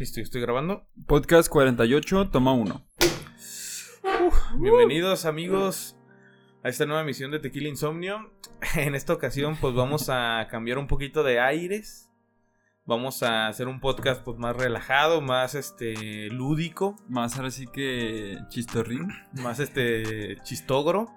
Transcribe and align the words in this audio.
Listo, 0.00 0.18
estoy 0.22 0.40
grabando. 0.40 0.86
Podcast 1.06 1.50
48, 1.50 2.30
toma 2.30 2.54
1. 2.54 2.86
Bienvenidos 4.58 5.26
amigos 5.26 5.94
a 6.64 6.70
esta 6.70 6.86
nueva 6.86 7.02
emisión 7.02 7.30
de 7.30 7.38
Tequila 7.38 7.68
Insomnio. 7.68 8.32
En 8.76 8.94
esta 8.94 9.12
ocasión 9.12 9.58
pues 9.60 9.74
vamos 9.74 10.08
a 10.08 10.48
cambiar 10.50 10.78
un 10.78 10.86
poquito 10.86 11.22
de 11.22 11.38
aires. 11.38 12.10
Vamos 12.86 13.22
a 13.22 13.48
hacer 13.48 13.68
un 13.68 13.78
podcast 13.78 14.24
pues 14.24 14.38
más 14.38 14.56
relajado, 14.56 15.20
más 15.20 15.54
este 15.54 16.30
lúdico, 16.30 16.96
Más 17.06 17.36
ahora 17.36 17.50
sí 17.50 17.66
que 17.66 18.38
chistorrín. 18.48 19.06
más 19.34 19.60
este 19.60 20.38
chistogro. 20.44 21.10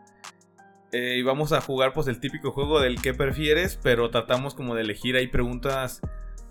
Eh, 0.92 1.16
y 1.20 1.22
vamos 1.22 1.54
a 1.54 1.62
jugar 1.62 1.94
pues 1.94 2.08
el 2.08 2.20
típico 2.20 2.52
juego 2.52 2.82
del 2.82 3.02
que 3.02 3.14
prefieres, 3.14 3.80
pero 3.82 4.10
tratamos 4.10 4.56
como 4.56 4.76
de 4.76 4.82
elegir 4.82 5.16
ahí 5.16 5.28
preguntas 5.28 6.02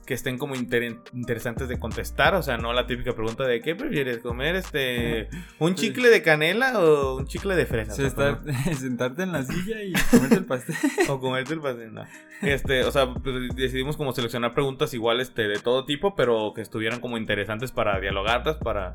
que 0.07 0.15
estén 0.15 0.37
como 0.39 0.55
inter- 0.55 0.99
interesantes 1.13 1.69
de 1.69 1.79
contestar, 1.79 2.35
o 2.35 2.43
sea, 2.43 2.57
no 2.57 2.73
la 2.73 2.87
típica 2.87 3.15
pregunta 3.15 3.45
de 3.45 3.61
¿qué 3.61 3.75
prefieres 3.77 4.19
comer 4.19 4.57
este 4.57 5.29
un 5.59 5.75
chicle 5.75 6.09
de 6.09 6.23
canela 6.23 6.79
o 6.81 7.17
un 7.17 7.27
chicle 7.27 7.55
de 7.55 7.67
fresa? 7.67 7.93
Sí, 7.93 8.03
estar- 8.03 8.41
sentarte 8.77 9.23
en 9.23 9.33
la 9.33 9.45
silla 9.45 9.83
y 9.83 9.93
comerte 10.11 10.35
el 10.37 10.45
pastel. 10.45 10.77
o 11.09 11.21
comerte 11.21 11.55
el 11.55 11.61
pastel, 11.61 11.95
no. 11.95 12.05
Este, 12.43 12.85
o 12.85 12.91
sea, 12.91 13.13
pues, 13.15 13.55
decidimos 13.55 13.97
como 13.97 14.13
seleccionar 14.13 14.55
preguntas 14.55 14.93
igual 14.95 15.21
este 15.21 15.47
de 15.47 15.61
todo 15.61 15.85
tipo, 15.85 16.15
pero 16.17 16.53
que 16.55 16.61
estuvieran 16.63 17.01
como 17.01 17.17
interesantes 17.17 17.71
para 17.71 18.01
dialogarlas, 18.01 18.57
para 18.57 18.93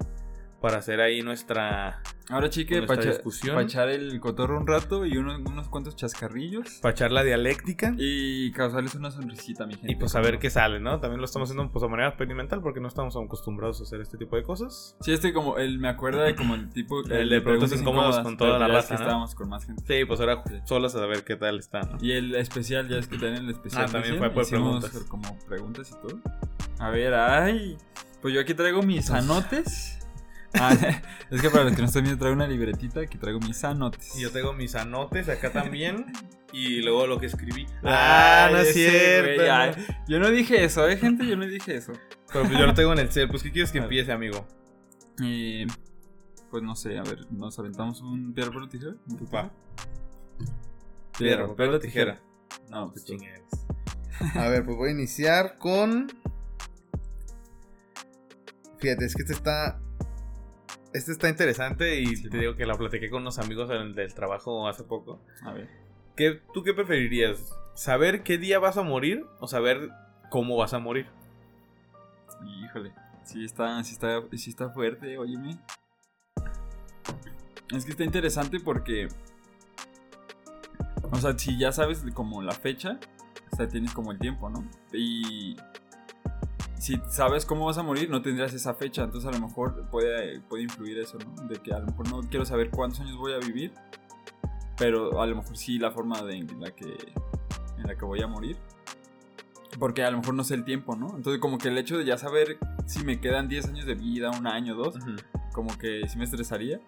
para 0.62 0.78
hacer 0.78 1.02
ahí 1.02 1.22
nuestra 1.22 2.02
Ahora 2.30 2.50
chique, 2.50 2.82
para 2.82 3.62
echar 3.62 3.88
el 3.88 4.20
cotorro 4.20 4.60
un 4.60 4.68
rato 4.68 5.06
y 5.06 5.18
unos, 5.18 5.40
unos 5.40 5.70
cuantos 5.70 5.96
chascarrillos. 5.96 6.80
para 6.82 6.92
echar 6.92 7.12
la 7.12 7.24
dialéctica. 7.24 7.94
Y 7.98 8.52
causarles 8.52 8.96
una 8.96 9.12
sonrisita, 9.12 9.66
mi 9.66 9.76
gente. 9.76 9.92
Y 9.92 9.96
pues 9.96 10.14
a 10.16 10.20
ver 10.22 10.38
qué 10.38 10.50
sale, 10.50 10.82
¿no? 10.82 11.00
También 11.00 11.20
lo 11.22 11.26
estamos 11.26 11.50
haciendo 11.50 11.72
pues, 11.72 11.82
de 11.82 11.88
manera 11.88 12.10
experimental 12.10 12.62
porque 12.62 12.82
no 12.82 12.90
estamos 12.90 13.16
acostumbrados 13.16 13.80
a 13.80 13.84
hacer 13.84 14.02
este 14.02 14.18
tipo 14.18 14.36
de 14.36 14.44
cosas. 14.44 14.98
Sí, 15.00 15.14
este 15.14 15.32
como, 15.32 15.58
el, 15.58 15.80
me 15.80 15.88
acuerda 15.88 16.24
de 16.24 16.36
como 16.36 16.56
el 16.56 16.70
tipo... 16.70 17.02
El 17.06 17.30
de 17.30 17.40
preguntas 17.42 17.80
incómodas 17.80 18.20
con 18.20 18.36
toda 18.36 18.60
la 18.60 18.68
es 18.68 18.74
raza, 18.74 18.88
que 18.90 18.94
¿no? 18.96 19.00
estábamos 19.00 19.36
con 19.36 19.50
más 19.50 19.66
gente. 19.66 19.84
Sí, 19.88 20.06
pues 20.06 20.20
ahora 20.20 20.44
Sí. 20.48 20.56
solos 20.66 20.96
a 20.96 21.06
ver 21.06 21.24
qué 21.24 21.36
tal 21.38 21.60
está, 21.60 21.82
¿no? 21.82 21.98
Y 22.02 22.12
el 22.12 22.36
especial, 22.36 22.90
ya 22.90 22.98
es 22.98 23.08
que 23.08 23.18
también 23.18 23.46
el 23.46 23.52
especial. 23.52 23.86
Ah, 23.88 23.92
también 23.92 24.18
fue 24.18 24.30
por 24.32 24.48
preguntas. 24.48 24.92
como 25.08 25.38
preguntas 25.48 25.92
y 25.92 26.08
todo. 26.08 26.22
A 26.80 26.90
ver, 26.90 27.14
ay. 27.14 27.78
Pues 28.22 28.34
yo 28.34 28.42
aquí 28.42 28.54
traigo 28.54 28.82
mis 28.84 29.10
anotes. 29.12 29.97
Ah, 30.60 30.74
es 31.32 31.42
que 31.42 31.50
para 31.50 31.66
los 31.66 31.74
que 31.74 31.82
no 31.82 31.88
están 31.88 32.04
viendo, 32.04 32.20
traigo 32.20 32.36
una 32.36 32.48
libretita. 32.48 33.02
Aquí 33.02 33.18
traigo 33.18 33.40
mis 33.40 33.64
anotes. 33.64 34.16
Y 34.18 34.22
yo 34.22 34.32
tengo 34.32 34.54
mis 34.54 34.76
anotes 34.76 35.30
acá 35.30 35.52
también. 35.52 36.06
y 36.52 36.82
luego 36.82 37.08
lo 37.08 37.20
que 37.20 37.26
escribí. 37.28 37.68
Ay, 37.84 38.54
no 38.54 38.60
es 38.60 38.74
cierto. 38.74 39.36
güey, 39.36 39.48
¿no? 39.48 39.54
ay. 39.54 39.72
Yo 40.08 40.20
no 40.20 40.30
dije 40.30 40.64
eso, 40.64 40.88
¿eh, 40.88 40.98
gente? 40.98 41.26
Yo 41.28 41.36
no 41.36 41.46
dije 41.46 41.76
eso. 41.76 41.94
Pero 42.32 42.46
pues 42.46 42.58
yo 42.58 42.66
lo 42.66 42.74
tengo 42.74 42.94
en 42.94 43.00
el 43.00 43.12
cel. 43.12 43.30
Pues, 43.30 43.44
¿qué 43.44 43.52
quieres 43.52 43.72
que 43.72 43.80
empiece, 43.80 44.12
amigo? 44.12 44.48
Y. 45.20 45.66
Pues 46.50 46.64
no 46.64 46.76
sé, 46.76 46.98
a 46.98 47.04
ver, 47.04 47.30
¿nos 47.30 47.60
aventamos 47.60 48.02
un 48.02 48.34
piedra, 48.34 48.52
papel 48.52 48.64
o 48.64 48.70
tijera? 48.70 48.96
Va. 49.34 49.52
Piedra, 51.18 51.48
papel 51.48 51.80
tijera. 51.80 52.22
No, 52.70 52.90
pues 52.92 53.04
ching 53.04 53.24
eres. 53.24 53.44
A 54.36 54.48
ver, 54.48 54.64
pues 54.64 54.78
voy 54.78 54.90
a 54.90 54.92
iniciar 54.94 55.58
con. 55.58 56.08
Fíjate, 58.80 59.06
es 59.06 59.16
que 59.16 59.24
este 59.24 59.34
está. 59.34 59.82
Este 60.98 61.12
está 61.12 61.30
interesante 61.30 62.00
y 62.02 62.16
Sí. 62.16 62.30
te 62.30 62.38
digo 62.40 62.56
que 62.56 62.66
la 62.66 62.76
platiqué 62.76 63.10
con 63.10 63.22
unos 63.22 63.38
amigos 63.40 63.70
del, 63.70 63.94
del 63.94 64.14
trabajo 64.16 64.68
hace 64.68 64.84
poco. 64.84 65.20
A 65.44 65.54
ver. 65.54 65.70
¿Qué, 66.16 66.42
¿Tú 66.54 66.64
qué 66.64 66.74
preferirías? 66.74 67.54
¿Saber 67.76 68.24
qué 68.24 68.38
día 68.40 68.58
vas 68.58 68.78
a 68.78 68.82
morir 68.82 69.24
o 69.40 69.48
saber 69.48 69.90
cómo 70.32 70.58
vas 70.58 70.74
a 70.74 70.80
morir? 70.80 71.06
Híjole, 72.64 72.92
sí 73.24 73.46
está, 73.46 73.84
sí 73.84 73.94
está, 73.94 74.24
sí 74.36 74.50
está 74.50 74.70
fuerte, 74.72 75.18
óyeme. 75.18 75.60
Es 77.76 77.86
que 77.86 77.92
está 77.92 78.04
interesante 78.04 78.60
porque. 78.60 79.08
O 81.12 81.16
sea, 81.18 81.38
si 81.38 81.58
ya 81.60 81.72
sabes 81.72 82.04
como 82.14 82.42
la 82.42 82.54
fecha, 82.54 83.00
o 83.52 83.56
sea, 83.56 83.68
tienes 83.68 83.94
como 83.94 84.12
el 84.12 84.18
tiempo, 84.20 84.50
¿no? 84.50 84.68
Y. 84.94 85.56
Si 86.80 87.00
sabes 87.10 87.46
cómo 87.46 87.66
vas 87.66 87.78
a 87.78 87.84
morir, 87.84 88.10
no 88.10 88.22
tendrías 88.22 88.54
esa 88.54 88.74
fecha. 88.74 89.04
Entonces, 89.04 89.28
a 89.28 89.32
lo 89.38 89.46
mejor 89.48 89.90
puede, 89.90 90.40
puede 90.42 90.64
influir 90.64 91.00
eso, 91.00 91.18
¿no? 91.18 91.48
De 91.48 91.56
que 91.60 91.74
a 91.74 91.80
lo 91.80 91.88
mejor 91.88 92.10
no 92.10 92.22
quiero 92.30 92.46
saber 92.46 92.70
cuántos 92.70 93.00
años 93.00 93.18
voy 93.18 93.34
a 93.34 93.40
vivir. 93.40 93.74
Pero 94.78 95.22
a 95.22 95.26
lo 95.26 95.36
mejor 95.36 95.58
sí 95.58 95.80
la 95.80 95.92
forma 95.92 96.22
de, 96.22 96.36
en, 96.38 96.60
la 96.62 96.70
que, 96.72 96.86
en 97.78 97.84
la 97.88 97.96
que 97.96 98.06
voy 98.06 98.22
a 98.22 98.28
morir. 98.28 98.58
Porque 99.80 100.04
a 100.04 100.12
lo 100.12 100.18
mejor 100.20 100.34
no 100.36 100.44
sé 100.44 100.54
el 100.54 100.66
tiempo, 100.66 100.96
¿no? 100.96 101.16
Entonces, 101.16 101.40
como 101.42 101.58
que 101.58 101.68
el 101.70 101.78
hecho 101.78 101.98
de 101.98 102.06
ya 102.06 102.18
saber 102.18 102.58
si 102.86 103.04
me 103.04 103.20
quedan 103.20 103.48
10 103.48 103.68
años 103.68 103.86
de 103.86 103.96
vida, 103.96 104.30
un 104.32 104.46
año, 104.48 104.76
dos, 104.76 104.96
como 105.54 105.76
que 105.78 106.08
sí 106.08 106.18
me 106.18 106.24
estresaría. 106.26 106.80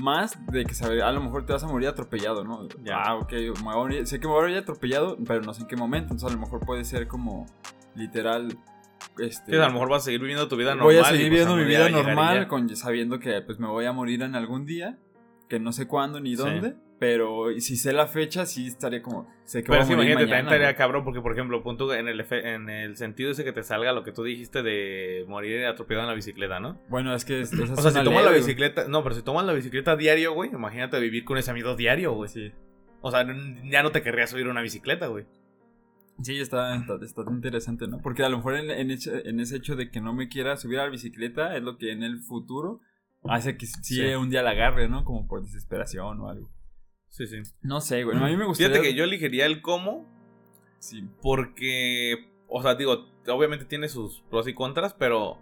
Más 0.00 0.38
de 0.46 0.64
que 0.64 0.74
saber, 0.74 1.02
a 1.02 1.10
lo 1.10 1.20
mejor 1.20 1.44
te 1.44 1.52
vas 1.52 1.64
a 1.64 1.66
morir 1.66 1.88
atropellado, 1.88 2.44
¿no? 2.44 2.68
Ya. 2.84 3.02
Ah, 3.02 3.16
ok, 3.16 3.32
me 3.32 3.50
voy 3.50 3.72
a 3.72 3.76
morir- 3.76 4.06
sé 4.06 4.20
que 4.20 4.28
me 4.28 4.32
voy 4.32 4.38
a 4.40 4.42
morir 4.44 4.58
atropellado, 4.58 5.16
pero 5.26 5.40
no 5.42 5.52
sé 5.54 5.62
en 5.62 5.68
qué 5.68 5.76
momento. 5.76 6.12
Entonces, 6.14 6.30
a 6.30 6.34
lo 6.34 6.40
mejor 6.40 6.60
puede 6.64 6.84
ser 6.84 7.08
como 7.08 7.46
literal. 7.96 8.56
Este, 9.18 9.52
Sí, 9.52 9.56
a 9.58 9.66
lo 9.66 9.72
mejor 9.72 9.88
vas 9.90 10.02
a 10.02 10.04
seguir 10.06 10.20
viviendo 10.20 10.48
tu 10.48 10.56
vida 10.56 10.70
normal. 10.70 10.84
voy 10.86 10.96
a 10.96 11.04
seguir 11.04 11.28
pues, 11.28 11.30
viviendo 11.30 11.56
mi 11.56 11.64
vida 11.64 11.88
normal, 11.88 12.48
con, 12.48 12.74
sabiendo 12.76 13.18
que 13.18 13.40
pues, 13.42 13.58
me 13.58 13.66
voy 13.66 13.84
a 13.86 13.92
morir 13.92 14.22
en 14.22 14.34
algún 14.34 14.64
día, 14.66 14.98
que 15.48 15.58
no 15.60 15.72
sé 15.72 15.86
cuándo 15.86 16.20
ni 16.20 16.30
Sí. 16.30 16.36
dónde. 16.36 16.74
Pero 17.00 17.46
si 17.60 17.76
sé 17.76 17.92
la 17.92 18.08
fecha, 18.08 18.44
sí 18.44 18.66
estaría 18.66 19.00
como. 19.02 19.32
Sé 19.44 19.62
que 19.62 19.70
Pero 19.70 19.84
sí, 19.84 19.92
imagínate, 19.92 20.14
mañana, 20.16 20.30
también 20.30 20.46
estaría 20.46 20.66
güey. 20.66 20.76
cabrón 20.76 21.04
porque, 21.04 21.20
por 21.20 21.32
ejemplo, 21.32 21.62
punto 21.62 21.94
en 21.94 22.08
el, 22.08 22.26
en 22.28 22.68
el 22.68 22.96
sentido 22.96 23.30
ese 23.30 23.44
que 23.44 23.52
te 23.52 23.62
salga 23.62 23.92
lo 23.92 24.02
que 24.02 24.10
tú 24.10 24.24
dijiste 24.24 24.64
de 24.64 25.24
morir 25.28 25.64
atropellado 25.66 26.02
en 26.06 26.08
la 26.08 26.14
bicicleta, 26.16 26.58
¿no? 26.58 26.80
Bueno, 26.88 27.14
es 27.14 27.24
que 27.24 27.42
es- 27.42 27.52
O 27.52 27.76
sea, 27.76 27.92
si 27.92 28.02
tomas 28.02 28.24
la 28.24 28.32
bicicleta, 28.32 28.88
no, 28.88 29.04
pero 29.04 29.14
si 29.14 29.22
tomas 29.22 29.46
la 29.46 29.52
bicicleta 29.52 29.94
diario, 29.94 30.32
güey, 30.32 30.50
imagínate 30.50 30.98
vivir 30.98 31.24
con 31.24 31.38
ese 31.38 31.52
amigo 31.52 31.76
diario, 31.76 32.14
güey. 32.14 32.28
Sí. 32.30 32.50
O 33.00 33.12
sea, 33.12 33.24
ya 33.70 33.84
no 33.84 33.92
te 33.92 34.02
querrías 34.02 34.30
subir 34.30 34.48
una 34.48 34.60
bicicleta, 34.60 35.06
güey. 35.06 35.24
Sí, 36.22 36.38
está, 36.40 36.74
está, 36.74 36.98
está 37.02 37.22
interesante, 37.30 37.86
¿no? 37.86 37.98
Porque 38.02 38.24
a 38.24 38.28
lo 38.28 38.38
mejor 38.38 38.56
en, 38.56 38.70
en 38.70 38.90
ese, 38.90 39.28
en 39.28 39.38
ese 39.40 39.56
hecho 39.56 39.76
de 39.76 39.90
que 39.90 40.00
no 40.00 40.12
me 40.12 40.28
quiera 40.28 40.56
subir 40.56 40.78
a 40.80 40.84
la 40.84 40.90
bicicleta 40.90 41.56
es 41.56 41.62
lo 41.62 41.78
que 41.78 41.92
en 41.92 42.02
el 42.02 42.18
futuro 42.20 42.80
hace 43.24 43.56
que 43.56 43.66
sí, 43.66 43.78
Sí. 43.82 44.00
un 44.14 44.28
día 44.30 44.42
la 44.42 44.50
agarre, 44.50 44.88
¿no? 44.88 45.04
Como 45.04 45.26
por 45.28 45.42
desesperación 45.42 46.20
o 46.20 46.28
algo. 46.28 46.50
Sí, 47.08 47.26
sí. 47.26 47.36
No 47.62 47.80
sé, 47.80 48.04
güey. 48.04 48.16
A 48.16 48.26
mí 48.26 48.36
me 48.36 48.44
gustaría... 48.46 48.70
Fíjate 48.72 48.88
que 48.88 48.94
yo 48.94 49.04
elegiría 49.04 49.46
el 49.46 49.62
cómo 49.62 50.06
Sí. 50.80 51.04
porque, 51.22 52.32
o 52.48 52.62
sea, 52.62 52.74
digo, 52.74 53.06
obviamente 53.28 53.64
tiene 53.64 53.88
sus 53.88 54.20
pros 54.30 54.46
y 54.48 54.54
contras, 54.54 54.94
pero 54.94 55.38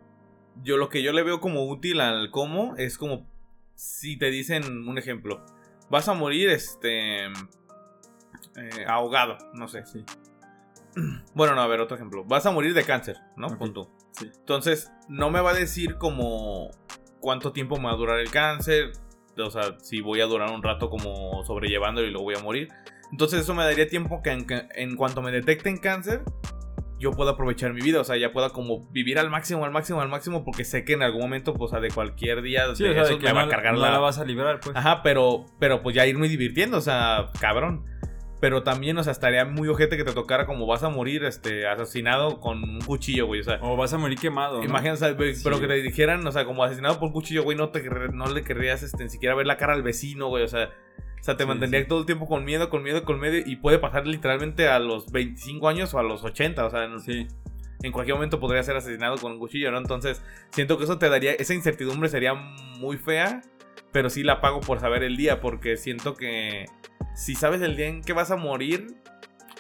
yo 0.62 0.76
lo 0.76 0.88
que 0.88 1.02
yo 1.02 1.12
le 1.12 1.22
veo 1.22 1.40
como 1.40 1.68
útil 1.68 2.00
al 2.00 2.30
cómo 2.30 2.74
es 2.76 2.98
como 2.98 3.26
si 3.74 4.16
te 4.18 4.30
dicen 4.30 4.88
un 4.88 4.96
ejemplo, 4.98 5.44
vas 5.90 6.08
a 6.08 6.14
morir 6.14 6.48
este 6.50 7.26
eh, 7.26 7.30
ahogado, 8.86 9.36
no 9.54 9.68
sé. 9.68 9.84
Sí. 9.86 10.04
Bueno, 11.34 11.54
no, 11.54 11.60
a 11.60 11.66
ver, 11.66 11.80
otro 11.80 11.96
ejemplo. 11.96 12.24
Vas 12.24 12.46
a 12.46 12.50
morir 12.50 12.74
de 12.74 12.84
cáncer, 12.84 13.18
¿no? 13.36 13.48
Ok. 13.48 13.58
Punto. 13.58 13.90
Sí. 14.12 14.30
Entonces, 14.34 14.90
no 15.08 15.30
me 15.30 15.40
va 15.40 15.50
a 15.50 15.54
decir 15.54 15.96
como 15.98 16.70
cuánto 17.20 17.52
tiempo 17.52 17.76
me 17.76 17.84
va 17.84 17.92
a 17.92 17.96
durar 17.96 18.18
el 18.18 18.30
cáncer. 18.30 18.92
O 19.38 19.50
sea, 19.50 19.78
si 19.80 20.00
voy 20.00 20.22
a 20.22 20.26
durar 20.26 20.50
un 20.50 20.62
rato 20.62 20.88
como 20.88 21.44
sobrellevándolo 21.44 22.06
y 22.06 22.10
lo 22.10 22.22
voy 22.22 22.34
a 22.34 22.42
morir. 22.42 22.68
Entonces, 23.12 23.40
eso 23.40 23.54
me 23.54 23.62
daría 23.62 23.88
tiempo 23.88 24.22
que 24.22 24.30
en, 24.30 24.46
que 24.46 24.66
en 24.74 24.96
cuanto 24.96 25.20
me 25.20 25.30
detecten 25.30 25.76
cáncer, 25.76 26.22
yo 26.98 27.10
pueda 27.10 27.32
aprovechar 27.32 27.74
mi 27.74 27.82
vida. 27.82 28.00
O 28.00 28.04
sea, 28.04 28.16
ya 28.16 28.32
pueda 28.32 28.48
como 28.50 28.86
vivir 28.90 29.18
al 29.18 29.28
máximo, 29.28 29.66
al 29.66 29.72
máximo, 29.72 30.00
al 30.00 30.08
máximo. 30.08 30.44
Porque 30.44 30.64
sé 30.64 30.86
que 30.86 30.94
en 30.94 31.02
algún 31.02 31.20
momento, 31.20 31.52
pues, 31.52 31.70
o 31.70 31.74
sea, 31.74 31.80
de 31.80 31.90
cualquier 31.90 32.40
día 32.40 32.74
Sí, 32.74 32.84
de 32.84 32.90
o 32.90 32.92
sea, 32.94 33.02
de 33.02 33.08
esos 33.08 33.20
que 33.20 33.26
me 33.26 33.32
va 33.34 33.42
a 33.42 33.48
cargar 33.48 33.74
no 33.74 33.80
la... 33.80 33.90
la 33.90 33.98
vas 33.98 34.18
a 34.18 34.24
librar, 34.24 34.60
pues. 34.60 34.74
Ajá, 34.74 35.02
pero, 35.02 35.44
pero 35.60 35.82
pues 35.82 35.94
ya 35.94 36.06
irme 36.06 36.26
divirtiendo, 36.26 36.78
o 36.78 36.80
sea, 36.80 37.26
cabrón. 37.38 37.84
Pero 38.38 38.62
también, 38.62 38.98
o 38.98 39.02
sea, 39.02 39.12
estaría 39.12 39.46
muy 39.46 39.66
ojete 39.68 39.96
que 39.96 40.04
te 40.04 40.12
tocara 40.12 40.44
como 40.44 40.66
vas 40.66 40.82
a 40.82 40.90
morir, 40.90 41.24
este, 41.24 41.66
asesinado 41.66 42.38
con 42.38 42.62
un 42.62 42.80
cuchillo, 42.82 43.26
güey. 43.26 43.40
O 43.40 43.44
sea, 43.44 43.58
O 43.62 43.76
vas 43.76 43.92
a 43.94 43.98
morir 43.98 44.18
quemado, 44.18 44.58
¿no? 44.58 44.64
imagínate, 44.64 44.92
o 44.92 44.96
sea, 44.98 45.12
güey, 45.12 45.34
Sí, 45.34 45.40
pero 45.42 45.58
que 45.58 45.66
te 45.66 45.74
dijeran, 45.82 46.26
o 46.26 46.30
sea, 46.32 46.44
como 46.44 46.62
asesinado 46.62 46.98
por 47.00 47.12
cuchillo, 47.12 47.44
güey, 47.44 47.56
no, 47.56 47.70
te, 47.70 47.82
no 48.12 48.26
le 48.26 48.42
querrías, 48.44 48.82
este, 48.82 49.04
ni 49.04 49.10
siquiera 49.10 49.34
ver 49.34 49.46
la 49.46 49.56
cara 49.56 49.72
al 49.72 49.82
vecino, 49.82 50.28
güey. 50.28 50.44
O 50.44 50.48
sea, 50.48 50.70
o 51.18 51.22
sea 51.24 51.36
te 51.38 51.44
Sí, 51.44 51.48
mantendría 51.48 51.80
sí. 51.80 51.88
todo 51.88 52.00
el 52.00 52.06
tiempo 52.06 52.26
con 52.26 52.44
miedo, 52.44 52.68
con 52.68 52.82
miedo, 52.82 53.04
con 53.04 53.18
miedo. 53.20 53.36
Y 53.44 53.56
puede 53.56 53.78
pasar 53.78 54.06
literalmente 54.06 54.68
a 54.68 54.78
los 54.80 55.10
25 55.10 55.66
años 55.68 55.94
o 55.94 55.98
a 55.98 56.02
los 56.02 56.22
80, 56.22 56.66
o 56.66 56.70
sea, 56.70 56.84
en, 56.84 57.00
Sí. 57.00 57.26
en 57.82 57.90
cualquier 57.90 58.16
momento 58.16 58.38
podría 58.38 58.62
ser 58.62 58.76
asesinado 58.76 59.16
con 59.16 59.32
un 59.32 59.38
cuchillo, 59.38 59.70
¿no? 59.70 59.78
Entonces, 59.78 60.22
siento 60.50 60.76
que 60.76 60.84
eso 60.84 60.98
te 60.98 61.08
daría, 61.08 61.32
esa 61.32 61.54
incertidumbre 61.54 62.10
sería 62.10 62.34
muy 62.34 62.98
fea, 62.98 63.40
pero 63.92 64.10
sí 64.10 64.22
la 64.22 64.42
pago 64.42 64.60
por 64.60 64.78
saber 64.78 65.02
el 65.04 65.16
día, 65.16 65.40
porque 65.40 65.78
siento 65.78 66.14
que 66.14 66.66
si 67.16 67.34
sabes 67.34 67.62
el 67.62 67.76
día 67.76 67.88
en 67.88 68.02
que 68.02 68.12
vas 68.12 68.30
a 68.30 68.36
morir, 68.36 68.94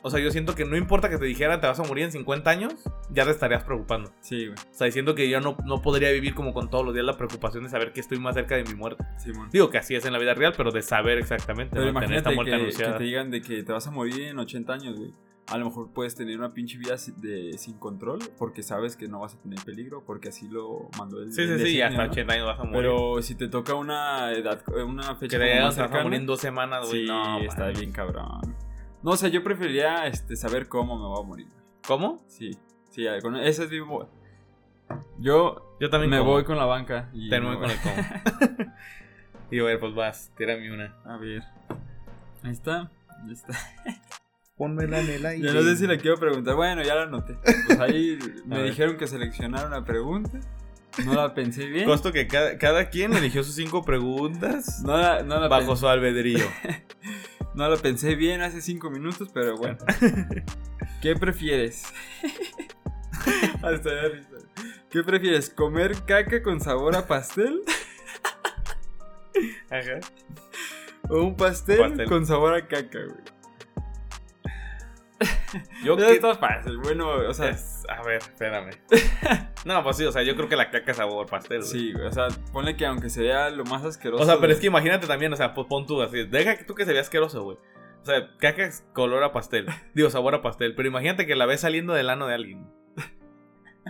o 0.02 0.10
sea, 0.10 0.20
yo 0.20 0.30
siento 0.30 0.54
que 0.54 0.64
no 0.64 0.76
importa 0.76 1.08
que 1.08 1.16
te 1.18 1.24
dijeran 1.24 1.60
te 1.60 1.66
vas 1.66 1.80
a 1.80 1.82
morir 1.82 2.04
en 2.04 2.12
50 2.12 2.48
años, 2.48 2.74
ya 3.10 3.24
te 3.24 3.30
estarías 3.30 3.64
preocupando. 3.64 4.12
Sí, 4.20 4.46
güey. 4.46 4.58
O 4.58 4.74
sea, 4.74 4.84
diciendo 4.84 5.14
que 5.14 5.28
yo 5.28 5.40
no, 5.40 5.56
no 5.64 5.82
podría 5.82 6.12
vivir 6.12 6.34
como 6.34 6.52
con 6.52 6.68
todos 6.70 6.84
los 6.84 6.94
días 6.94 7.06
la 7.06 7.16
preocupación 7.16 7.64
de 7.64 7.70
saber 7.70 7.92
que 7.92 8.00
estoy 8.00 8.20
más 8.20 8.34
cerca 8.34 8.56
de 8.56 8.64
mi 8.64 8.74
muerte. 8.74 9.04
Simón. 9.16 9.48
Digo 9.50 9.70
que 9.70 9.78
así 9.78 9.96
es 9.96 10.04
en 10.04 10.12
la 10.12 10.18
vida 10.18 10.34
real, 10.34 10.52
pero 10.56 10.70
de 10.70 10.82
saber 10.82 11.18
exactamente, 11.18 11.74
Pero 11.74 11.92
¿no? 11.92 11.98
Tener 11.98 12.18
esta 12.18 12.30
muerte 12.30 12.52
que, 12.52 12.56
que 12.56 12.62
anunciada. 12.62 12.98
te 12.98 13.04
digan 13.04 13.30
de 13.30 13.40
que 13.40 13.62
te 13.62 13.72
vas 13.72 13.86
a 13.86 13.90
morir 13.90 14.28
en 14.28 14.38
80 14.38 14.72
años, 14.72 14.96
güey. 14.96 15.12
A 15.48 15.58
lo 15.58 15.66
mejor 15.66 15.90
puedes 15.92 16.14
tener 16.14 16.38
una 16.38 16.52
pinche 16.52 16.76
vida 16.78 16.96
de, 17.18 17.56
sin 17.58 17.78
control 17.78 18.18
porque 18.38 18.62
sabes 18.62 18.96
que 18.96 19.06
no 19.08 19.20
vas 19.20 19.34
a 19.34 19.38
tener 19.38 19.58
peligro, 19.64 20.02
porque 20.04 20.28
así 20.30 20.48
lo 20.48 20.88
mandó 20.98 21.22
el 21.22 21.32
Sí, 21.32 21.42
el 21.42 21.48
sí, 21.48 21.52
sí, 21.54 21.58
designio, 21.60 21.86
hasta 21.86 22.04
¿no? 22.06 22.10
80 22.12 22.32
años 22.32 22.46
vas 22.46 22.60
a 22.60 22.64
morir. 22.64 22.76
Pero 22.78 23.22
si 23.22 23.34
te 23.36 23.48
toca 23.48 23.74
una 23.74 24.32
edad, 24.32 24.62
una 24.84 25.02
que 25.18 25.28
fecha 25.28 25.38
como 25.38 25.50
más 25.50 25.62
vas 25.62 25.78
a 25.78 25.82
cercana, 25.82 26.02
morir 26.04 26.20
en 26.20 26.26
dos 26.26 26.40
semanas, 26.40 26.88
güey. 26.88 27.02
sí, 27.02 27.06
no, 27.06 27.38
está 27.40 27.68
bien 27.68 27.92
cabrón. 27.92 28.56
No, 29.02 29.12
o 29.12 29.16
sea, 29.16 29.28
yo 29.28 29.44
preferiría 29.44 30.06
este, 30.06 30.34
saber 30.36 30.68
cómo 30.68 30.96
me 30.98 31.06
voy 31.06 31.20
a 31.22 31.26
morir. 31.26 31.46
¿Cómo? 31.86 32.20
Sí, 32.26 32.56
sí, 32.90 33.06
con 33.22 33.36
ese 33.36 33.64
es 33.64 33.70
mi... 33.70 33.78
Yo 35.18 35.76
Yo 35.80 35.90
también 35.90 36.10
me 36.10 36.18
como. 36.18 36.32
voy 36.32 36.44
con 36.44 36.56
la 36.56 36.64
banca. 36.64 37.08
Y 37.12 37.28
Te 37.28 37.38
voy 37.40 37.56
con 37.56 37.70
el 37.70 37.78
cómo. 37.80 37.96
y 39.50 39.60
a 39.60 39.62
ver, 39.64 39.78
pues 39.78 39.94
vas, 39.94 40.32
tírame 40.36 40.72
una. 40.72 40.96
A 41.04 41.16
ver. 41.16 41.42
Ahí 42.42 42.50
está. 42.52 42.90
Ahí 43.24 43.32
está. 43.32 43.52
Pónmela 44.56 45.00
en 45.00 45.10
el 45.10 45.26
aire. 45.26 45.46
Yo 45.46 45.52
no 45.52 45.62
sé 45.62 45.76
si 45.76 45.86
la 45.86 45.98
quiero 45.98 46.16
preguntar. 46.18 46.54
Bueno, 46.54 46.82
ya 46.82 46.94
la 46.94 47.02
anoté. 47.02 47.36
Pues 47.66 47.78
ahí 47.78 48.18
me 48.46 48.62
dijeron 48.62 48.96
que 48.96 49.06
seleccionara 49.06 49.66
una 49.66 49.84
pregunta. 49.84 50.40
No 51.04 51.12
la 51.12 51.34
pensé 51.34 51.66
bien. 51.66 51.84
Costo 51.84 52.10
que 52.10 52.26
cada, 52.26 52.56
cada 52.56 52.88
quien 52.88 53.12
eligió 53.12 53.44
sus 53.44 53.54
cinco 53.54 53.84
preguntas 53.84 54.80
No 54.82 54.96
la, 54.96 55.22
no, 55.22 55.38
la 55.38 55.48
bajo 55.48 55.76
su 55.76 55.86
albedrío. 55.86 56.46
no 57.54 57.68
la 57.68 57.76
pensé 57.76 58.14
bien 58.14 58.40
hace 58.40 58.62
cinco 58.62 58.88
minutos, 58.88 59.28
pero 59.32 59.58
bueno. 59.58 59.76
¿Qué 61.02 61.14
prefieres? 61.16 61.84
Hasta 63.62 63.94
da 63.94 64.08
risa. 64.08 64.28
¿Qué 64.90 65.02
prefieres? 65.02 65.50
¿Comer 65.50 66.02
caca 66.06 66.42
con 66.42 66.62
sabor 66.62 66.96
a 66.96 67.06
pastel? 67.06 67.60
Ajá. 69.68 70.00
¿O 71.10 71.20
un 71.20 71.36
pastel, 71.36 71.78
Pastel. 71.78 72.08
con 72.08 72.24
sabor 72.24 72.54
a 72.54 72.66
caca, 72.66 73.00
güey? 73.04 73.35
Yo 75.84 75.96
que- 75.96 76.12
está 76.12 76.34
fácil. 76.34 76.78
Bueno, 76.78 77.08
o 77.10 77.34
sea, 77.34 77.50
es- 77.50 77.84
A 77.88 78.02
ver, 78.02 78.18
espérame. 78.18 78.70
No, 79.64 79.82
pues 79.82 79.96
sí, 79.96 80.04
o 80.04 80.12
sea, 80.12 80.22
yo 80.22 80.36
creo 80.36 80.48
que 80.48 80.54
la 80.54 80.70
caca 80.70 80.92
es 80.92 80.96
sabor 80.96 81.26
pastel, 81.26 81.58
güey. 81.58 81.68
sí, 81.70 81.92
o 81.94 82.12
sea, 82.12 82.28
ponle 82.52 82.76
que 82.76 82.86
aunque 82.86 83.10
se 83.10 83.22
vea 83.22 83.50
lo 83.50 83.64
más 83.64 83.84
asqueroso. 83.84 84.22
O 84.22 84.26
sea, 84.26 84.38
pero 84.38 84.52
es 84.52 84.60
que 84.60 84.68
imagínate 84.68 85.08
también, 85.08 85.32
o 85.32 85.36
sea, 85.36 85.54
pues 85.54 85.66
pon 85.66 85.86
tú 85.86 86.00
así. 86.02 86.22
Deja 86.24 86.56
que 86.56 86.62
tú 86.62 86.76
que 86.76 86.84
se 86.84 86.92
vea 86.92 87.00
asqueroso, 87.02 87.42
güey. 87.42 87.56
O 88.00 88.04
sea, 88.04 88.28
caca 88.38 88.62
es 88.64 88.86
color 88.92 89.24
a 89.24 89.32
pastel. 89.32 89.66
Digo, 89.94 90.08
sabor 90.10 90.36
a 90.36 90.42
pastel. 90.42 90.76
Pero 90.76 90.86
imagínate 90.88 91.26
que 91.26 91.34
la 91.34 91.46
ves 91.46 91.62
saliendo 91.62 91.94
del 91.94 92.10
ano 92.10 92.28
de 92.28 92.34
alguien. 92.34 92.68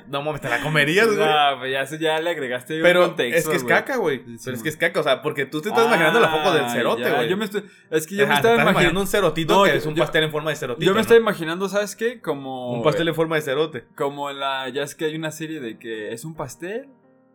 No 0.09 0.23
mames, 0.23 0.41
te 0.41 0.49
la 0.49 0.61
comerías, 0.61 1.07
güey. 1.07 1.19
No, 1.19 1.59
pues 1.59 1.73
ya, 1.73 1.81
eso 1.83 1.97
ya 1.97 2.21
le 2.21 2.31
agregaste 2.31 2.77
un 2.77 2.83
Pero 2.83 3.07
contexto, 3.07 3.39
es 3.39 3.49
que 3.49 3.57
es 3.57 3.63
güey. 3.65 3.75
caca, 3.75 3.97
güey. 3.97 4.19
Sí, 4.19 4.37
Pero 4.45 4.57
es 4.57 4.63
que 4.63 4.69
es 4.69 4.77
caca, 4.77 5.01
o 5.01 5.03
sea, 5.03 5.23
porque 5.23 5.47
tú 5.47 5.61
te 5.61 5.71
estás 5.71 5.87
imaginando 5.87 6.21
la 6.21 6.29
foco 6.29 6.53
del 6.53 6.65
Ah, 6.65 6.69
cerote, 6.71 7.03
ya, 7.03 7.15
güey. 7.17 7.29
Yo 7.29 7.37
me 7.37 7.45
estoy, 7.47 7.65
es 7.91 8.07
que 8.07 8.15
yo 8.15 8.25
Ajá, 8.25 8.35
me 8.35 8.35
te 8.35 8.37
estaba 8.49 8.55
estás 8.55 8.63
imaginando 8.63 8.71
imaginando. 8.71 9.01
un 9.01 9.07
cerotito 9.07 9.55
No, 9.55 9.65
que 9.65 9.71
yo- 9.71 9.77
es 9.77 9.87
un 9.87 9.95
yo- 9.95 10.03
pastel 10.05 10.25
en 10.25 10.31
forma 10.31 10.51
de 10.51 10.57
cerotito. 10.57 10.85
Yo 10.87 10.93
me 10.93 10.97
¿no? 10.97 11.01
estoy 11.01 11.17
imaginando, 11.17 11.69
¿sabes 11.69 11.97
qué? 11.97 12.21
Como. 12.21 12.73
Un 12.73 12.83
pastel 12.83 13.09
en 13.09 13.15
forma 13.15 13.37
de 13.37 13.43
cerote. 13.43 13.85
Como 13.97 14.31
la. 14.31 14.69
Ya 14.69 14.83
es 14.83 14.95
que 14.95 15.07
hay 15.07 15.17
una 15.17 15.31
serie 15.31 15.61
de 15.61 15.79
que 15.79 16.13
es 16.13 16.25
un 16.25 16.35
pastel. 16.35 16.89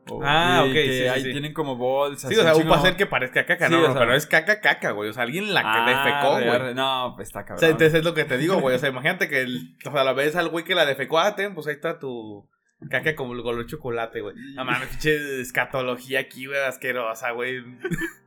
O- 0.10 0.22
Ah, 0.24 0.64
ok, 0.66 0.74
Que 0.74 0.98
sí, 1.04 1.08
ahí 1.08 1.24
sí. 1.24 1.32
tienen 1.32 1.54
como 1.54 1.76
bolsas. 1.76 2.30
Sí, 2.30 2.36
o 2.38 2.42
sea, 2.42 2.56
un 2.56 2.64
chingo- 2.64 2.72
pastel 2.74 2.96
que 2.96 3.06
parezca 3.06 3.46
caca, 3.46 3.68
Sí, 3.68 3.74
no, 3.74 3.82
o 3.82 3.86
sea- 3.86 3.94
pero 4.00 4.14
es 4.16 4.26
caca, 4.26 4.60
caca, 4.62 4.92
güey. 4.92 5.10
O 5.10 5.14
sea, 5.14 5.24
alguien 5.24 5.54
la 5.54 5.62
Ah, 5.64 5.86
defecó, 5.88 6.60
güey. 6.60 6.74
No, 6.74 7.14
pues 7.16 7.28
está 7.30 7.42
O 7.42 7.46
cabrón. 7.46 7.60
sea, 7.60 7.70
entonces 7.70 7.94
es 8.00 8.04
lo 8.06 8.14
que 8.14 8.26
te 8.26 8.38
digo, 8.38 8.56
güey. 8.60 8.76
O 8.76 8.80
sea, 8.80 8.90
imagínate 8.90 9.30
que 9.30 9.42
el, 9.42 9.76
o 9.86 9.92
sea, 9.92 10.04
la 10.04 10.14
ves 10.14 10.36
al 10.36 10.50
güey 10.50 10.66
que 10.66 10.76
la 10.76 10.86
defecó, 10.86 11.20
ah, 11.20 11.36
ten, 11.36 11.54
pues 11.54 11.68
ahí 11.68 11.74
está 11.74 12.00
tu 12.00 12.50
caca 12.90 13.16
como 13.16 13.34
el 13.34 13.44
color 13.44 13.66
chocolate, 13.68 14.22
güey. 14.22 14.36
No 14.56 14.66
mames, 14.66 14.88
pinche 14.90 15.40
escatología 15.42 16.20
aquí, 16.22 16.48
güey, 16.48 16.60
asquerosa, 16.60 17.32
güey. 17.32 17.64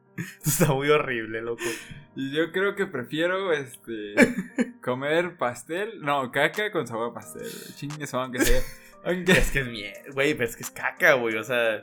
Está 0.47 0.73
muy 0.73 0.88
horrible, 0.91 1.41
loco. 1.43 1.65
Y 2.15 2.31
yo 2.31 2.53
creo 2.53 2.77
que 2.77 2.87
prefiero 2.87 3.53
este 3.53 4.15
comer 4.81 5.37
pastel. 5.37 6.00
No, 6.03 6.31
caca 6.31 6.70
con 6.70 6.87
sabor 6.87 7.11
a 7.11 7.15
pastel. 7.15 7.50
Chingue 7.75 8.06
aunque 8.12 8.38
sea. 8.38 8.61
Es 9.06 9.51
que 9.51 9.61
es 9.61 9.67
miel, 9.67 9.93
güey, 10.12 10.35
pero 10.35 10.49
es 10.49 10.56
que 10.56 10.62
es 10.62 10.71
caca, 10.71 11.15
güey. 11.15 11.37
O 11.37 11.45
sea, 11.45 11.81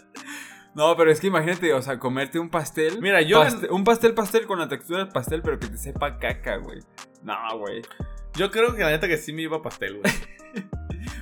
No, 0.73 0.95
pero 0.95 1.11
es 1.11 1.19
que 1.19 1.27
imagínate, 1.27 1.73
o 1.73 1.81
sea, 1.81 1.99
comerte 1.99 2.39
un 2.39 2.49
pastel. 2.49 3.01
Mira, 3.01 3.21
yo- 3.21 3.43
Un 3.69 3.83
pastel, 3.83 4.13
pastel 4.13 4.45
con 4.47 4.57
la 4.59 4.67
textura 4.67 4.99
del 4.99 5.09
pastel, 5.09 5.41
pero 5.41 5.59
que 5.59 5.67
te 5.67 5.77
sepa 5.77 6.17
caca, 6.17 6.57
güey. 6.57 6.79
No, 7.23 7.35
güey. 7.59 7.81
yo 8.35 8.49
creo 8.49 8.73
que 8.73 8.81
la 8.83 8.89
neta 8.91 9.07
que 9.07 9.17
sí 9.17 9.33
me 9.33 9.41
iba 9.43 9.57
a 9.57 9.61
pastel, 9.61 9.99
güey. 9.99 10.13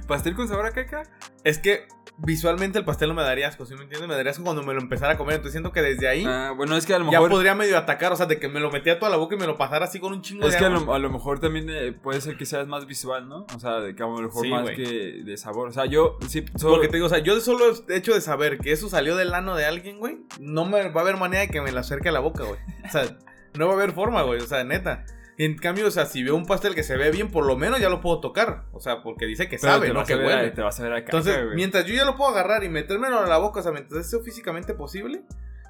¿Pastel 0.09 0.35
con 0.35 0.47
sabor 0.49 0.65
a 0.65 0.71
caca? 0.71 1.03
Es 1.45 1.57
que 1.59 1.87
visualmente 2.17 2.77
el 2.77 2.83
pastel 2.83 3.07
no 3.07 3.15
me 3.15 3.21
daría 3.21 3.47
asco, 3.47 3.65
¿sí 3.65 3.75
me 3.75 3.83
entiendes? 3.83 4.09
Me 4.09 4.15
daría 4.15 4.31
asco 4.31 4.43
cuando 4.43 4.61
me 4.63 4.73
lo 4.73 4.81
empezara 4.81 5.13
a 5.13 5.17
comer. 5.17 5.35
Entonces 5.35 5.53
siento 5.53 5.71
que 5.71 5.81
desde 5.81 6.09
ahí 6.09 6.25
Ah, 6.27 6.51
bueno, 6.57 6.75
es 6.75 6.85
que 6.85 6.93
a 6.93 6.99
lo 6.99 7.05
ya 7.05 7.11
mejor. 7.11 7.29
podría 7.29 7.55
medio 7.55 7.77
atacar. 7.77 8.11
O 8.11 8.15
sea, 8.17 8.25
de 8.25 8.39
que 8.39 8.49
me 8.49 8.59
lo 8.59 8.69
metía 8.71 8.99
toda 8.99 9.09
la 9.09 9.15
boca 9.17 9.35
y 9.35 9.37
me 9.37 9.47
lo 9.47 9.57
pasara 9.57 9.85
así 9.85 9.99
con 10.01 10.11
un 10.11 10.21
chingo 10.21 10.45
Es 10.45 10.51
de 10.53 10.59
que 10.59 10.65
a 10.65 10.69
lo, 10.69 10.93
a 10.93 10.99
lo 10.99 11.09
mejor 11.09 11.39
también 11.39 11.69
eh, 11.69 11.93
puede 11.93 12.19
ser 12.19 12.35
que 12.35 12.45
seas 12.45 12.67
más 12.67 12.85
visual, 12.87 13.29
¿no? 13.29 13.45
O 13.55 13.59
sea, 13.59 13.79
de 13.79 13.95
que 13.95 14.03
a 14.03 14.07
lo 14.07 14.17
mejor 14.19 14.43
Sí, 14.43 14.49
más 14.51 14.69
que 14.71 15.21
de 15.23 15.37
sabor. 15.37 15.69
O 15.69 15.71
sea, 15.71 15.85
yo 15.85 16.17
sí. 16.27 16.43
solo- 16.57 16.73
Porque 16.73 16.87
te 16.89 16.97
digo, 16.97 17.05
o 17.05 17.09
sea, 17.09 17.19
yo 17.19 17.35
de 17.35 17.41
solo 17.41 17.65
el 17.69 17.95
hecho 17.95 18.13
de 18.13 18.19
saber 18.21 18.57
que 18.57 18.71
eso 18.73 18.89
salió 18.89 19.15
del 19.15 19.33
ano 19.33 19.55
de 19.55 19.65
alguien, 19.65 19.99
güey, 19.99 20.17
no 20.39 20.65
me 20.65 20.89
va 20.89 21.01
a 21.01 21.03
haber 21.03 21.15
manera 21.17 21.41
de 21.41 21.49
que 21.49 21.61
me 21.61 21.71
lo 21.71 21.79
acerque 21.79 22.09
a 22.09 22.11
la 22.11 22.19
boca, 22.19 22.43
güey. 22.43 22.59
O 22.85 22.89
sea, 22.91 23.17
no 23.57 23.67
va 23.67 23.73
a 23.73 23.75
haber 23.75 23.91
forma, 23.93 24.23
güey, 24.23 24.41
o 24.41 24.45
sea, 24.47 24.63
neta. 24.63 25.05
En 25.39 25.57
cambio, 25.57 25.87
o 25.87 25.91
sea, 25.91 26.05
si 26.05 26.21
veo 26.21 26.35
un 26.35 26.45
pastel 26.45 26.75
que 26.75 26.83
se 26.83 26.97
ve 26.97 27.09
bien, 27.11 27.31
por 27.31 27.45
lo 27.45 27.55
menos 27.57 27.79
ya 27.79 27.89
lo 27.89 28.01
puedo 28.01 28.19
tocar. 28.19 28.65
O 28.73 28.79
sea, 28.79 29.01
porque 29.01 29.25
dice 29.25 29.47
que 29.49 29.57
pero 29.57 29.73
sabe, 29.73 29.91
no 29.93 30.03
que 30.03 30.13
a- 30.13 30.17
huele. 30.17 30.51
te 30.51 30.61
vas 30.61 30.79
a 30.79 30.83
ver 30.83 30.91
a 30.91 30.95
caca, 31.05 31.17
Entonces, 31.17 31.43
güey. 31.45 31.55
mientras 31.55 31.85
yo 31.85 31.93
ya 31.95 32.03
lo 32.05 32.15
puedo 32.17 32.29
agarrar 32.31 32.63
y 32.63 32.69
metérmelo 32.69 33.19
a 33.19 33.25
la 33.25 33.37
boca, 33.37 33.61
o 33.61 33.63
sea, 33.63 33.71
mientras 33.71 34.07
sea 34.09 34.19
físicamente 34.19 34.73
posible, 34.73 35.21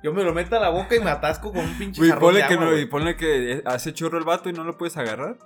yo 0.04 0.12
me 0.12 0.24
lo 0.24 0.34
meto 0.34 0.56
a 0.58 0.60
la 0.60 0.70
boca 0.70 0.96
y 0.96 1.00
me 1.00 1.12
atasco 1.12 1.52
con 1.54 1.64
un 1.64 1.78
pinche 1.78 2.02
Güey, 2.02 2.20
ponle 2.20 2.42
de 2.42 2.48
que 2.48 2.54
agua, 2.56 2.66
no, 2.66 2.72
güey. 2.72 2.84
y 2.84 2.86
ponle 2.88 3.16
que 3.16 3.62
hace 3.66 3.94
chorro 3.94 4.18
el 4.18 4.24
vato 4.26 4.50
y 4.50 4.54
no 4.54 4.64
lo 4.64 4.76
puedes 4.78 4.98
agarrar. 4.98 5.38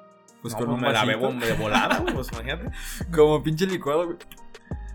Pues 0.42 0.54
No, 0.54 0.60
con 0.60 0.68
pues 0.68 0.76
un 0.78 0.82
me 0.82 0.94
la 0.94 1.06
vasito. 1.06 1.20
bebo 1.20 1.46
de 1.46 1.54
volada, 1.54 1.98
güey, 2.00 2.14
pues 2.14 2.32
imagínate. 2.32 2.70
Como 3.14 3.44
pinche 3.44 3.66
licuado, 3.66 4.06
güey. 4.06 4.18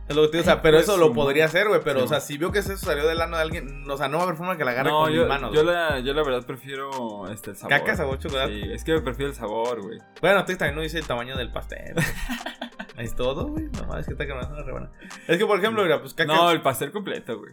Es 0.08 0.16
lo 0.16 0.22
que 0.22 0.28
te 0.28 0.36
digo, 0.38 0.42
o 0.42 0.44
sea, 0.44 0.62
pero 0.62 0.78
eso 0.78 0.96
lo 0.96 1.12
podría 1.12 1.44
hacer, 1.44 1.68
güey. 1.68 1.80
Pero, 1.84 2.00
Sí, 2.00 2.04
o 2.06 2.08
sea, 2.08 2.20
si 2.20 2.38
veo 2.38 2.50
que 2.50 2.60
eso 2.60 2.74
salió 2.78 3.06
del 3.06 3.20
ano 3.20 3.36
de 3.36 3.42
alguien, 3.42 3.88
o 3.90 3.96
sea, 3.98 4.08
no 4.08 4.16
va 4.16 4.22
a 4.22 4.26
haber 4.26 4.36
forma 4.38 4.56
que 4.56 4.64
la 4.64 4.70
agarre 4.70 4.88
No, 4.90 5.00
con 5.02 5.12
yo, 5.12 5.20
mis 5.20 5.28
manos. 5.28 5.54
yo, 5.54 5.62
la, 5.62 5.98
yo 6.00 6.14
la 6.14 6.22
verdad 6.22 6.46
prefiero 6.46 7.28
este, 7.30 7.50
el 7.50 7.56
sabor. 7.56 7.78
Caca, 7.78 7.94
sabor, 7.96 8.18
chocolate. 8.18 8.52
Sí, 8.52 8.72
es 8.72 8.84
que 8.84 8.92
me 8.94 9.00
prefiero 9.02 9.30
el 9.30 9.36
sabor, 9.36 9.82
güey. 9.82 9.98
Bueno, 10.22 10.44
tú 10.46 10.56
también 10.56 10.76
no 10.76 10.80
dice 10.82 10.98
el 10.98 11.06
tamaño 11.06 11.36
del 11.36 11.52
pastel. 11.52 11.94
es 12.96 13.14
todo, 13.14 13.48
güey. 13.48 13.66
No, 13.66 13.98
es 13.98 14.06
que 14.06 14.12
está 14.12 14.26
que 14.26 14.32
no 14.32 14.40
es 14.40 14.46
una 14.48 14.62
rebana. 14.62 14.90
Es 15.26 15.36
que, 15.36 15.44
por 15.46 15.58
ejemplo, 15.58 15.82
mira, 15.82 16.00
pues 16.00 16.14
caca. 16.14 16.34
No, 16.34 16.50
el 16.50 16.62
pastel 16.62 16.90
completo, 16.90 17.38
güey. 17.38 17.52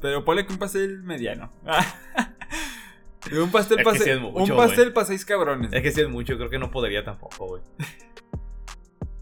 Pero 0.00 0.24
ponle 0.24 0.44
que 0.44 0.52
un 0.52 0.58
pastel 0.58 1.02
mediano. 1.04 1.52
un 3.32 3.50
pastel 3.50 3.78
Es 3.78 3.84
que 3.84 3.90
pase- 3.92 4.04
sí 4.04 4.10
es 4.10 4.20
mucho, 4.20 4.38
Un 4.52 4.56
pastel 4.58 4.92
para 4.92 5.06
seis 5.06 5.24
cabrones. 5.24 5.72
Es 5.72 5.82
que 5.82 5.90
sí 5.92 6.00
es 6.00 6.08
mucho, 6.08 6.36
creo 6.36 6.50
que 6.50 6.58
no 6.58 6.70
podría 6.70 7.04
tampoco, 7.04 7.46
güey. 7.46 7.62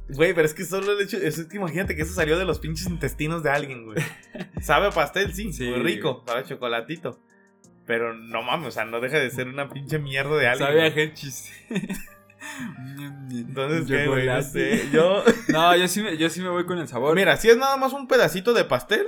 Güey, 0.08 0.35
pero 0.35 0.47
es 0.47 0.55
que 0.55 0.64
solo 0.64 0.93
el 0.93 1.00
hecho. 1.05 1.17
Es 1.17 1.44
que 1.47 1.56
imagínate 1.56 1.97
que 1.97 2.03
eso 2.03 2.14
salió 2.14 2.38
de 2.38 2.44
los 2.44 2.58
pinches 2.61 2.87
intestinos 2.87 3.43
de 3.43 3.50
alguien, 3.50 3.85
güey. 3.87 3.99
Sabe 4.62 4.87
a 4.87 4.91
pastel, 4.91 5.35
sí, 5.35 5.52
Sí. 5.52 5.64
muy 5.69 5.81
rico. 5.81 6.23
Sabe 6.26 6.40
a 6.40 6.45
chocolatito. 6.45 7.21
Pero 7.87 8.14
no 8.14 8.42
mames, 8.42 8.69
o 8.69 8.71
sea, 8.73 8.85
no 8.85 9.00
deja 9.00 9.19
de 9.19 9.31
ser 9.31 9.49
una 9.49 9.69
pinche 9.69 9.99
mierda 9.99 10.37
de 10.37 10.47
alguien. 10.49 10.69
Sabe 10.69 10.83
a. 10.83 10.87
Hershey's. 10.87 11.50
Entonces, 13.31 13.87
¿qué, 13.87 14.07
güey? 14.07 14.26
No 14.26 14.42
sé. 14.42 14.88
Yo. 14.92 15.23
No, 15.49 15.76
yo 15.76 15.88
sí, 15.88 16.02
me, 16.02 16.16
yo 16.16 16.28
sí 16.31 16.40
me 16.40 16.49
voy 16.49 16.64
con 16.64 16.78
el 16.78 16.88
sabor. 16.88 17.14
Mira, 17.14 17.37
si 17.37 17.49
es 17.49 17.57
nada 17.57 17.76
más 17.76 17.92
un 17.92 18.09
pedacito 18.09 18.52
de 18.52 18.64
pastel, 18.64 19.07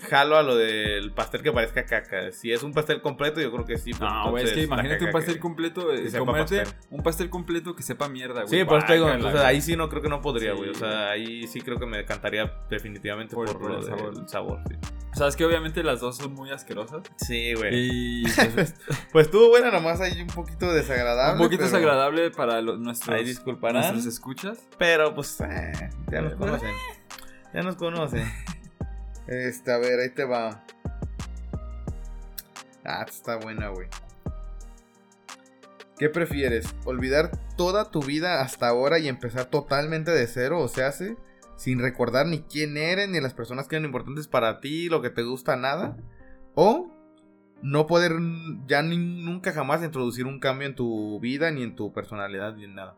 jalo 0.00 0.36
a 0.36 0.42
lo 0.42 0.56
del 0.56 1.12
pastel 1.12 1.42
que 1.42 1.52
parezca 1.52 1.84
caca. 1.84 2.30
Si 2.32 2.52
es 2.52 2.62
un 2.62 2.72
pastel 2.72 3.00
completo, 3.00 3.40
yo 3.40 3.50
creo 3.52 3.64
que 3.64 3.78
sí. 3.78 3.90
pues, 3.90 4.00
No, 4.00 4.30
güey, 4.30 4.44
es 4.44 4.52
que 4.52 4.62
imagínate 4.62 5.04
un 5.04 5.12
pastel 5.12 5.34
que- 5.34 5.40
completo. 5.40 5.92
eh, 5.92 6.02
que 6.02 6.10
sepa 6.10 6.24
comerte 6.26 6.58
pastel. 6.60 6.78
un 6.90 7.02
pastel 7.02 7.30
completo 7.30 7.74
que 7.76 7.82
sepa 7.82 8.08
mierda, 8.08 8.42
güey. 8.44 8.48
Sí, 8.60 8.64
por 8.64 8.78
eso 8.82 8.92
digo, 8.92 9.10
entonces 9.10 9.40
ahí 9.40 9.60
sí 9.60 9.76
no 9.76 9.88
creo 9.88 10.02
que 10.02 10.08
no 10.08 10.20
podría, 10.20 10.52
Sí, 10.52 10.56
güey. 10.58 10.70
o 10.70 10.74
sea, 10.74 11.10
ahí 11.10 11.46
sí 11.46 11.60
creo 11.60 11.78
que 11.78 11.86
me 11.86 11.96
decantaría 11.98 12.52
definitivamente 12.70 13.34
Por- 13.34 13.46
por, 13.46 13.58
por 13.60 13.70
lo 13.70 13.78
el 13.78 13.84
sabor. 13.84 14.28
sabor. 14.28 14.60
sí. 14.68 14.74
Sabes 15.14 15.34
que 15.36 15.44
obviamente 15.44 15.82
las 15.82 16.00
dos 16.00 16.16
son 16.18 16.34
muy 16.34 16.50
asquerosas. 16.50 17.02
Sí, 17.16 17.54
güey. 17.54 17.70
Y 17.72 18.22
pues, 18.54 18.74
Pues 19.12 19.26
estuvo 19.26 19.48
buena, 19.48 19.70
nomás 19.70 20.00
hay 20.00 20.20
un 20.20 20.28
poquito 20.28 20.72
desagradable. 20.72 21.32
un 21.40 21.46
poquito 21.46 21.64
pero- 21.64 21.72
desagradable 21.78 22.30
para 22.30 22.60
los, 22.60 22.78
nuestros, 22.78 23.16
Ahí 23.16 23.24
disculparán. 23.24 23.82
nuestros 23.82 24.06
escuchas. 24.06 24.58
Pero 24.78 25.14
pues, 25.14 25.40
eh, 25.40 25.72
ya 26.12 26.20
nos 26.20 26.34
Eh, 26.34 26.36
conocen. 26.36 26.70
Ya 27.54 27.62
nos 27.62 27.76
conocen. 27.76 28.30
Este, 29.28 29.72
a 29.72 29.78
ver, 29.78 30.00
ahí 30.00 30.10
te 30.10 30.24
va. 30.24 30.64
Ah, 32.84 33.04
está 33.06 33.36
buena, 33.36 33.68
güey. 33.68 33.88
¿Qué 35.98 36.08
prefieres? 36.08 36.74
¿Olvidar 36.84 37.30
toda 37.56 37.90
tu 37.90 38.00
vida 38.00 38.40
hasta 38.40 38.68
ahora 38.68 38.98
y 38.98 39.08
empezar 39.08 39.46
totalmente 39.46 40.10
de 40.12 40.26
cero? 40.26 40.60
O 40.60 40.68
sea, 40.68 40.88
hace 40.88 41.16
sin 41.56 41.80
recordar 41.80 42.26
ni 42.26 42.40
quién 42.42 42.76
eres, 42.76 43.08
ni 43.08 43.20
las 43.20 43.34
personas 43.34 43.66
que 43.66 43.76
eran 43.76 43.84
importantes 43.86 44.28
para 44.28 44.60
ti, 44.60 44.88
lo 44.88 45.02
que 45.02 45.10
te 45.10 45.22
gusta, 45.22 45.56
nada. 45.56 45.96
O 46.54 46.90
no 47.62 47.86
poder 47.88 48.12
ya 48.68 48.80
ni- 48.82 48.96
nunca 49.24 49.52
jamás 49.52 49.82
introducir 49.82 50.24
un 50.26 50.38
cambio 50.38 50.68
en 50.68 50.76
tu 50.76 51.18
vida, 51.18 51.50
ni 51.50 51.64
en 51.64 51.74
tu 51.74 51.92
personalidad, 51.92 52.54
ni 52.54 52.64
en 52.64 52.76
nada. 52.76 52.96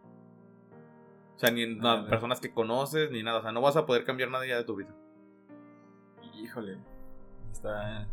O 1.36 1.38
sea, 1.40 1.50
ni 1.50 1.62
en 1.62 1.78
las 1.80 2.06
personas 2.06 2.38
que 2.38 2.52
conoces, 2.52 3.10
ni 3.10 3.22
nada. 3.22 3.38
O 3.38 3.42
sea, 3.42 3.50
no 3.50 3.62
vas 3.62 3.76
a 3.76 3.86
poder 3.86 4.04
cambiar 4.04 4.30
nada 4.30 4.46
ya 4.46 4.58
de 4.58 4.64
tu 4.64 4.76
vida. 4.76 4.94
Híjole. 6.34 6.78
Está. 7.52 8.08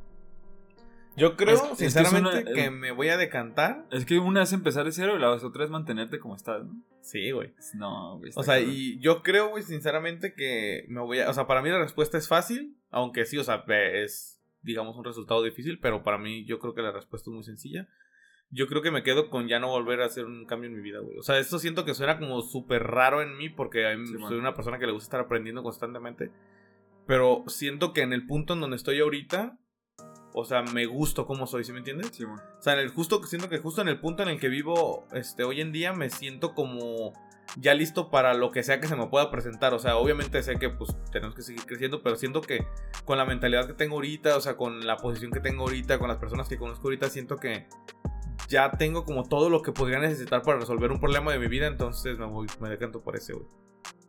Yo 1.15 1.35
creo, 1.35 1.55
Es- 1.55 1.61
es 1.61 1.67
que 1.79 1.85
es 1.85 1.93
sinceramente, 1.93 2.41
una- 2.43 2.53
que 2.53 2.65
eh, 2.65 2.69
me 2.71 2.91
voy 2.91 3.09
a 3.09 3.17
decantar. 3.17 3.85
Es 3.91 4.05
que 4.05 4.19
una 4.19 4.43
es 4.43 4.53
empezar 4.53 4.85
de 4.85 4.91
cero 4.91 5.15
y 5.15 5.19
la 5.19 5.31
otra 5.31 5.63
es 5.63 5.69
mantenerte 5.71 6.19
como 6.19 6.35
estás, 6.35 6.63
¿no? 6.65 6.73
Sí, 7.01 7.31
güey. 7.31 7.53
No, 7.73 8.19
güey. 8.19 8.31
O 8.35 8.43
sea, 8.43 8.55
cabrón. 8.57 8.71
y 8.75 8.99
yo 8.99 9.23
creo, 9.23 9.49
güey, 9.49 9.63
sinceramente 9.63 10.33
que 10.35 10.85
me 10.89 11.01
voy 11.01 11.19
a... 11.19 11.29
O 11.29 11.33
sea, 11.33 11.47
para 11.47 11.61
mí 11.63 11.69
la 11.69 11.79
respuesta 11.79 12.17
es 12.19 12.27
fácil, 12.27 12.77
aunque 12.91 13.25
sí, 13.25 13.37
o 13.37 13.43
sea, 13.43 13.63
es, 13.93 14.39
digamos, 14.61 14.95
un 14.95 15.05
resultado 15.05 15.41
difícil, 15.41 15.79
pero 15.79 16.03
para 16.03 16.17
mí 16.19 16.45
yo 16.45 16.59
creo 16.59 16.75
que 16.75 16.81
la 16.83 16.91
respuesta 16.91 17.29
es 17.31 17.33
muy 17.33 17.43
sencilla. 17.43 17.87
Yo 18.51 18.67
creo 18.67 18.81
que 18.81 18.91
me 18.91 19.03
quedo 19.03 19.29
con 19.29 19.47
ya 19.47 19.59
no 19.59 19.69
volver 19.69 20.01
a 20.01 20.05
hacer 20.05 20.25
un 20.25 20.45
cambio 20.45 20.69
en 20.69 20.75
mi 20.75 20.81
vida, 20.81 20.99
güey. 20.99 21.17
O 21.17 21.23
sea, 21.23 21.39
esto 21.39 21.57
siento 21.59 21.83
que 21.83 21.95
suena 21.95 22.19
como 22.19 22.41
súper 22.41 22.83
raro 22.83 23.21
en 23.23 23.37
mí 23.37 23.49
porque 23.49 23.87
a 23.87 23.97
mí- 23.97 24.05
Sí, 24.07 24.13
man. 24.13 24.29
soy 24.29 24.37
una 24.37 24.53
persona 24.53 24.77
que 24.77 24.85
le 24.85 24.91
gusta 24.93 25.05
estar 25.07 25.19
aprendiendo 25.21 25.63
constantemente. 25.63 26.31
Pero 27.07 27.43
siento 27.47 27.93
que 27.93 28.01
en 28.01 28.13
el 28.13 28.27
punto 28.27 28.53
en 28.53 28.59
donde 28.59 28.75
estoy 28.75 28.99
ahorita, 28.99 29.57
o 30.33 30.45
sea, 30.45 30.61
me 30.61 30.85
gusto 30.85 31.25
como 31.25 31.47
soy, 31.47 31.63
¿sí 31.63 31.71
me 31.71 31.79
entiendes? 31.79 32.11
Sí, 32.13 32.25
bueno. 32.25 32.41
O 32.59 32.61
sea, 32.61 32.73
en 32.73 32.79
el 32.79 32.89
justo, 32.89 33.23
siento 33.23 33.49
que 33.49 33.59
justo 33.59 33.81
en 33.81 33.87
el 33.87 33.99
punto 33.99 34.23
en 34.23 34.29
el 34.29 34.39
que 34.39 34.49
vivo 34.49 35.07
este, 35.13 35.43
hoy 35.43 35.61
en 35.61 35.71
día 35.71 35.93
me 35.93 36.09
siento 36.09 36.53
como 36.53 37.13
ya 37.55 37.73
listo 37.73 38.09
para 38.09 38.33
lo 38.33 38.51
que 38.51 38.61
sea 38.61 38.79
que 38.79 38.87
se 38.87 38.95
me 38.95 39.07
pueda 39.07 39.31
presentar. 39.31 39.73
O 39.73 39.79
sea, 39.79 39.97
obviamente 39.97 40.43
sé 40.43 40.59
que 40.59 40.69
pues 40.69 40.95
tenemos 41.11 41.33
que 41.33 41.41
seguir 41.41 41.65
creciendo, 41.65 42.03
pero 42.03 42.17
siento 42.17 42.41
que 42.41 42.67
con 43.05 43.17
la 43.17 43.25
mentalidad 43.25 43.67
que 43.67 43.73
tengo 43.73 43.95
ahorita, 43.95 44.35
o 44.35 44.41
sea, 44.41 44.57
con 44.57 44.85
la 44.85 44.97
posición 44.97 45.31
que 45.31 45.39
tengo 45.39 45.63
ahorita, 45.63 45.99
con 45.99 46.09
las 46.09 46.17
personas 46.17 46.47
que 46.47 46.57
conozco 46.57 46.87
ahorita, 46.87 47.09
siento 47.09 47.37
que 47.37 47.67
ya 48.47 48.71
tengo 48.71 49.05
como 49.05 49.23
todo 49.23 49.49
lo 49.49 49.61
que 49.61 49.71
podría 49.71 49.99
necesitar 49.99 50.41
para 50.41 50.59
resolver 50.59 50.91
un 50.91 50.99
problema 50.99 51.31
de 51.31 51.39
mi 51.39 51.47
vida, 51.47 51.67
entonces 51.67 52.17
me 52.17 52.25
voy, 52.25 52.47
me 52.59 52.69
decanto 52.69 53.01
por 53.01 53.15
ese, 53.15 53.33
güey. 53.33 53.47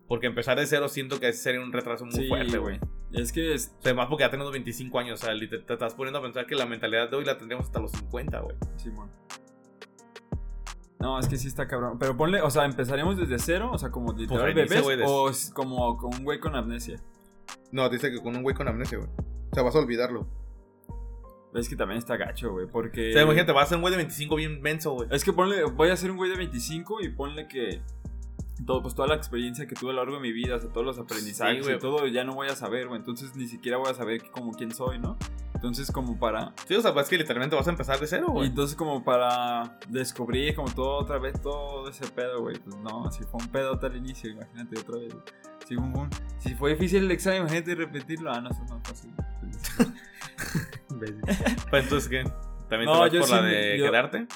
Porque 0.09 0.27
empezar 0.27 0.59
de 0.59 0.67
cero 0.67 0.88
siento 0.88 1.21
que 1.21 1.33
sería 1.35 1.61
un 1.61 1.73
retraso 1.73 2.07
muy 2.07 2.15
Sí, 2.15 2.29
fuerte, 2.29 2.57
güey. 2.57 2.81
Es 3.12 3.31
que 3.31 3.55
es. 3.55 3.75
O 3.79 3.83
sea, 3.83 3.95
más 3.95 4.09
porque 4.09 4.25
ya 4.25 4.31
tenemos 4.31 4.50
25 4.53 4.99
años, 4.99 5.23
o 5.23 5.27
sea, 5.27 5.38
te, 5.38 5.59
te 5.59 5.73
estás 5.73 5.95
poniendo 5.95 6.19
a 6.19 6.23
pensar 6.23 6.47
que 6.47 6.55
la 6.55 6.67
mentalidad 6.67 7.11
de 7.11 7.17
hoy 7.17 7.25
la 7.25 7.37
tendríamos 7.37 7.67
hasta 7.67 7.81
los 7.81 7.93
50, 7.93 8.41
güey. 8.41 8.57
Simón. 8.77 9.11
No, 10.99 11.19
es 11.19 11.29
que 11.29 11.37
sí 11.37 11.47
está 11.47 11.69
cabrón. 11.69 11.99
Pero 11.99 12.17
ponle, 12.17 12.43
o 12.43 12.50
sea, 12.50 12.65
empezaríamos 12.65 13.17
desde 13.17 13.38
cero, 13.38 13.71
o 13.73 13.79
sea, 13.79 13.91
como 13.91 14.12
literal 14.12 14.47
ahí 14.47 14.55
dice, 14.55 14.81
bebés, 14.81 15.07
o 15.09 15.31
es 15.31 15.50
como 15.50 15.97
con 15.97 16.15
un 16.15 16.25
güey 16.25 16.41
con 16.41 16.57
amnesia. 16.57 17.00
No, 17.71 17.88
dice 17.88 18.11
que 18.11 18.21
con 18.21 18.35
un 18.35 18.43
güey 18.43 18.57
con 18.57 18.67
amnesia, 18.67 18.99
güey. 18.99 19.11
O 19.50 19.55
sea, 19.55 19.62
vas 19.62 19.77
a 19.77 19.79
olvidarlo. 19.79 20.27
Es 21.55 21.69
que 21.69 21.77
también 21.77 21.99
está 21.99 22.17
gacho, 22.17 22.53
güey, 22.53 22.67
porque... 22.67 23.11
O 23.11 23.12
sea, 23.12 23.23
imagínate, 23.23 23.53
vas 23.53 23.67
a 23.67 23.69
ser 23.69 23.77
un 23.77 23.83
güey 23.83 23.93
de 23.93 23.97
25 23.99 24.37
bien 24.37 24.61
menso, 24.61 24.93
güey. 24.93 25.09
Es 25.12 25.25
que 25.25 25.33
ponle, 25.33 25.65
voy 25.65 25.88
a 25.88 25.97
ser 25.97 26.11
un 26.11 26.17
güey 26.17 26.31
de 26.31 26.37
25 26.37 27.00
y 27.00 27.09
ponle 27.11 27.49
que 27.49 27.81
todo, 28.65 28.83
pues 28.83 28.95
toda 28.95 29.09
la 29.09 29.15
experiencia 29.15 29.67
que 29.67 29.75
tuve 29.75 29.91
a 29.91 29.95
lo 29.95 30.00
largo 30.03 30.17
de 30.17 30.23
mi 30.23 30.33
vida, 30.33 30.57
o 30.57 30.59
sea, 30.59 30.69
todos 30.71 30.87
los 30.87 30.99
aprendizajes 30.99 31.62
güey. 31.65 31.77
y 31.77 31.79
todo, 31.79 32.07
ya 32.07 32.25
no 32.25 32.35
voy 32.35 32.49
a 32.49 32.57
saber, 32.57 32.88
güey. 32.88 32.99
Entonces 33.00 33.35
ni 33.37 33.47
siquiera 33.47 33.79
voy 33.79 33.91
a 33.91 33.95
saber 33.95 34.23
como 34.31 34.53
quién 34.53 34.73
soy, 34.75 34.99
¿no? 34.99 35.17
Entonces 35.55 35.91
como 35.91 36.19
para... 36.19 36.53
Sí, 36.67 36.75
o 36.75 36.81
sea, 36.81 36.93
pues 36.95 37.05
es 37.07 37.11
que 37.11 37.19
literalmente 37.19 37.57
vas 37.57 37.67
a 37.67 37.71
empezar 37.71 37.99
de 37.99 38.07
cero, 38.07 38.27
Y 38.29 38.33
güey. 38.33 38.49
entonces 38.49 38.77
como 38.77 39.03
para 39.05 39.79
descubrir 39.88 40.55
como 40.55 40.73
todo 40.73 40.99
otra 40.99 41.19
vez 41.19 41.41
todo 41.43 41.88
ese 41.88 42.07
pedo, 42.09 42.41
güey. 42.43 42.59
Pues 42.61 42.77
no, 42.77 43.11
si 43.11 43.25
fue 43.25 43.41
un 43.41 43.49
pedo 43.49 43.79
al 43.83 43.97
inicio, 43.97 44.31
imagínate 44.31 44.79
otra 44.79 44.99
vez. 44.99 45.15
Si, 45.67 45.75
fue 45.75 45.85
un- 45.85 46.11
si 46.38 46.55
fue 46.55 46.71
difícil 46.71 47.05
el 47.05 47.11
examen, 47.11 47.41
imagínate 47.41 47.75
repetirlo. 47.75 48.31
Ah, 48.33 48.41
no, 48.41 48.50
eso 48.50 48.65
no 48.69 48.77
es 48.79 48.88
fácil. 48.88 49.12
Pues 51.71 51.85
entonces, 51.85 52.09
¿qué? 52.09 52.25
¿También 52.69 52.87
No, 52.91 53.09
te 53.11 53.19
vas 53.19 53.29
por 53.29 53.37
sí 53.38 53.43
la 53.43 53.43
de 53.43 53.79
yo- 53.79 53.85
quedarte? 53.87 54.27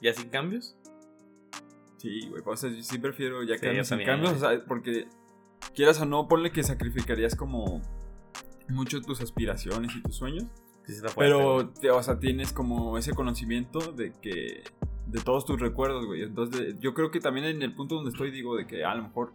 ¿Ya 0.00 0.12
sin 0.14 0.28
cambios? 0.30 0.76
Sí, 1.98 2.26
güey, 2.30 2.42
o 2.44 2.56
sea, 2.56 2.70
yo 2.70 2.82
sí 2.82 2.98
prefiero 2.98 3.42
ya 3.42 3.54
Sí, 3.56 3.60
también, 3.60 3.84
cambios, 4.08 4.32
o 4.32 4.38
sea, 4.38 4.64
porque 4.66 5.06
quieras 5.74 6.00
o 6.00 6.06
no, 6.06 6.26
ponle 6.28 6.50
que 6.52 6.62
sacrificarías 6.62 7.34
como 7.36 7.82
mucho 8.68 9.00
tus 9.02 9.20
aspiraciones 9.20 9.94
y 9.94 10.02
tus 10.02 10.14
sueños, 10.16 10.44
Sí, 10.86 10.94
sí 10.94 11.02
pero, 11.16 11.68
te- 11.68 11.90
o 11.90 12.02
sea, 12.02 12.18
tienes 12.18 12.52
como 12.52 12.96
ese 12.98 13.12
conocimiento 13.12 13.92
de 13.92 14.12
que, 14.22 14.62
de 15.06 15.20
todos 15.20 15.44
tus 15.44 15.60
recuerdos, 15.60 16.06
güey, 16.06 16.22
entonces 16.22 16.78
yo 16.80 16.94
creo 16.94 17.10
que 17.10 17.20
también 17.20 17.46
en 17.46 17.62
el 17.62 17.74
punto 17.74 17.96
donde 17.96 18.10
estoy 18.10 18.30
digo 18.30 18.56
de 18.56 18.66
que 18.66 18.84
a 18.84 18.94
lo 18.94 19.02
mejor, 19.02 19.32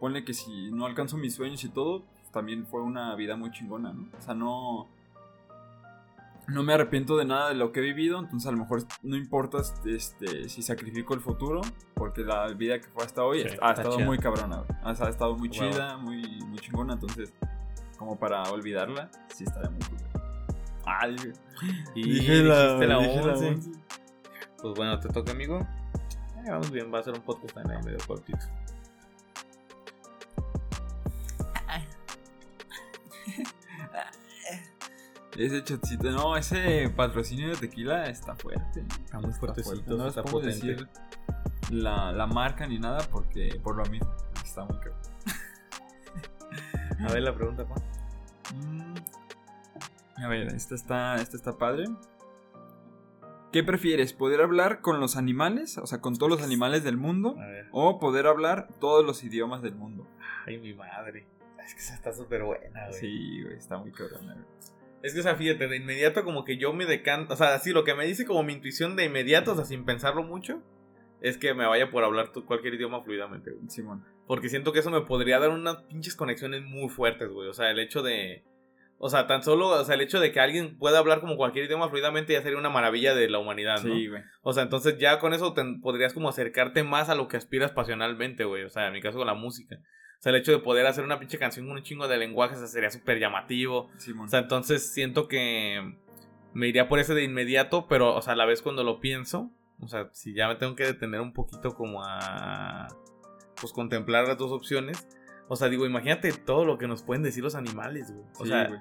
ponle 0.00 0.24
que 0.24 0.32
si 0.34 0.70
no 0.70 0.86
alcanzo 0.86 1.16
mis 1.16 1.34
sueños 1.34 1.62
y 1.64 1.68
todo, 1.68 2.04
pues, 2.14 2.30
también 2.32 2.66
fue 2.66 2.82
una 2.82 3.14
vida 3.16 3.36
muy 3.36 3.50
chingona, 3.50 3.92
¿no? 3.92 4.08
O 4.16 4.20
sea, 4.20 4.34
no... 4.34 4.88
No 6.48 6.62
me 6.62 6.72
arrepiento 6.72 7.16
de 7.18 7.24
nada 7.26 7.50
de 7.50 7.54
lo 7.54 7.72
que 7.72 7.80
he 7.80 7.82
vivido, 7.82 8.18
entonces 8.18 8.48
a 8.48 8.52
lo 8.52 8.58
mejor 8.58 8.82
no 9.02 9.16
importa 9.16 9.58
este, 9.84 10.48
si 10.48 10.62
sacrifico 10.62 11.12
el 11.14 11.20
futuro, 11.20 11.60
porque 11.94 12.22
la 12.22 12.46
vida 12.48 12.80
que 12.80 12.88
fue 12.88 13.04
hasta 13.04 13.22
hoy 13.24 13.42
Sí, 13.42 13.56
ha 13.60 13.72
estado 13.72 13.96
chida. 13.96 14.06
muy 14.06 14.18
cabrona. 14.18 14.62
O 14.84 14.94
sea, 14.94 15.06
ha 15.06 15.10
estado 15.10 15.36
muy 15.36 15.50
chida, 15.50 15.98
muy, 15.98 16.22
muy 16.46 16.58
chingona, 16.58 16.94
entonces 16.94 17.32
como 17.98 18.18
para 18.18 18.42
olvidarla, 18.44 19.10
sí 19.34 19.44
estaría 19.44 19.68
muy 19.70 19.80
cool. 19.80 19.98
Ay, 20.86 21.16
güey. 21.16 21.32
Y 21.94 22.12
Dije 22.14 22.42
la- 22.42 22.64
la 22.64 22.74
dije 22.74 22.86
la 22.86 22.98
11. 23.32 23.48
once. 23.48 23.70
Pues 24.62 24.74
bueno, 24.74 24.98
te 25.00 25.08
toca, 25.10 25.32
amigo. 25.32 25.58
Eh, 26.38 26.50
vamos 26.50 26.70
bien, 26.70 26.92
va 26.92 27.00
a 27.00 27.02
ser 27.02 27.12
un 27.14 27.20
podcast 27.20 27.54
también 27.54 27.80
medio 27.84 27.98
cortito. 28.06 28.38
Ese 35.38 35.62
chocito, 35.62 36.10
no, 36.10 36.36
ese 36.36 36.92
patrocinio 36.96 37.50
de 37.50 37.56
tequila 37.56 38.06
está 38.06 38.34
fuerte. 38.34 38.84
Está 39.04 39.20
muy 39.20 39.32
fuertecito, 39.32 39.76
fuerte. 39.76 39.90
No 39.94 40.04
les 40.04 40.08
está 40.08 40.22
puedo 40.24 40.40
potente. 40.40 40.66
decir 40.66 40.88
la, 41.70 42.10
la 42.10 42.26
marca 42.26 42.66
ni 42.66 42.80
nada 42.80 43.06
porque 43.12 43.60
por 43.62 43.76
lo 43.76 43.84
mismo. 43.86 44.12
Está 44.44 44.64
muy 44.64 44.78
caro. 44.78 44.96
A 47.08 47.12
ver 47.12 47.22
la 47.22 47.32
pregunta, 47.34 47.64
Juan. 47.64 47.80
Mm. 48.56 48.94
A 50.24 50.26
ver, 50.26 50.48
esta 50.48 50.74
está, 50.74 51.14
esta 51.22 51.36
está 51.36 51.56
padre. 51.56 51.84
¿Qué 53.52 53.62
prefieres? 53.62 54.12
¿Poder 54.12 54.40
hablar 54.40 54.80
con 54.80 54.98
los 54.98 55.16
animales? 55.16 55.78
O 55.78 55.86
sea, 55.86 56.00
con 56.00 56.16
todos 56.16 56.30
los 56.30 56.42
animales 56.42 56.82
del 56.82 56.96
mundo. 56.96 57.36
¿O 57.70 58.00
poder 58.00 58.26
hablar 58.26 58.66
todos 58.80 59.06
los 59.06 59.22
idiomas 59.22 59.62
del 59.62 59.76
mundo? 59.76 60.04
Ay, 60.46 60.58
mi 60.58 60.74
madre. 60.74 61.28
Es 61.64 61.74
que 61.74 61.80
esa 61.80 61.94
está 61.94 62.12
súper 62.12 62.42
buena, 62.42 62.88
güey. 62.88 63.00
Sí, 63.00 63.42
güey, 63.44 63.56
está 63.56 63.78
muy 63.78 63.92
cabrona, 63.92 64.34
güey. 64.34 64.44
Es 65.02 65.14
que, 65.14 65.20
o 65.20 65.22
sea, 65.22 65.36
fíjate, 65.36 65.68
de 65.68 65.76
inmediato 65.76 66.24
como 66.24 66.44
que 66.44 66.56
yo 66.56 66.72
me 66.72 66.84
decanto, 66.86 67.34
o 67.34 67.36
sea, 67.36 67.54
así 67.54 67.70
lo 67.72 67.84
que 67.84 67.94
me 67.94 68.04
dice 68.06 68.26
como 68.26 68.42
mi 68.42 68.52
intuición 68.54 68.96
de 68.96 69.04
inmediato, 69.04 69.52
o 69.52 69.54
sea, 69.54 69.64
sin 69.64 69.84
pensarlo 69.84 70.22
mucho, 70.24 70.62
es 71.20 71.38
que 71.38 71.54
me 71.54 71.66
vaya 71.66 71.90
por 71.90 72.04
hablar 72.04 72.30
cualquier 72.46 72.74
idioma 72.74 73.02
fluidamente, 73.02 73.50
güey. 73.52 73.68
Simón. 73.68 74.04
Porque 74.26 74.48
siento 74.48 74.72
que 74.72 74.80
eso 74.80 74.90
me 74.90 75.00
podría 75.02 75.38
dar 75.38 75.50
unas 75.50 75.76
pinches 75.84 76.14
conexiones 76.16 76.62
muy 76.64 76.88
fuertes, 76.88 77.28
güey. 77.28 77.48
O 77.48 77.52
sea, 77.54 77.70
el 77.70 77.78
hecho 77.78 78.02
de... 78.02 78.44
O 79.00 79.08
sea, 79.08 79.28
tan 79.28 79.44
solo, 79.44 79.68
o 79.68 79.84
sea, 79.84 79.94
el 79.94 80.00
hecho 80.00 80.18
de 80.18 80.32
que 80.32 80.40
alguien 80.40 80.76
pueda 80.76 80.98
hablar 80.98 81.20
como 81.20 81.36
cualquier 81.36 81.66
idioma 81.66 81.88
fluidamente 81.88 82.32
ya 82.32 82.42
sería 82.42 82.58
una 82.58 82.68
maravilla 82.68 83.14
de 83.14 83.30
la 83.30 83.38
humanidad, 83.38 83.80
¿no? 83.84 83.94
Sí, 83.94 84.08
güey. 84.08 84.22
O 84.42 84.52
sea, 84.52 84.64
entonces 84.64 84.98
ya 84.98 85.20
con 85.20 85.32
eso 85.34 85.54
te- 85.54 85.62
podrías 85.80 86.12
como 86.12 86.28
acercarte 86.28 86.82
más 86.82 87.08
a 87.08 87.14
lo 87.14 87.28
que 87.28 87.36
aspiras 87.36 87.70
pasionalmente, 87.70 88.42
güey. 88.44 88.64
O 88.64 88.70
sea, 88.70 88.88
en 88.88 88.92
mi 88.94 89.00
caso 89.00 89.18
con 89.18 89.28
la 89.28 89.34
música. 89.34 89.76
O 90.18 90.22
sea, 90.22 90.30
el 90.30 90.36
hecho 90.36 90.52
de 90.52 90.58
poder 90.58 90.86
hacer 90.86 91.04
una 91.04 91.18
pinche 91.18 91.38
canción 91.38 91.66
con 91.66 91.76
un 91.76 91.82
chingo 91.82 92.08
de 92.08 92.18
lenguajes 92.18 92.58
o 92.58 92.60
sea, 92.60 92.68
sería 92.68 92.90
súper 92.90 93.20
llamativo. 93.20 93.88
O 94.20 94.28
sea, 94.28 94.40
entonces 94.40 94.92
siento 94.92 95.28
que 95.28 95.94
me 96.54 96.66
iría 96.66 96.88
por 96.88 96.98
ese 96.98 97.14
de 97.14 97.22
inmediato, 97.22 97.86
pero, 97.88 98.16
o 98.16 98.22
sea, 98.22 98.32
a 98.32 98.36
la 98.36 98.44
vez 98.44 98.62
cuando 98.62 98.82
lo 98.82 99.00
pienso, 99.00 99.52
o 99.80 99.86
sea, 99.86 100.08
si 100.12 100.34
ya 100.34 100.48
me 100.48 100.56
tengo 100.56 100.74
que 100.74 100.84
detener 100.84 101.20
un 101.20 101.32
poquito 101.32 101.74
como 101.74 102.02
a, 102.04 102.88
pues, 103.60 103.72
contemplar 103.72 104.26
las 104.26 104.38
dos 104.38 104.50
opciones. 104.50 105.06
O 105.48 105.56
sea, 105.56 105.68
digo, 105.68 105.86
imagínate 105.86 106.32
todo 106.32 106.64
lo 106.64 106.78
que 106.78 106.88
nos 106.88 107.02
pueden 107.02 107.22
decir 107.22 107.42
los 107.42 107.54
animales, 107.54 108.12
güey. 108.12 108.26
O 108.38 108.44
Sí, 108.44 108.50
sea, 108.50 108.68
güey. 108.68 108.80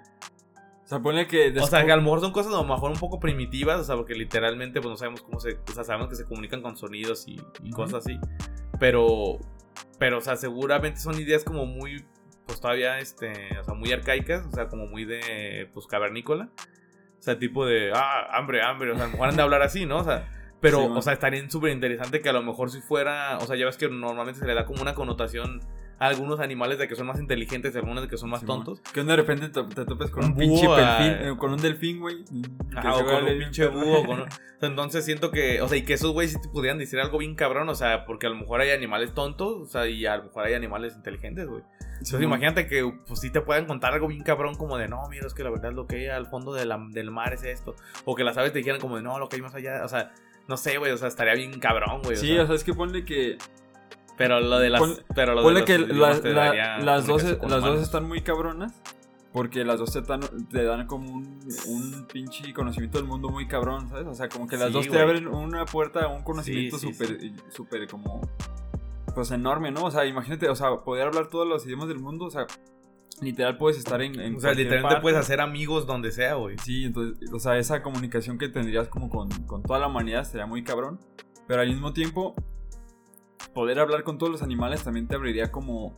O 0.83 0.87
sea, 0.89 0.99
ponle 1.01 1.27
que... 1.27 1.53
o 1.59 1.67
sea, 1.67 1.85
que 1.85 1.91
a 1.91 1.97
lo 1.97 2.01
mejor 2.01 2.21
son 2.21 2.31
cosas 2.31 2.53
a 2.53 2.57
lo 2.57 2.63
mejor 2.63 2.91
un 2.91 2.97
poco 2.97 3.19
primitivas, 3.19 3.79
o 3.81 3.83
sea, 3.83 3.95
porque 3.97 4.15
literalmente 4.15 4.79
pues 4.79 4.89
no 4.89 4.97
sabemos 4.97 5.21
cómo 5.21 5.39
se, 5.39 5.55
o 5.55 5.73
sea, 5.73 5.83
sabemos 5.83 6.07
que 6.07 6.15
se 6.15 6.25
comunican 6.25 6.61
con 6.61 6.77
sonidos 6.77 7.25
y, 7.27 7.37
cosas 7.71 8.05
así, 8.05 8.17
pero, 8.79 9.37
pero, 9.97 10.17
o 10.17 10.21
sea, 10.21 10.35
seguramente 10.35 10.99
son 10.99 11.19
ideas 11.19 11.43
como 11.43 11.65
muy, 11.65 12.05
pues 12.45 12.59
todavía, 12.59 12.99
este, 12.99 13.57
o 13.59 13.63
sea, 13.63 13.73
muy 13.73 13.91
arcaicas, 13.91 14.45
o 14.45 14.51
sea, 14.51 14.67
como 14.67 14.87
muy 14.87 15.05
de, 15.05 15.69
pues, 15.73 15.87
cavernícola, 15.87 16.49
o 17.19 17.21
sea, 17.21 17.39
tipo 17.39 17.65
de, 17.65 17.91
ah, 17.93 18.27
hambre, 18.37 18.61
hambre, 18.61 18.91
o 18.91 18.95
sea, 18.95 19.05
a 19.05 19.07
lo 19.07 19.13
mejor 19.13 19.29
han 19.29 19.35
de 19.35 19.41
hablar 19.41 19.61
así, 19.61 19.85
¿no? 19.85 19.97
O 19.97 20.03
sea, 20.03 20.29
pero, 20.59 20.81
Sí, 20.81 20.87
o 20.91 21.01
sea, 21.01 21.13
estaría 21.13 21.47
súper 21.49 21.71
interesante 21.71 22.21
que 22.21 22.29
a 22.29 22.33
lo 22.33 22.41
mejor 22.41 22.71
si 22.71 22.81
fuera, 22.81 23.37
o 23.37 23.45
sea, 23.45 23.55
ya 23.55 23.65
ves 23.65 23.77
que 23.77 23.89
normalmente 23.89 24.39
se 24.39 24.47
le 24.47 24.53
da 24.53 24.65
como 24.65 24.81
una 24.81 24.95
connotación 24.95 25.61
algunos 25.99 26.39
animales 26.39 26.77
de 26.77 26.87
que 26.87 26.95
son 26.95 27.07
más 27.07 27.19
inteligentes 27.19 27.73
y 27.73 27.77
algunos 27.77 28.03
de 28.03 28.09
que 28.09 28.17
son 28.17 28.29
más 28.29 28.45
tontos. 28.45 28.81
Que 28.93 29.03
de 29.03 29.15
repente 29.15 29.49
te, 29.49 29.63
te 29.63 29.85
topes 29.85 30.11
con 30.11 30.25
Un 30.25 30.31
un, 30.31 30.37
pinche 30.37 30.67
delfín, 30.67 30.77
ah. 30.85 31.19
eh, 31.21 31.35
con 31.37 31.51
un 31.53 31.61
delfín, 31.61 31.99
güey. 31.99 32.23
o 32.23 33.05
con 33.05 33.23
un 33.25 33.39
pinche 33.39 33.67
búho. 33.67 34.05
con 34.05 34.21
un- 34.21 34.27
o 34.61 34.65
entonces 34.65 35.05
siento 35.05 35.31
que, 35.31 35.61
o 35.61 35.67
sea, 35.67 35.77
y 35.77 35.83
que 35.83 35.93
esos 35.93 36.11
güeyes 36.13 36.33
sí 36.33 36.41
te 36.41 36.49
pudieran 36.49 36.77
decir 36.77 36.99
algo 36.99 37.17
bien 37.19 37.35
cabrón, 37.35 37.69
o 37.69 37.75
sea, 37.75 38.05
porque 38.05 38.27
a 38.27 38.29
lo 38.29 38.35
mejor 38.35 38.61
hay 38.61 38.71
animales 38.71 39.13
tontos, 39.13 39.61
o 39.61 39.65
sea, 39.65 39.87
y 39.87 40.05
a 40.05 40.17
lo 40.17 40.23
mejor 40.25 40.45
hay 40.45 40.53
animales 40.53 40.95
inteligentes, 40.95 41.47
güey. 41.47 41.61
Entonces 41.93 42.21
imagínate 42.21 42.67
que, 42.67 42.91
pues 43.07 43.19
sí 43.19 43.31
te 43.31 43.41
puedan 43.41 43.65
contar 43.65 43.93
algo 43.93 44.07
bien 44.07 44.21
cabrón, 44.23 44.53
como 44.55 44.77
de, 44.77 44.87
no, 44.87 45.07
mira, 45.09 45.25
es 45.27 45.33
que 45.33 45.43
la 45.43 45.49
verdad 45.49 45.71
lo 45.73 45.87
que 45.87 45.95
hay 45.97 46.07
al 46.07 46.27
fondo 46.27 46.53
de 46.53 46.65
la- 46.65 46.83
del 46.91 47.09
mar 47.11 47.33
es 47.33 47.43
esto. 47.43 47.75
O 48.05 48.15
que 48.15 48.23
las 48.23 48.37
aves 48.37 48.51
te 48.53 48.59
dijeran 48.59 48.79
como 48.79 48.97
de, 48.97 49.01
no, 49.01 49.17
lo 49.19 49.29
que 49.29 49.37
hay 49.37 49.41
más 49.41 49.55
allá, 49.55 49.83
o 49.83 49.87
sea, 49.87 50.11
no 50.47 50.57
sé, 50.57 50.77
güey, 50.77 50.91
o 50.91 50.97
sea, 50.97 51.07
estaría 51.07 51.33
bien 51.33 51.59
cabrón, 51.59 52.01
güey. 52.03 52.15
o 52.15 52.19
Sí, 52.19 52.27
sea. 52.35 52.43
o 52.43 52.47
sea, 52.47 52.55
es 52.55 52.63
que 52.63 52.73
ponle 52.73 53.03
que... 53.03 53.37
pero 54.17 54.39
lo 54.39 54.59
de 54.59 54.69
las, 54.69 54.81
pon- 54.81 54.97
pero 55.15 55.35
lo 55.35 55.43
Ponle 55.43 55.61
de 55.61 55.65
que 55.65 55.77
la- 55.79 56.13
la- 56.19 56.77
las, 56.79 57.05
dos, 57.07 57.23
las 57.23 57.61
dos 57.63 57.81
están 57.81 58.07
muy 58.07 58.21
cabronas. 58.21 58.73
Porque 59.33 59.63
las 59.63 59.77
dos 59.77 59.91
te 59.91 60.01
dan, 60.01 60.21
te 60.49 60.63
dan 60.63 60.87
como 60.87 61.11
un, 61.11 61.39
un 61.67 62.07
pinche 62.11 62.51
conocimiento 62.53 62.97
del 62.97 63.05
mundo 63.07 63.29
muy 63.29 63.45
cabrón, 63.47 63.87
¿sabes? 63.87 64.07
O 64.07 64.15
sea, 64.15 64.29
como 64.29 64.47
que 64.47 64.57
las 64.57 64.67
Sí, 64.69 64.73
dos 64.73 64.87
te 64.87 64.99
abren 64.99 65.27
una 65.27 65.65
puerta 65.65 66.05
a 66.05 66.07
un 66.07 66.23
conocimiento 66.23 66.79
Sí, 66.79 66.87
sí, 66.87 66.93
súper, 66.93 67.19
súper 67.51 67.87
como, 67.87 68.21
pues 69.13 69.29
enorme, 69.29 69.69
¿no? 69.69 69.83
O 69.83 69.91
sea, 69.91 70.05
imagínate, 70.05 70.49
o 70.49 70.55
sea, 70.55 70.77
poder 70.77 71.07
hablar 71.07 71.27
todos 71.27 71.47
los 71.47 71.63
idiomas 71.67 71.87
del 71.87 71.99
mundo, 71.99 72.25
o 72.25 72.31
sea, 72.31 72.47
literal 73.21 73.57
puedes 73.57 73.77
estar 73.77 74.01
en, 74.01 74.19
en 74.19 74.37
O 74.37 74.39
sea, 74.39 74.51
literalmente 74.53 74.87
parte. 74.87 75.01
puedes 75.01 75.19
hacer 75.19 75.39
amigos 75.39 75.85
donde 75.85 76.11
sea, 76.11 76.33
güey. 76.35 76.57
Sí, 76.63 76.85
entonces, 76.85 77.31
o 77.31 77.37
sea, 77.39 77.57
esa 77.59 77.83
comunicación 77.83 78.39
que 78.39 78.47
tendrías 78.49 78.87
como 78.87 79.09
con, 79.09 79.29
con 79.45 79.61
toda 79.61 79.77
la 79.77 79.87
humanidad 79.87 80.23
sería 80.23 80.47
muy 80.47 80.63
cabrón. 80.63 80.99
Pero 81.47 81.61
al 81.61 81.67
mismo 81.67 81.93
tiempo, 81.93 82.33
poder 83.53 83.79
hablar 83.79 84.03
con 84.03 84.17
todos 84.17 84.31
los 84.31 84.41
animales 84.41 84.83
también 84.83 85.07
te 85.07 85.15
abriría 85.15 85.51
como 85.51 85.95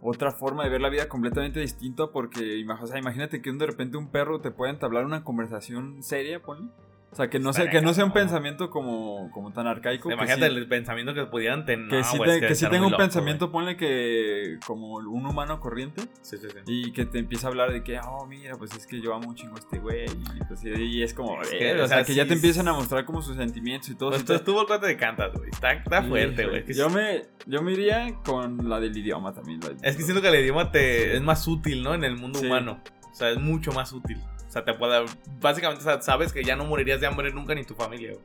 otra 0.00 0.32
forma 0.32 0.64
de 0.64 0.70
ver 0.70 0.80
la 0.80 0.88
vida 0.88 1.08
completamente 1.08 1.60
distinta. 1.60 2.08
Porque, 2.12 2.64
o 2.64 2.96
imagínate 2.96 3.42
que 3.42 3.52
de 3.52 3.66
repente 3.66 3.96
un 3.96 4.08
perro 4.08 4.40
te 4.40 4.50
pueda 4.50 4.72
entablar 4.72 5.04
una 5.04 5.24
conversación 5.24 6.02
seria, 6.02 6.42
ponle. 6.42 6.70
O 7.08 7.14
sea, 7.16 7.30
que 7.30 7.38
no, 7.38 7.52
sea, 7.54 7.70
que 7.70 7.80
no 7.80 7.94
sea 7.94 8.04
un 8.04 8.12
pensamiento 8.12 8.68
como, 8.68 9.30
como 9.30 9.50
tan 9.52 9.66
arcaico. 9.66 10.08
que 10.08 10.14
Imagínate 10.14 10.50
sí- 10.50 10.56
el 10.56 10.68
pensamiento 10.68 11.14
que 11.14 11.24
pudieran 11.24 11.64
tener. 11.64 11.88
que 11.88 11.96
No, 12.18 12.24
te- 12.24 12.40
que 12.40 12.46
estar 12.48 12.70
tenga 12.70 12.84
un 12.84 12.90
loco, 12.92 13.02
pensamiento, 13.02 13.50
ponle 13.50 13.76
que 13.76 14.58
como 14.66 14.96
un 14.96 15.24
humano 15.24 15.58
corriente. 15.60 16.02
Sí, 16.20 16.36
sí, 16.36 16.48
sí. 16.50 16.58
Y 16.66 16.92
que 16.92 17.06
te 17.06 17.18
empieza 17.18 17.46
a 17.46 17.50
hablar 17.50 17.72
de 17.72 17.82
que, 17.82 17.98
oh, 18.00 18.26
mira, 18.26 18.56
pues 18.56 18.74
es 18.76 18.86
que 18.86 19.00
yo 19.00 19.14
amo 19.14 19.28
un 19.28 19.34
chingo 19.34 19.56
a 19.56 19.60
este 19.60 19.78
güey. 19.78 20.04
Y, 20.04 20.44
pues, 20.46 20.62
y- 20.64 21.02
es 21.02 21.14
como, 21.14 21.40
Es 21.40 21.52
eh, 21.52 21.58
que, 21.58 21.80
o 21.80 21.84
o 21.84 21.88
sea, 21.88 22.04
que 22.04 22.12
ya 22.14 22.26
te 22.26 22.34
empiezan 22.34 22.68
a 22.68 22.74
mostrar 22.74 23.04
como 23.06 23.22
sus 23.22 23.36
sentimientos 23.36 23.88
y 23.88 23.94
todo. 23.94 24.10
Pues 24.10 24.20
sí 24.20 24.26
tú 24.26 24.32
te- 24.34 24.38
estuvo 24.40 24.60
el 24.60 24.66
cuate 24.66 24.86
de 24.88 24.96
cantas, 24.98 25.32
güey. 25.32 25.48
Está, 25.48 26.02
fuerte, 26.02 26.46
güey. 26.46 26.64
Que 26.66 26.74
Yo 26.74 26.90
me, 26.90 27.22
yo 27.46 27.62
me 27.62 27.72
iría 27.72 28.14
con 28.26 28.68
la 28.68 28.78
del 28.78 28.94
idioma 28.94 29.32
también. 29.32 29.60
la- 29.60 29.88
Es 29.88 29.96
que 29.96 30.02
siento 30.02 30.20
que 30.20 30.28
el 30.28 30.34
idioma 30.42 30.70
te 30.70 31.16
es 31.16 31.22
más 31.22 31.46
útil, 31.48 31.82
¿no? 31.82 31.94
En 31.94 32.04
el 32.04 32.16
mundo 32.16 32.40
humano. 32.40 32.82
O 33.10 33.14
sea, 33.14 33.30
es 33.30 33.38
mucho 33.38 33.72
más 33.72 33.92
útil. 33.94 34.18
O 34.56 34.58
sea, 34.58 34.64
te 34.64 34.72
puede. 34.72 35.04
Básicamente, 35.38 35.82
o 35.82 35.84
sea, 35.84 36.00
sabes 36.00 36.32
que 36.32 36.42
ya 36.42 36.56
no 36.56 36.64
morirías 36.64 36.98
de 36.98 37.06
hambre 37.06 37.30
nunca 37.30 37.54
ni 37.54 37.64
tu 37.64 37.74
familia, 37.74 38.12
güey. 38.12 38.24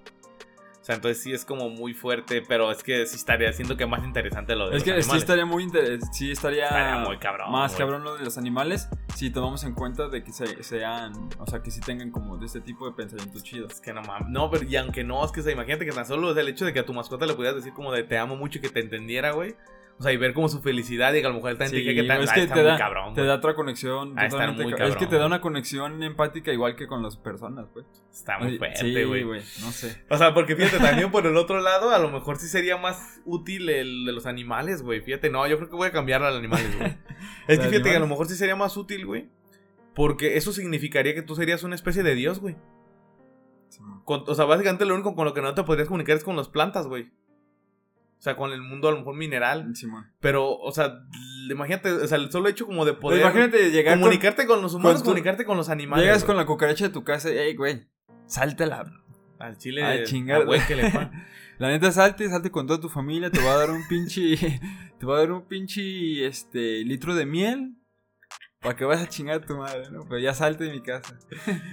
O 0.80 0.84
sea, 0.84 0.96
entonces 0.96 1.22
sí 1.22 1.34
es 1.34 1.44
como 1.44 1.70
muy 1.70 1.94
fuerte, 1.94 2.42
pero 2.48 2.72
es 2.72 2.82
que 2.84 3.06
sí 3.06 3.18
estaría 3.18 3.52
siento 3.54 3.76
que 3.78 3.86
más 3.86 4.04
interesante 4.06 4.56
lo 4.56 4.70
de 4.70 4.78
Es 4.78 4.88
los 4.88 4.96
que 4.96 5.04
sí 5.04 5.18
estaría 5.18 5.46
muy 5.46 5.68
sí 6.14 6.32
estaría, 6.32 6.64
Estaría 6.70 6.98
muy 7.06 7.20
cabrón, 7.20 7.52
más 7.52 7.72
güey. 7.74 7.80
cabrón 7.80 8.04
lo 8.06 8.16
de 8.18 8.24
los 8.24 8.38
animales 8.40 8.88
si 9.14 9.30
tomamos 9.30 9.64
en 9.66 9.74
cuenta 9.76 10.08
de 10.08 10.24
que 10.24 10.32
se- 10.32 10.64
sean, 10.64 11.14
o 11.38 11.46
sea, 11.46 11.62
que 11.62 11.70
sí 11.70 11.82
tengan 11.82 12.10
como 12.12 12.38
de 12.38 12.46
este 12.48 12.62
tipo 12.62 12.88
de 12.90 12.96
pensamiento 12.96 13.40
chido. 13.42 13.68
Es 13.68 13.80
que 13.82 13.94
no 13.94 14.02
mames. 14.04 14.30
No, 14.30 14.50
pero 14.50 14.64
y 14.64 14.76
aunque 14.78 15.04
no, 15.04 15.24
es 15.26 15.32
que 15.34 15.42
o 15.42 15.44
sea, 15.44 15.52
imagínate 15.52 15.86
que 15.86 15.92
tan 15.92 16.06
solo 16.08 16.32
es 16.32 16.38
el 16.38 16.48
hecho 16.48 16.64
de 16.66 16.72
que 16.74 16.80
a 16.80 16.86
tu 16.86 16.94
mascota 16.94 17.26
le 17.28 17.34
pudieras 17.34 17.58
decir 17.58 17.74
como 17.74 17.92
de 17.92 18.04
te 18.04 18.18
amo 18.18 18.36
mucho 18.38 18.58
y 18.58 18.62
que 18.62 18.70
te 18.70 18.80
entendiera, 18.80 19.34
güey. 19.34 19.56
O 20.01 20.03
sea, 20.03 20.12
y 20.12 20.17
ver 20.17 20.34
como 20.34 20.50
su 20.50 20.63
felicidad 20.63 21.13
y 21.13 21.22
que 21.22 21.27
a 21.27 21.29
lo 21.29 21.36
mejor 21.36 21.51
él 21.51 21.60
también 21.60 21.84
Sí, 21.84 21.88
que 21.88 21.93
güey, 21.93 22.08
tan, 22.08 22.22
es 22.24 22.31
ah, 22.31 22.34
que 22.34 22.41
está 22.41 22.55
te 22.55 22.62
muy 22.62 22.72
da, 22.72 22.77
cabrón. 22.79 23.13
te 23.13 23.22
güey. 23.22 23.27
da 23.27 23.36
otra 23.36 23.53
conexión. 23.53 24.15
Ah, 24.17 24.27
muy 24.51 24.74
Es 24.74 24.96
que 24.96 25.05
te 25.05 25.12
da 25.12 25.17
güey. 25.17 25.25
una 25.27 25.41
conexión 25.41 26.01
empática 26.01 26.51
igual 26.51 26.75
que 26.75 26.88
con 26.88 27.03
las 27.03 27.17
personas, 27.17 27.67
pues. 27.72 27.86
Está 28.12 28.39
muy 28.39 28.58
fuerte, 28.58 28.79
sí, 28.79 29.03
güey. 29.03 29.24
no 29.62 29.72
sé. 29.72 30.03
O 30.10 30.17
sea, 30.17 30.34
porque 30.34 30.55
fíjate, 30.55 30.79
también 30.79 31.12
por 31.12 31.27
el 31.27 31.38
otro 31.38 31.62
lado, 31.62 31.91
a 31.91 32.00
lo 32.00 32.10
mejor 32.10 32.38
sí 32.38 32.48
sería 32.48 32.77
más 32.77 33.22
útil 33.25 33.70
el 33.70 34.03
de 34.08 34.12
los 34.12 34.25
animales, 34.25 34.81
güey. 34.81 35.01
Fíjate, 35.01 35.29
no, 35.29 35.46
yo 35.46 35.58
creo 35.58 35.70
que 35.70 35.75
voy 35.75 35.89
a 35.89 35.91
cambiar 35.91 36.24
al 36.24 36.36
animales, 36.36 36.75
güey. 36.75 36.98
es 37.48 37.60
que 37.60 37.65
¿De 37.65 37.70
fíjate 37.70 37.91
que 37.91 37.98
a 37.98 38.00
lo 38.00 38.08
mejor 38.08 38.25
sí 38.27 38.34
sería 38.34 38.55
más 38.55 38.75
útil, 38.77 39.05
güey. 39.05 39.29
Porque 39.93 40.36
eso 40.36 40.51
significaría 40.51 41.13
que 41.13 41.22
tú 41.22 41.36
serías 41.36 41.62
una 41.62 41.75
especie 41.75 42.01
de 42.01 42.15
dios, 42.15 42.39
güey. 42.39 42.55
O 44.08 44.34
sea, 44.34 44.46
básicamente 44.46 44.84
lo 44.86 44.96
único 44.96 45.13
con 45.13 45.25
lo 45.25 45.36
que 45.36 45.43
no 45.43 45.53
te 45.53 45.63
podrías 45.63 45.88
comunicar 45.88 46.17
es 46.17 46.24
con 46.24 46.36
las 46.36 46.50
plantas, 46.50 46.88
güey. 46.88 47.12
O 48.22 48.24
sea, 48.24 48.36
con 48.36 48.51
el 48.51 48.62
mundo 48.62 48.88
a 48.88 48.92
lo 48.92 49.00
mejor 49.00 49.16
mineral. 49.16 49.74
Pero, 50.20 50.56
o 50.56 50.72
sea, 50.72 50.94
imagínate, 51.50 51.92
o 51.92 52.08
sea, 52.08 52.20
el 52.20 52.32
solo 52.32 52.50
hecho 52.50 52.68
como 52.68 52.86
de 52.86 52.92
Pero 52.92 53.01
poder 53.01 53.22
imagínate 53.22 53.72
llegar 53.72 53.98
comunicarte 53.98 54.46
con, 54.46 54.62
los 54.62 54.75
humanos, 54.75 54.94
con 54.98 55.01
tu- 55.01 55.06
comunicarte 55.06 55.44
con 55.44 55.58
los 55.58 55.70
animales. 55.70 56.06
Llegas 56.06 56.20
güey. 56.20 56.28
con 56.28 56.38
la 56.38 56.46
cucaracha 56.46 56.86
de 56.86 56.94
tu 56.94 57.04
casa 57.04 57.32
y, 57.32 57.38
hey, 57.40 57.56
güey, 57.56 57.88
sáltala. 58.28 58.86
Al 59.40 59.58
chile, 59.58 60.04
chingar. 60.04 60.46
que 60.68 60.75
le 60.75 60.92
La 61.58 61.70
neta, 61.70 61.92
salte, 61.92 62.30
salte 62.30 62.51
con 62.51 62.68
toda 62.68 62.80
tu 62.80 62.90
familia, 62.90 63.32
te 63.32 63.44
va 63.44 63.54
a 63.54 63.58
dar 63.58 63.72
un 63.72 63.88
pinche, 63.88 64.38
te 65.00 65.06
va 65.08 65.16
a 65.16 65.20
dar 65.22 65.32
un 65.32 65.48
pinche, 65.48 66.28
este, 66.28 66.84
litro 66.86 67.16
de 67.16 67.25
miel. 67.25 67.75
Para 68.62 68.75
que 68.75 68.86
vayas 68.86 69.03
a 69.03 69.10
chingar 69.10 69.38
a 69.38 69.41
tu 69.41 69.58
madre, 69.58 69.89
¿no? 69.91 70.06
Pero 70.08 70.20
ya 70.20 70.36
salte 70.36 70.65
de 70.65 70.72
mi 70.72 70.82
casa. 70.84 71.18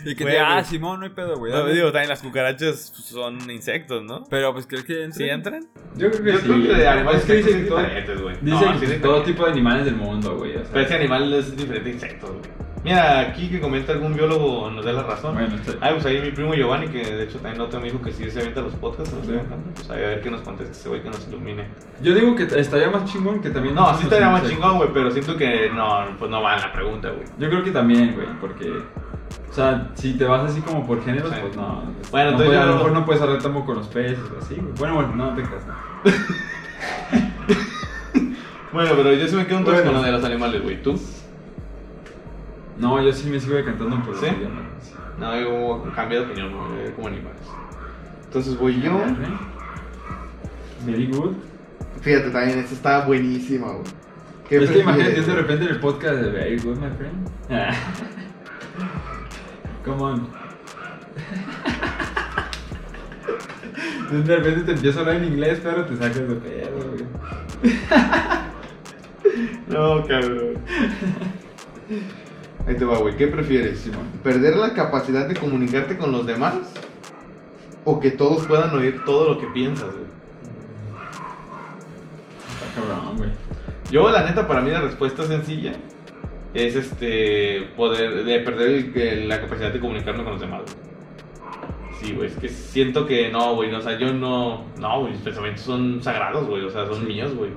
y 0.06 0.14
que 0.14 0.24
Güey, 0.24 0.36
te, 0.36 0.40
ah, 0.40 0.54
güey. 0.54 0.64
Simón, 0.64 1.00
no 1.00 1.04
hay 1.06 1.12
pedo, 1.12 1.36
güey. 1.36 1.52
No, 1.52 1.58
dale". 1.60 1.74
digo, 1.74 1.92
también 1.92 2.08
las 2.08 2.22
cucarachas 2.22 2.80
son 2.94 3.50
insectos, 3.50 4.02
¿no? 4.04 4.24
Pero 4.30 4.54
pues 4.54 4.66
crees 4.66 4.84
que 4.84 5.12
¿Sí 5.12 5.24
entran? 5.28 5.68
Yo 5.96 6.10
creo 6.10 6.24
que 6.24 6.32
Yo 6.32 6.38
sí. 6.38 6.44
creo 6.46 6.62
que 6.62 6.74
de 6.74 6.88
animales 6.88 7.20
es 7.20 7.26
que 7.26 7.34
dicen 7.34 7.62
que 7.64 7.68
todo, 7.68 7.78
diferentes, 7.80 8.20
güey. 8.22 8.36
dicen 8.40 8.60
No, 8.72 8.80
que 8.80 8.86
es 8.86 9.02
todo 9.02 9.22
tipo 9.22 9.44
de 9.44 9.52
animales 9.52 9.84
del 9.84 9.96
mundo, 9.96 10.36
güey. 10.38 10.56
O 10.56 10.60
sea, 10.62 10.72
Pero 10.72 10.84
ese 10.86 10.94
animal 10.94 11.32
es 11.34 11.54
diferente 11.56 11.90
a 11.90 11.92
insectos, 11.92 12.30
güey. 12.30 12.42
Mira, 12.88 13.20
aquí 13.20 13.48
que 13.50 13.60
comenta 13.60 13.92
algún 13.92 14.14
biólogo 14.14 14.70
nos 14.70 14.82
da 14.82 14.92
la 14.92 15.02
razón. 15.02 15.34
Bueno, 15.34 15.54
está- 15.56 15.72
Ah, 15.80 15.90
pues 15.92 16.06
ahí 16.06 16.20
mi 16.22 16.30
primo 16.30 16.54
Giovanni, 16.54 16.88
que 16.88 17.04
de 17.04 17.24
hecho 17.24 17.38
también 17.38 17.60
otro 17.60 17.78
amigo 17.80 18.00
que 18.00 18.12
sí 18.12 18.30
se 18.30 18.38
avienta 18.40 18.62
los 18.62 18.74
podcasts. 18.76 19.14
Pues 19.14 19.90
ahí 19.90 20.04
a 20.04 20.08
ver 20.08 20.22
qué 20.22 20.30
nos 20.30 20.40
contesta 20.40 20.72
ese 20.72 20.88
güey 20.88 21.02
que 21.02 21.10
nos 21.10 21.28
ilumine. 21.28 21.66
Yo 22.00 22.14
digo 22.14 22.34
que 22.34 22.44
estaría 22.44 22.88
más 22.88 23.04
chingón 23.04 23.42
que 23.42 23.50
también. 23.50 23.74
No, 23.74 23.94
sí 23.98 24.04
estaría 24.04 24.30
más 24.30 24.48
chingón, 24.48 24.78
güey, 24.78 24.88
pero 24.94 25.10
siento 25.10 25.36
que 25.36 25.70
no, 25.74 26.06
pues 26.18 26.30
no 26.30 26.40
va 26.42 26.54
en 26.56 26.62
la 26.62 26.72
pregunta, 26.72 27.10
güey. 27.10 27.24
Yo 27.38 27.50
creo 27.50 27.62
que 27.62 27.72
también, 27.72 28.14
güey, 28.14 28.26
porque. 28.40 28.72
O 29.50 29.52
sea, 29.52 29.90
si 29.94 30.14
te 30.14 30.24
vas 30.24 30.50
así 30.50 30.62
como 30.62 30.86
por 30.86 31.04
géneros, 31.04 31.30
Sí. 31.30 31.36
pues 31.42 31.56
no. 31.56 31.82
Bueno, 32.10 32.30
no 32.30 32.42
entonces 32.42 32.46
puedes- 32.46 32.62
a 32.62 32.66
lo 32.66 32.72
mejor 32.76 32.92
no 32.92 33.04
puedes 33.04 33.20
hablar 33.22 33.42
tampoco 33.42 33.66
con 33.66 33.76
los 33.76 33.88
peces 33.88 34.18
o 34.34 34.38
así, 34.42 34.54
güey. 34.54 34.72
Bueno, 34.78 34.94
bueno, 34.94 35.14
no 35.14 35.34
te 35.34 35.42
creas. 35.42 35.66
no. 35.66 35.74
Bueno, 38.72 38.90
pero 38.96 39.12
yo 39.14 39.26
sí 39.26 39.34
me 39.34 39.46
quedo 39.46 39.58
un 39.58 39.64
Bueno. 39.64 39.82
con 39.82 39.94
lo 39.94 40.02
de 40.02 40.12
los 40.12 40.24
animales, 40.24 40.62
güey. 40.62 40.82
¿Tú? 40.82 41.00
No, 42.78 43.02
yo 43.02 43.12
sí 43.12 43.28
me 43.28 43.40
sigo 43.40 43.56
decantando 43.56 44.02
por 44.04 44.16
¿Sí? 44.16 44.26
los. 44.26 45.18
No, 45.18 45.40
yo 45.40 45.92
cambié 45.94 46.20
de 46.20 46.26
opinión, 46.26 46.52
me 46.52 46.82
voy 46.82 46.92
como 46.92 47.08
animales. 47.08 47.42
Entonces 48.24 48.56
voy 48.56 48.80
yo. 48.80 49.00
Very 50.86 51.06
good. 51.06 51.34
Fíjate, 52.00 52.30
también 52.30 52.60
esta 52.60 52.74
está 52.74 53.04
buenísima, 53.04 53.72
güey. 53.72 53.84
¿Qué 54.48 54.62
Es 54.62 54.70
que 54.70 54.78
imagínate 54.78 55.20
de 55.20 55.34
repente 55.34 55.64
en 55.64 55.70
el 55.72 55.80
podcast 55.80 56.14
de 56.20 56.30
Very 56.30 56.58
good, 56.58 56.76
my 56.78 56.90
friend. 56.96 57.28
Come 59.84 60.02
on. 60.02 60.28
De 64.10 64.36
repente 64.36 64.62
te 64.62 64.72
empiezo 64.72 64.98
a 64.98 65.02
hablar 65.02 65.16
en 65.16 65.24
inglés, 65.24 65.60
pero 65.62 65.84
te 65.84 65.96
sacas 65.96 66.28
de 66.28 66.34
pedo, 66.36 66.78
güey. 66.90 67.74
No, 69.68 70.02
cabrón. 70.06 70.54
Ahí 72.68 72.74
te 72.76 72.84
va, 72.84 72.98
güey. 72.98 73.16
¿Qué 73.16 73.26
prefieres? 73.28 73.80
Simón. 73.80 74.06
¿Perder 74.22 74.56
la 74.56 74.74
capacidad 74.74 75.26
de 75.26 75.34
comunicarte 75.34 75.96
con 75.96 76.12
los 76.12 76.26
demás? 76.26 76.54
O 77.84 77.98
que 77.98 78.10
todos 78.10 78.46
puedan 78.46 78.74
oír 78.76 79.02
todo 79.04 79.30
lo 79.34 79.40
que 79.40 79.46
piensas, 79.48 79.88
güey. 79.92 80.04
Está 82.48 82.80
cabrón, 82.80 83.16
güey. 83.16 83.30
Yo, 83.90 84.10
la 84.10 84.24
neta, 84.24 84.46
para 84.46 84.60
mí 84.60 84.70
la 84.70 84.82
respuesta 84.82 85.24
sencilla 85.24 85.72
es 86.54 86.76
este 86.76 87.68
poder 87.76 88.24
de 88.24 88.40
perder 88.40 88.92
el- 88.94 89.28
la 89.28 89.40
capacidad 89.40 89.72
de 89.72 89.80
comunicarme 89.80 90.22
con 90.24 90.32
los 90.32 90.40
demás. 90.40 90.62
güey. 90.62 90.88
Sí, 92.00 92.12
güey, 92.14 92.28
es 92.28 92.36
que 92.36 92.48
siento 92.48 93.06
que 93.06 93.28
no, 93.30 93.54
güey, 93.56 93.72
no, 93.72 93.78
o 93.78 93.80
sea, 93.80 93.98
yo 93.98 94.12
no, 94.12 94.64
no, 94.78 95.00
güey, 95.00 95.12
mis 95.14 95.20
pensamientos 95.22 95.64
son 95.64 96.00
sagrados, 96.00 96.46
güey, 96.46 96.62
o 96.64 96.70
sea, 96.70 96.86
son 96.86 97.04
míos, 97.06 97.34
güey. 97.34 97.50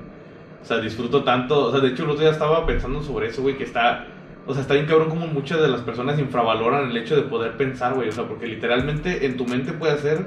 O 0.60 0.64
sea, 0.64 0.78
disfruto 0.78 1.22
tanto, 1.22 1.66
o 1.66 1.70
sea, 1.70 1.80
de 1.80 1.88
hecho 1.88 2.02
el 2.04 2.10
otro 2.10 2.22
día 2.22 2.32
estaba 2.32 2.66
pensando 2.66 3.02
sobre 3.02 3.28
eso, 3.28 3.42
güey, 3.42 3.56
que 3.56 3.62
está, 3.64 4.06
o 4.46 4.52
sea, 4.52 4.62
está 4.62 4.74
bien 4.74 4.86
cabrón 4.86 5.08
como 5.08 5.26
muchas 5.26 5.60
de 5.60 5.68
las 5.68 5.80
personas 5.82 6.18
infravaloran 6.18 6.90
el 6.90 6.96
hecho 6.96 7.16
de 7.16 7.22
poder 7.22 7.56
pensar, 7.56 7.94
güey, 7.94 8.08
o 8.08 8.12
sea, 8.12 8.24
porque 8.24 8.46
literalmente 8.46 9.26
en 9.26 9.36
tu 9.36 9.46
mente 9.46 9.72
puede 9.72 9.92
hacer 9.92 10.26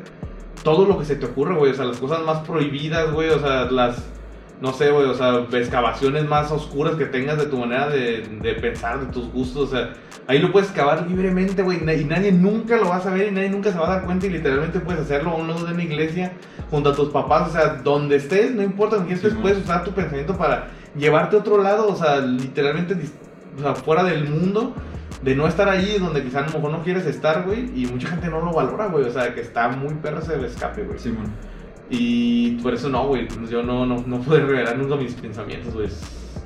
todo 0.63 0.86
lo 0.86 0.97
que 0.97 1.06
se 1.06 1.15
te 1.15 1.25
ocurre, 1.25 1.56
güey, 1.56 1.71
o 1.71 1.75
sea, 1.75 1.86
las 1.86 1.97
cosas 1.97 2.23
más 2.23 2.39
prohibidas, 2.39 3.12
güey, 3.12 3.30
o 3.30 3.39
sea, 3.39 3.65
las 3.71 4.04
no 4.62 4.71
sé, 4.71 4.89
güey, 4.89 5.06
o 5.06 5.13
sea, 5.13 5.45
excavaciones 5.51 6.25
más 6.28 6.49
oscuras 6.51 6.95
que 6.95 7.06
tengas 7.06 7.38
de 7.38 7.45
tu 7.47 7.58
manera 7.58 7.89
de, 7.89 8.21
de 8.41 8.54
pensar, 8.54 8.99
de 9.01 9.12
tus 9.12 9.32
gustos, 9.32 9.69
o 9.69 9.75
sea, 9.75 9.93
ahí 10.28 10.39
lo 10.39 10.51
puedes 10.51 10.69
excavar 10.69 11.06
libremente, 11.08 11.62
güey, 11.62 11.80
y 11.80 12.06
nadie 12.06 12.32
nunca 12.32 12.78
lo 12.78 12.89
va 12.89 12.97
a 12.97 13.01
saber 13.01 13.28
y 13.28 13.32
nadie 13.32 13.49
nunca 13.49 13.71
se 13.71 13.78
va 13.78 13.88
a 13.88 13.95
dar 13.95 14.06
cuenta 14.06 14.28
y 14.28 14.30
literalmente 14.30 14.80
puedes 14.80 15.01
hacerlo 15.01 15.32
a 15.32 15.36
un 15.36 15.49
lado 15.49 15.65
de 15.65 15.73
una 15.73 15.84
iglesia 15.84 16.34
junto 16.71 16.89
a 16.89 16.95
tus 16.95 17.10
papás, 17.10 17.49
o 17.49 17.51
sea, 17.51 17.82
donde 17.84 18.15
estés, 18.15 18.51
no 18.56 18.63
importa 18.63 19.04
qué 19.06 19.13
estés, 19.13 19.34
Sí, 19.34 19.39
puedes 19.41 19.58
usar 19.58 19.84
tu 19.84 19.91
pensamiento 19.91 20.38
para 20.38 20.69
llevarte 20.95 21.36
a 21.36 21.39
otro 21.39 21.62
lado, 21.62 21.88
o 21.89 21.95
sea, 21.95 22.19
literalmente, 22.21 22.95
o 23.58 23.62
sea, 23.62 23.76
fuera 23.76 24.04
del 24.04 24.30
mundo, 24.30 24.74
de 25.22 25.36
no 25.36 25.48
estar 25.48 25.70
ahí 25.70 25.98
donde 26.00 26.24
quizá 26.24 26.39
a 26.39 26.48
lo 26.48 26.54
mejor 26.54 26.72
no 26.72 26.84
quieres 26.84 27.06
estar, 27.06 27.44
güey, 27.44 27.72
y 27.76 27.86
mucha 27.88 28.10
gente 28.10 28.30
no 28.30 28.41
lo 28.41 28.52
valora, 28.52 28.88
güey, 28.88 29.06
o 29.06 29.12
sea, 29.12 29.34
que 29.34 29.41
está 29.41 29.70
muy 29.70 29.94
perro 29.96 30.20
ese 30.20 30.46
escape, 30.46 30.84
güey. 30.84 31.00
Simón. 31.00 31.32
Y 31.89 32.52
por 32.62 32.74
eso 32.74 32.89
no, 32.89 33.08
güey. 33.08 33.28
pues 33.28 33.50
Yo 33.50 33.63
no, 33.63 33.86
no, 33.86 34.04
no 34.06 34.20
puedo 34.20 34.46
revelar 34.46 34.78
nunca 34.78 34.96
mis 34.96 35.13
pensamientos, 35.13 35.74
güey. 35.74 35.88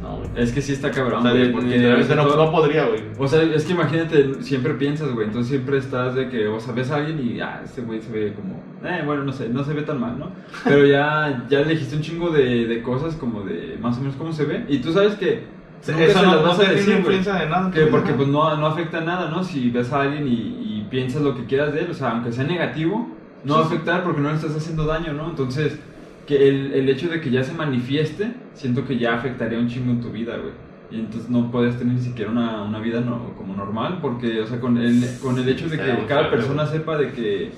No, 0.02 0.18
güey. 0.18 0.30
Es 0.36 0.52
que 0.52 0.62
sí 0.62 0.74
está 0.74 0.90
O 0.90 0.92
cabrón, 0.92 1.24
sea, 1.24 1.32
güey, 1.32 1.52
porque 1.52 1.78
no, 2.16 2.36
no 2.36 2.52
podría, 2.52 2.86
güey. 2.86 3.02
O 3.18 3.28
sea, 3.28 3.42
es 3.44 3.66
que 3.66 3.74
imagínate, 3.74 4.42
siempre 4.42 4.74
piensas, 4.74 5.12
güey, 5.12 5.28
entonces 5.28 5.50
siempre 5.50 5.78
estás 5.78 6.16
de 6.16 6.30
que, 6.30 6.48
o 6.48 6.60
sea, 6.60 6.74
ves 6.74 6.90
a 6.92 6.98
alguien 6.98 7.20
y, 7.20 7.42
ah, 7.42 7.62
este 7.64 7.82
güey 7.82 8.02
se 8.02 8.12
ve 8.12 8.34
como, 8.34 8.62
eh, 8.90 9.04
bueno, 9.06 9.24
no 9.24 9.34
sé, 9.34 9.50
no 9.50 9.64
se 9.64 9.74
ve 9.74 9.82
tan 9.82 10.00
mal, 10.00 10.18
¿no? 10.18 10.32
Pero 10.64 10.86
ya, 10.86 11.46
ya 11.50 11.60
le 11.62 11.72
dijiste 11.72 11.98
un 11.98 12.02
chingo 12.02 12.30
de, 12.30 12.66
de 12.66 12.82
cosas 12.82 13.16
como 13.16 13.42
de 13.42 13.78
más 13.82 13.98
o 13.98 14.02
menos 14.02 14.16
cómo 14.16 14.32
se 14.32 14.46
ve, 14.46 14.66
y 14.70 14.80
tú 14.80 14.94
sabes 14.94 15.16
que, 15.16 15.44
nunca 15.88 16.04
Eso 16.06 16.20
se 16.20 16.26
no, 16.26 16.32
las 16.34 16.42
no 16.42 16.48
vas 16.48 16.58
a 16.58 16.62
tiene 16.62 16.76
decir, 16.76 16.94
influencia 16.98 17.34
de 17.36 17.50
nada. 17.50 17.72
Que 17.72 17.86
porque 17.88 18.14
pues 18.14 18.28
no, 18.28 18.56
no 18.58 18.66
afecta 18.68 19.02
nada, 19.02 19.30
¿no? 19.30 19.44
Si 19.44 19.70
ves 19.70 19.92
a 19.94 20.02
alguien 20.02 20.28
y, 20.28 20.32
y 20.32 20.88
piensas 20.90 21.22
lo 21.22 21.36
que 21.36 21.46
quieras 21.46 21.74
de 21.74 21.82
él, 21.82 21.92
o 21.92 21.94
sea, 21.94 22.12
aunque 22.12 22.32
sea 22.32 22.44
negativo, 22.44 23.08
no 23.44 23.56
va 23.56 23.62
a 23.62 23.66
afectar 23.66 24.04
porque 24.04 24.22
no 24.22 24.30
le 24.30 24.36
estás 24.36 24.56
haciendo 24.56 24.86
daño, 24.86 25.14
¿no? 25.14 25.30
Entonces, 25.30 25.80
que 26.28 26.48
el, 26.50 26.74
el 26.74 26.90
hecho 26.90 27.08
de 27.10 27.22
que 27.22 27.32
ya 27.32 27.44
se 27.44 27.54
manifieste, 27.54 28.34
siento 28.54 28.86
que 28.86 28.98
ya 28.98 29.16
afectaría 29.16 29.58
un 29.58 29.68
chingo 29.68 29.92
en 29.92 30.02
tu 30.02 30.12
vida, 30.12 30.38
güey. 30.38 30.54
Y 30.92 31.00
entonces 31.02 31.30
no 31.30 31.52
puedes 31.52 31.78
tener 31.78 31.94
ni 31.96 32.02
siquiera 32.02 32.32
una, 32.32 32.64
una 32.64 32.80
vida 32.80 33.00
no, 33.00 33.34
como 33.38 33.56
normal, 33.56 34.00
porque, 34.02 34.42
o 34.42 34.48
sea, 34.48 34.60
con 34.60 34.78
el, 34.78 35.04
con 35.22 35.38
el 35.38 35.48
hecho 35.48 35.70
de 35.70 35.78
que 35.78 35.94
muy 35.94 36.06
cada 36.08 36.30
persona 36.32 36.66
sepa 36.66 36.98
de 36.98 37.12
que 37.12 37.52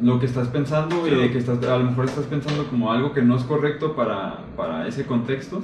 lo 0.00 0.18
que 0.18 0.24
estás 0.26 0.48
pensando 0.48 1.06
y 1.06 1.10
Sí. 1.10 1.16
de 1.16 1.30
que 1.30 1.38
estás, 1.38 1.62
a 1.62 1.76
lo 1.76 1.84
mejor 1.84 2.06
estás 2.06 2.24
pensando 2.24 2.66
como 2.68 2.90
algo 2.90 3.12
que 3.12 3.20
no 3.22 3.36
es 3.36 3.44
correcto 3.44 3.94
para, 3.94 4.38
para 4.56 4.86
ese 4.88 5.04
contexto, 5.04 5.60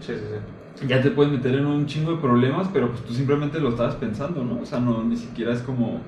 Sí, 0.00 0.12
sí, 0.12 0.18
sí. 0.18 0.59
Ya 0.86 1.02
te 1.02 1.10
puedes 1.10 1.32
meter 1.32 1.54
en 1.54 1.66
un 1.66 1.86
chingo 1.86 2.12
de 2.12 2.18
problemas, 2.18 2.68
pero 2.72 2.88
pues 2.88 3.02
tú 3.04 3.12
simplemente 3.12 3.60
lo 3.60 3.70
estabas 3.70 3.94
pensando, 3.96 4.42
¿no? 4.42 4.60
O 4.62 4.66
sea, 4.66 4.80
no, 4.80 5.02
ni 5.04 5.16
siquiera 5.16 5.52
es 5.52 5.60
como 5.60 6.00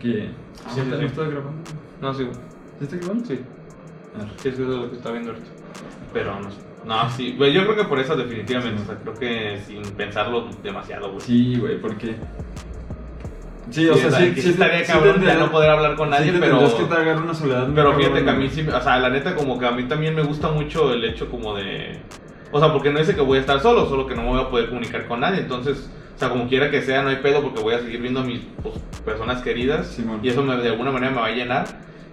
que... 0.00 0.30
Sí, 0.68 0.80
sí, 0.80 0.90
¿No 0.90 0.98
sí. 0.98 1.04
estás 1.04 1.28
grabando? 1.30 1.62
No, 2.00 2.14
sí. 2.14 2.28
¿Sí 2.78 2.84
estás 2.84 2.98
grabando? 3.00 3.24
Sí. 3.26 3.40
Ah, 4.18 4.26
Sí, 4.36 4.48
es 4.48 4.58
es 4.58 4.60
lo 4.60 4.90
que 4.90 4.96
está 4.96 5.10
viendo 5.10 5.30
ahorita. 5.30 5.48
Pero 6.12 6.40
no 6.40 6.50
sé. 6.50 6.58
No, 6.84 7.10
sí. 7.10 7.34
Güey, 7.36 7.52
yo 7.52 7.62
creo 7.64 7.76
que 7.76 7.84
por 7.84 7.98
eso 7.98 8.16
definitivamente. 8.16 8.82
O 8.82 8.86
sea, 8.86 8.96
creo 8.96 9.14
que 9.14 9.58
sin 9.66 9.82
pensarlo 9.94 10.48
demasiado, 10.62 11.10
güey. 11.10 11.20
Sí, 11.20 11.56
güey, 11.58 11.80
porque... 11.80 12.16
Sí, 13.70 13.88
o 13.88 13.94
sea, 13.94 14.10
sí, 14.10 14.34
sí, 14.36 14.50
estaría 14.50 14.84
sí 14.84 14.92
cabrón 14.92 15.20
te 15.20 15.26
ya 15.26 15.36
no 15.36 15.50
poder 15.50 15.70
hablar 15.70 15.96
con 15.96 16.10
nadie, 16.10 16.26
sí 16.26 16.32
te 16.32 16.40
pero... 16.40 16.58
tendrás 16.58 16.74
que 16.74 16.84
tragar 16.84 17.22
una 17.22 17.32
soledad 17.32 17.68
Pero 17.74 17.94
fíjate 17.96 18.22
cabrón, 18.22 18.24
que 18.24 18.30
a 18.30 18.34
mí 18.34 18.50
sí, 18.50 18.68
o 18.68 18.80
sea, 18.82 18.98
la 18.98 19.08
neta 19.08 19.34
como 19.34 19.58
que 19.58 19.64
a 19.66 19.70
mí 19.70 19.84
también 19.84 20.14
me 20.14 20.22
gusta 20.22 20.50
mucho 20.50 20.92
el 20.92 21.04
hecho 21.04 21.30
como 21.30 21.54
de... 21.54 21.98
O 22.52 22.60
sea, 22.60 22.72
porque 22.72 22.90
no 22.90 22.98
dice 22.98 23.14
que 23.14 23.20
voy 23.22 23.38
a 23.38 23.40
estar 23.40 23.60
solo, 23.60 23.88
solo 23.88 24.06
que 24.06 24.14
no 24.14 24.22
me 24.22 24.28
voy 24.28 24.40
a 24.42 24.48
poder 24.50 24.68
comunicar 24.68 25.06
con 25.08 25.20
nadie. 25.20 25.40
Entonces, 25.40 25.90
o 26.14 26.18
sea, 26.18 26.28
como 26.28 26.46
quiera 26.48 26.70
que 26.70 26.82
sea, 26.82 27.02
no 27.02 27.08
hay 27.08 27.16
pedo 27.16 27.42
porque 27.42 27.60
voy 27.62 27.74
a 27.74 27.80
seguir 27.80 28.00
viendo 28.00 28.20
a 28.20 28.24
mis 28.24 28.40
pues, 28.62 28.74
personas 29.04 29.42
queridas. 29.42 29.86
Simón. 29.88 30.20
Y 30.22 30.28
eso 30.28 30.42
me- 30.42 30.56
de 30.56 30.68
alguna 30.68 30.90
manera 30.92 31.12
me 31.12 31.20
va 31.20 31.26
a 31.26 31.32
llenar. 31.32 31.64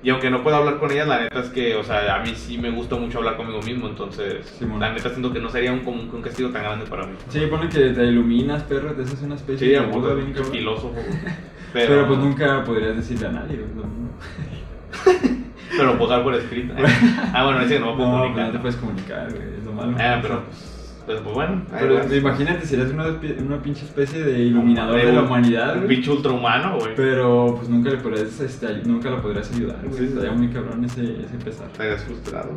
Y 0.02 0.10
aunque 0.12 0.30
no 0.32 0.42
pueda 0.44 0.56
hablar 0.58 0.78
con 0.80 0.90
ellas, 0.92 1.10
la 1.10 1.20
neta 1.20 1.42
es 1.42 1.50
que, 1.50 1.76
o 1.76 1.84
sea, 1.84 2.16
a 2.16 2.20
mí 2.24 2.32
sí 2.34 2.58
me 2.58 2.72
gusta 2.72 2.96
mucho 2.96 3.18
hablar 3.18 3.36
conmigo 3.36 3.62
mismo. 3.62 3.88
Entonces, 3.90 4.58
la 4.80 4.94
neta 4.94 5.10
siento 5.10 5.34
que 5.34 5.42
no 5.42 5.50
sería 5.50 5.74
un, 5.74 5.86
un, 5.86 6.10
un 6.14 6.22
castigo 6.22 6.50
tan 6.52 6.64
grande 6.64 6.86
para 6.86 7.06
mí. 7.06 7.14
Sí, 7.28 7.42
pone 7.50 7.68
que 7.68 7.90
te 7.90 8.06
iluminas, 8.06 8.64
perro, 8.64 8.94
te 8.94 9.02
haces 9.04 9.22
una 9.22 9.36
especie 9.36 9.68
Sí, 9.68 9.74
de 9.74 9.82
Buda 9.82 10.14
bien 10.14 10.34
filósofo. 10.34 10.96
Pero, 11.74 11.88
Pero, 11.94 12.08
pues 12.08 12.20
nunca 12.20 12.64
podrías 12.64 12.96
decirle 12.96 13.28
a 13.28 13.32
nadie, 13.32 13.58
güey, 13.58 15.30
lo. 15.84 15.92
Pero 15.92 15.98
posar 16.00 16.24
por 16.24 16.34
escrito. 16.36 16.74
ah, 17.34 17.44
bueno, 17.46 17.62
ese 17.62 17.80
no 17.80 17.92
me 17.92 17.96
puedo 17.98 18.10
No, 18.10 18.18
pues 18.18 18.22
comunicar. 18.22 18.46
no 18.48 18.52
te 18.54 18.60
puedes 18.60 18.76
comunicar, 18.78 19.32
güey, 19.34 19.44
es 19.58 19.64
lo 19.66 19.74
malo. 19.74 19.98
Ah, 20.00 20.20
pero 20.22 20.44
pues, 20.46 20.58
pues, 21.06 21.22
pues 21.22 21.34
bueno. 21.36 21.62
Pero 21.80 21.96
vas. 21.96 22.14
imagínate, 22.14 22.66
serías 22.66 22.92
una, 22.92 23.06
una 23.46 23.62
pinche 23.62 23.86
especie 23.86 24.24
de 24.24 24.40
iluminador 24.40 24.96
de, 25.04 25.12
la 25.14 25.22
humanidad, 25.24 25.74
Un 25.74 25.84
güey. 25.86 25.96
pinche 25.96 26.12
ultrahumano, 26.12 26.78
güey. 26.80 26.96
Pero 26.96 27.56
pues 27.58 27.70
nunca 27.70 27.90
le 27.90 27.98
podrías, 27.98 28.40
este, 28.40 28.82
nunca 28.86 29.10
la 29.10 29.22
podrías 29.22 29.52
ayudar, 29.52 29.80
güey. 29.84 29.92
Sí, 29.94 29.98
sí. 30.00 30.14
Estaría 30.14 30.32
muy 30.32 30.50
cabrón 30.50 30.84
ese, 30.86 31.02
ese 31.04 31.38
pesar. 31.44 31.68
Estarías 31.68 32.04
frustrado. 32.04 32.52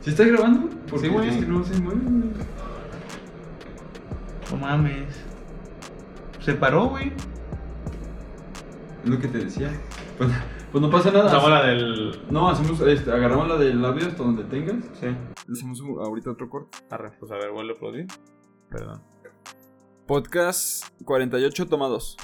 ¿Sí 0.00 0.10
estás 0.10 0.26
grabando? 0.26 0.68
Porque 0.88 1.06
Sí, 1.08 1.12
güey. 1.12 1.28
es 1.28 1.36
que 1.36 1.46
no 1.46 1.64
se 1.64 1.80
mueve, 1.80 2.00
güey. 2.02 2.24
No 4.50 4.56
mames. 4.58 5.24
Se 6.40 6.52
paró, 6.54 6.86
güey. 6.88 7.12
Es 9.04 9.10
lo 9.10 9.18
que 9.18 9.28
te 9.28 9.38
decía. 9.38 9.70
Pues, 10.18 10.30
pues 10.74 10.82
no 10.82 10.90
pasa 10.90 11.12
nada. 11.12 11.26
Usamos 11.26 11.50
la 11.50 11.62
del. 11.66 12.20
No, 12.30 12.48
hacemos, 12.48 12.80
este, 12.80 13.12
agarramos 13.12 13.46
la 13.46 13.56
del 13.56 13.84
audio 13.84 14.08
hasta 14.08 14.24
donde 14.24 14.42
tengas. 14.42 14.84
Sí. 14.98 15.06
Hacemos 15.52 15.80
un- 15.80 16.00
ahorita 16.00 16.32
otro 16.32 16.50
corte. 16.50 16.78
Arre, 16.90 17.12
pues 17.20 17.30
a 17.30 17.36
ver, 17.36 17.52
vuelve 17.52 17.74
a 17.74 17.76
aplaudir. 17.76 18.06
Perdón. 18.70 19.00
Podcast 20.06 20.86
48, 21.04 21.66
toma 21.68 21.86
2. 21.88 22.16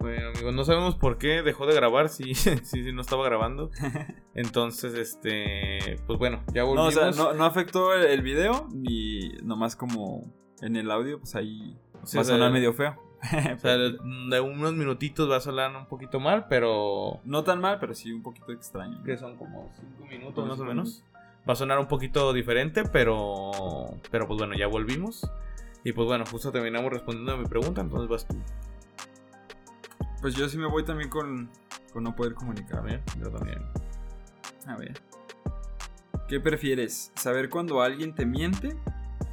Bueno, 0.00 0.30
amigos, 0.34 0.52
no 0.54 0.64
sabemos 0.64 0.96
por 0.96 1.16
qué 1.16 1.42
dejó 1.42 1.64
de 1.66 1.74
grabar, 1.74 2.08
sí, 2.08 2.34
sí, 2.34 2.58
sí, 2.64 2.92
no 2.92 3.00
estaba 3.00 3.24
grabando. 3.24 3.70
Entonces, 4.34 4.94
este, 4.94 5.96
pues 6.08 6.18
bueno, 6.18 6.42
ya 6.52 6.62
No, 6.62 6.72
o 6.72 6.74
volvimos. 6.74 6.94
sea, 6.94 7.10
no, 7.12 7.32
no 7.34 7.44
afectó 7.44 7.94
el, 7.94 8.04
el 8.06 8.22
video, 8.22 8.66
ni 8.72 9.28
nomás 9.44 9.76
como 9.76 10.30
en 10.60 10.76
el 10.76 10.90
audio, 10.90 11.20
pues 11.20 11.34
ahí 11.36 11.78
Sí, 12.02 12.16
va 12.18 12.20
a 12.20 12.22
o 12.22 12.24
sea, 12.26 12.34
sonar 12.34 12.52
medio 12.52 12.74
feo. 12.74 12.96
O 13.56 13.58
sea, 13.58 13.76
de 13.76 14.40
unos 14.40 14.74
minutitos 14.74 15.30
va 15.30 15.36
a 15.36 15.40
sonar 15.40 15.74
un 15.74 15.86
poquito 15.86 16.20
mal, 16.20 16.46
pero 16.48 17.20
No 17.24 17.42
tan 17.44 17.60
mal, 17.60 17.78
pero 17.80 17.94
sí 17.94 18.12
un 18.12 18.22
poquito 18.22 18.52
extraño. 18.52 19.02
que 19.02 19.16
son 19.16 19.36
como 19.36 19.70
5 19.80 20.06
minutos 20.06 20.46
más 20.46 20.60
o 20.60 20.64
menos. 20.64 21.02
Va 21.48 21.52
a 21.52 21.56
sonar 21.56 21.78
un 21.78 21.86
poquito 21.88 22.32
diferente, 22.32 22.84
pero 22.84 23.50
pero 24.10 24.26
pues 24.26 24.38
bueno, 24.38 24.54
ya 24.54 24.66
volvimos. 24.66 25.30
Y 25.84 25.92
pues 25.92 26.06
bueno, 26.06 26.24
justo 26.30 26.50
terminamos 26.52 26.90
respondiendo 26.92 27.32
a 27.32 27.36
mi 27.36 27.44
pregunta, 27.46 27.80
entonces 27.82 28.08
vas 28.08 28.26
tú. 28.26 28.36
Pues 30.20 30.34
yo 30.34 30.48
sí 30.48 30.56
me 30.56 30.66
voy 30.66 30.84
también 30.84 31.10
con, 31.10 31.50
con 31.92 32.02
no 32.04 32.14
poder 32.16 32.32
A 32.32 32.36
comunicarme. 32.36 32.92
ver, 32.92 33.02
yo 33.20 33.30
también. 33.30 33.58
A 34.66 34.76
ver. 34.76 35.00
¿Qué 36.28 36.40
prefieres? 36.40 37.12
¿Saber 37.16 37.50
cuando 37.50 37.82
alguien 37.82 38.14
te 38.14 38.24
miente 38.24 38.74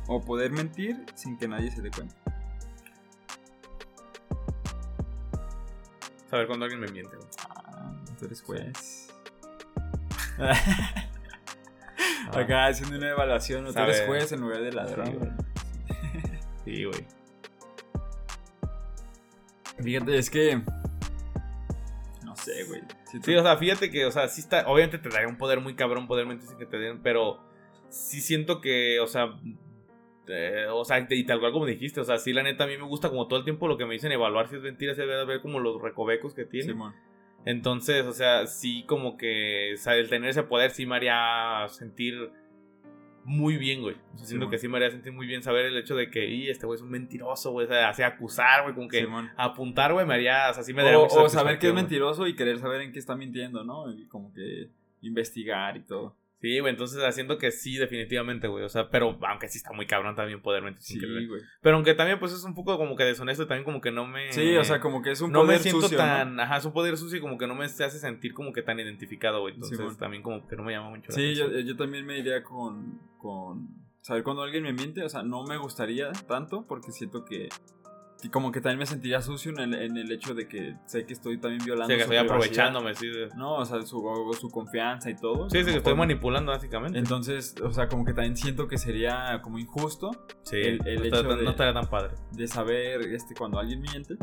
o 0.08 0.20
poder 0.22 0.52
mentir 0.52 1.06
sin 1.16 1.38
que 1.38 1.48
nadie 1.48 1.72
se 1.72 1.82
dé 1.82 1.90
cuenta? 1.90 2.16
Saber 6.32 6.48
cuando 6.48 6.66
alguien 6.66 6.82
me 6.82 6.88
miente. 6.88 7.16
güey. 7.16 7.28
Ah, 7.50 7.94
tú 8.18 8.26
eres 8.26 8.42
juez. 8.42 9.08
Ah. 12.34 12.40
Acá 12.40 12.66
haciendo 12.68 12.98
una 12.98 13.10
evaluación, 13.10 13.64
¿no? 13.64 13.74
Tú 13.74 13.80
eres 13.80 14.06
juez 14.08 14.32
en 14.32 14.42
lugar 14.42 14.62
de 14.62 14.72
ladrón. 14.72 15.14
Güey. 15.20 15.32
Sí, 16.66 16.84
güey. 16.86 17.06
Fíjate, 19.84 20.18
es 20.18 20.30
que. 20.30 20.62
No 22.24 22.36
sé, 22.36 22.64
güey. 22.64 22.82
Si 23.12 23.20
tú- 23.20 23.26
Sí, 23.26 23.36
o 23.36 23.44
sea, 23.44 23.58
fíjate 23.58 23.92
que, 23.92 24.06
o 24.06 24.12
sea, 24.12 24.28
sí 24.30 24.42
está. 24.42 24.66
Obviamente 24.68 24.98
te 24.98 25.10
daría 25.10 25.28
un 25.28 25.38
poder 25.38 25.60
muy 25.62 25.76
cabrón 25.76 26.08
poder 26.08 26.26
mentir 26.26 26.48
sin 26.48 26.58
que 26.58 26.66
te 26.66 26.78
den, 26.78 27.02
pero 27.04 27.40
sí 27.90 28.22
siento 28.22 28.62
que, 28.62 29.00
o 29.00 29.08
sea. 29.08 29.28
Eh, 30.28 30.68
o 30.72 30.86
sea, 30.86 31.06
y 31.10 31.26
tal 31.26 31.40
cual 31.40 31.52
como 31.52 31.66
dijiste, 31.66 32.00
o 32.00 32.04
sea, 32.04 32.18
sí, 32.18 32.34
la 32.34 32.44
neta, 32.44 32.66
a 32.66 32.68
mí 32.68 32.78
me 32.78 32.84
gusta 32.84 33.10
como 33.10 33.28
todo 33.28 33.40
el 33.40 33.46
tiempo 33.46 33.68
lo 33.68 33.78
que 33.78 33.86
me 33.86 33.94
dicen 33.94 34.12
evaluar 34.12 34.48
si 34.48 34.56
es 34.56 34.62
mentira, 34.62 34.94
si 34.94 35.02
es 35.02 35.08
verdad, 35.08 35.26
ver 35.26 35.42
como 35.42 35.60
los 35.60 35.82
recovecos 35.82 36.34
que 36.34 36.46
tiene. 36.46 36.76
Entonces, 37.46 38.06
o 38.06 38.14
sea, 38.14 38.46
sí, 38.46 38.84
como 38.88 39.18
que, 39.18 39.74
o 39.74 39.78
sea, 39.78 39.96
el 39.96 40.10
tener 40.10 40.30
ese 40.30 40.44
poder 40.44 40.72
sí 40.72 40.86
me 40.86 40.96
haría 40.96 41.66
sentir 41.70 42.32
muy 43.24 43.58
bien, 43.58 43.82
güey. 43.82 43.96
O 44.14 44.18
sea, 44.18 44.28
siento 44.28 44.50
que 44.50 44.58
sí 44.58 44.68
me 44.68 44.78
haría 44.78 44.92
sentir 44.92 45.12
muy 45.12 45.28
bien 45.28 45.42
saber 45.42 45.66
el 45.66 45.78
hecho 45.78 45.96
de 45.96 46.10
que, 46.10 46.28
y 46.28 46.50
este 46.50 46.66
güey 46.66 46.78
es 46.78 46.82
un 46.82 46.90
mentiroso, 46.90 47.52
güey, 47.52 47.66
o 47.66 47.70
sea, 47.70 47.90
así 47.90 48.04
acusar, 48.04 48.64
güey, 48.64 48.76
como 48.76 48.88
que 48.88 49.08
apuntar, 49.38 49.94
güey, 49.94 50.06
me 50.06 50.14
haría, 50.14 50.50
o 50.52 50.54
sea, 50.54 50.64
sí 50.64 50.74
me 50.74 50.84
daría 50.84 51.00
O, 51.00 51.04
mucha 51.04 51.22
o 51.22 51.30
saber 51.30 51.60
que 51.60 51.68
es 51.68 51.74
mentiroso 51.74 52.28
y 52.28 52.36
querer 52.36 52.60
saber 52.60 52.82
en 52.82 52.92
qué 52.92 53.00
está 53.00 53.16
mintiendo, 53.16 53.64
¿no? 53.64 53.92
Y 53.92 54.08
como 54.08 54.34
que 54.34 54.70
investigar 55.02 55.78
y 55.78 55.82
todo. 55.82 56.16
Sí, 56.42 56.60
güey, 56.60 56.72
entonces 56.72 57.04
haciendo 57.04 57.38
que 57.38 57.52
sí, 57.52 57.78
definitivamente, 57.78 58.48
güey. 58.48 58.64
O 58.64 58.70
sea, 58.70 58.90
pero 58.90 59.16
aunque 59.28 59.48
sí 59.48 59.60
está 59.60 59.72
muy 59.74 59.86
cabrón 59.86 60.16
también 60.16 60.42
poder 60.42 60.64
mentir 60.64 60.82
Sí, 60.82 61.00
güey. 61.00 61.42
Pero 61.62 61.76
aunque 61.76 61.94
también, 61.94 62.18
pues 62.18 62.32
es 62.32 62.44
un 62.44 62.56
poco 62.56 62.76
como 62.78 62.96
que 62.96 63.04
deshonesto, 63.04 63.46
también 63.46 63.64
como 63.64 63.80
que 63.80 63.92
no 63.92 64.08
me. 64.08 64.34
Sí, 64.34 64.56
o 64.58 64.64
sea, 64.64 64.80
como 64.80 65.04
que 65.04 65.12
es 65.12 65.22
un 65.22 65.32
no 65.32 65.42
poder 65.42 65.58
me 65.58 65.64
siento 65.64 65.82
sucio, 65.82 66.00
¿no? 66.00 66.04
tan. 66.04 66.40
Ajá, 66.40 66.58
es 66.58 66.66
un 66.66 66.74
poder 66.74 66.98
sucio 66.98 67.20
y 67.20 67.22
como 67.22 67.38
que 67.38 67.46
no 67.46 67.54
me 67.54 67.66
hace 67.66 67.90
sentir 67.92 68.34
como 68.34 68.54
que 68.54 68.64
tan 68.64 68.80
identificado, 68.80 69.42
güey. 69.42 69.54
Entonces 69.54 69.98
también 69.98 70.24
como 70.24 70.48
que 70.48 70.56
no 70.56 70.64
me 70.64 70.74
llama 70.74 70.90
mucho 70.90 71.10
la 71.10 71.16
Sí, 71.16 71.36
yo, 71.36 71.46
atención. 71.46 71.68
yo 71.68 71.78
también 71.78 72.06
me 72.08 72.18
iría 72.18 72.42
con, 72.42 73.00
con 73.20 73.68
saber 74.02 74.24
cuando 74.24 74.42
alguien 74.42 74.64
me 74.64 74.74
miente. 74.74 75.04
O 75.04 75.10
sea, 75.10 75.22
no 75.22 75.44
me 75.44 75.58
gustaría 75.58 76.12
tanto 76.28 76.66
porque 76.68 76.92
siento 76.92 77.24
que 77.24 77.50
como 78.30 78.52
que 78.52 78.62
también 78.62 78.80
me 78.80 78.86
sentiría 78.86 79.22
sucio 79.22 79.52
en 79.52 79.60
el, 79.60 79.74
en 79.74 79.98
el 79.98 80.12
hecho 80.12 80.34
de 80.34 80.48
que 80.48 80.76
sé 80.86 81.06
que 81.06 81.14
estoy 81.14 81.38
también 81.40 81.64
violando 81.66 81.88
Sí, 81.94 81.98
que 82.00 82.06
su 82.06 82.12
estoy 82.14 82.28
privacidad. 82.28 82.68
aprovechándome, 82.68 82.96
sí. 82.96 83.08
de- 83.08 83.30
No, 83.36 83.56
o 83.56 83.66
sea, 83.66 83.82
su, 83.82 84.06
o 84.06 84.34
su 84.34 84.50
confianza 84.50 85.10
y 85.10 85.16
todo. 85.16 85.50
Sí, 85.50 85.60
sí, 85.64 85.72
que 85.72 85.78
estoy 85.78 85.96
manipulando, 85.96 86.52
básicamente. 86.52 87.00
Entonces, 87.00 87.56
o 87.64 87.72
sea, 87.72 87.88
como 87.88 88.06
que 88.06 88.14
también 88.14 88.38
siento 88.38 88.68
que 88.68 88.78
sería 88.78 89.40
como 89.42 89.58
injusto 89.60 90.12
sí, 90.44 90.58
el- 90.58 90.86
el 90.88 90.98
no, 91.00 91.06
hecho 91.06 91.24
de- 91.36 91.44
no 91.44 91.50
estaría 91.52 91.74
tan 91.74 91.88
padre. 91.90 92.14
de 92.32 92.48
saber 92.48 93.02
este, 93.02 93.34
cuando 93.36 93.60
alguien 93.60 93.82
miente. 93.82 94.16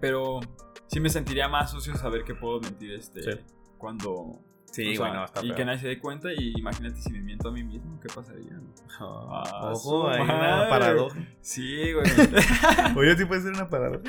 Pero 0.00 0.40
sí 0.86 1.00
me 1.00 1.08
sentiría 1.10 1.48
más 1.48 1.70
sucio 1.70 1.94
saber 1.96 2.24
que 2.24 2.34
puedo 2.34 2.60
mentir 2.60 2.92
este, 2.92 3.22
Sí. 3.22 3.38
cuando... 3.78 4.40
Sí, 4.70 4.96
o 4.96 5.00
bueno, 5.00 5.24
y 5.42 5.54
que 5.54 5.64
nadie 5.64 5.78
se 5.80 5.88
dé 5.88 5.98
cuenta 5.98 6.32
y 6.32 6.52
imagínate 6.56 7.00
si 7.00 7.10
me 7.10 7.20
miento 7.20 7.48
a 7.48 7.52
mí 7.52 7.64
mismo, 7.64 7.98
¿qué 8.00 8.08
pasaría? 8.14 8.52
Ah, 9.00 9.72
su 9.74 9.88
Ojo, 9.88 10.08
hay 10.08 10.20
una 10.22 10.68
paradoja. 10.68 11.18
Sí, 11.40 11.92
güey. 11.92 12.06
Oye, 12.96 13.16
sí 13.16 13.24
puede 13.24 13.40
ser 13.42 13.52
una 13.54 13.68
paradoja. 13.68 14.02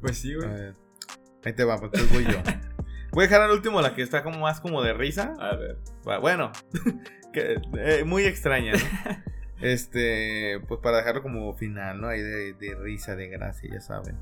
pues 0.00 0.18
sí, 0.18 0.32
A 0.34 0.36
güey. 0.36 0.48
ver. 0.48 0.74
Ahí 1.44 1.52
te 1.52 1.64
va, 1.64 1.78
pues 1.78 1.90
entonces 1.92 2.12
voy 2.12 2.32
yo. 2.32 2.40
Voy 3.12 3.24
a 3.24 3.26
dejar 3.26 3.42
al 3.42 3.50
último 3.50 3.80
la 3.82 3.94
que 3.94 4.02
está 4.02 4.22
como 4.22 4.38
más 4.38 4.60
como 4.60 4.82
de 4.82 4.92
risa. 4.92 5.34
A 5.40 5.56
ver. 5.56 5.78
Bueno, 6.20 6.52
que, 7.32 7.60
eh, 7.76 8.04
muy 8.04 8.24
extraña, 8.24 8.72
¿no? 8.72 8.78
Este, 9.60 10.60
pues 10.68 10.80
para 10.80 10.98
dejarlo 10.98 11.22
como 11.22 11.52
final, 11.54 12.00
¿no? 12.00 12.08
Ahí 12.08 12.20
de, 12.22 12.54
de 12.54 12.74
risa, 12.76 13.16
de 13.16 13.28
gracia, 13.28 13.68
ya 13.72 13.80
saben. 13.80 14.16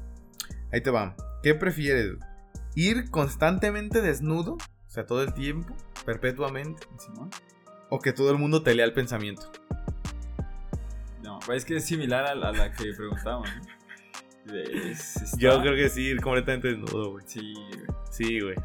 Ahí 0.72 0.80
te 0.80 0.90
va. 0.90 1.14
¿Qué 1.42 1.54
prefieres? 1.54 2.14
¿Ir 2.74 3.10
constantemente 3.10 4.00
desnudo? 4.00 4.56
Sea, 4.98 5.06
todo 5.06 5.22
el 5.22 5.32
tiempo, 5.32 5.76
perpetuamente. 6.04 6.84
¿O 7.88 8.00
que 8.00 8.12
todo 8.12 8.32
el 8.32 8.36
mundo 8.36 8.64
te 8.64 8.74
lea 8.74 8.84
el 8.84 8.92
pensamiento? 8.92 9.48
No. 11.22 11.38
Es 11.52 11.64
que 11.64 11.76
es 11.76 11.84
similar 11.84 12.24
a, 12.26 12.34
la- 12.34 12.48
a 12.48 12.52
la 12.52 12.72
que 12.72 12.92
preguntábamos, 12.96 13.48
¿no? 14.44 14.54
Es- 14.56 15.14
está- 15.22 15.36
Yo 15.38 15.60
creo 15.60 15.76
que 15.76 15.88
sí, 15.88 16.16
completamente 16.16 16.66
desnudo, 16.66 17.12
güey. 17.12 17.24
Sí, 17.28 17.54
güey. 17.54 17.86
Sí, 18.10 18.40
güey. 18.40 18.56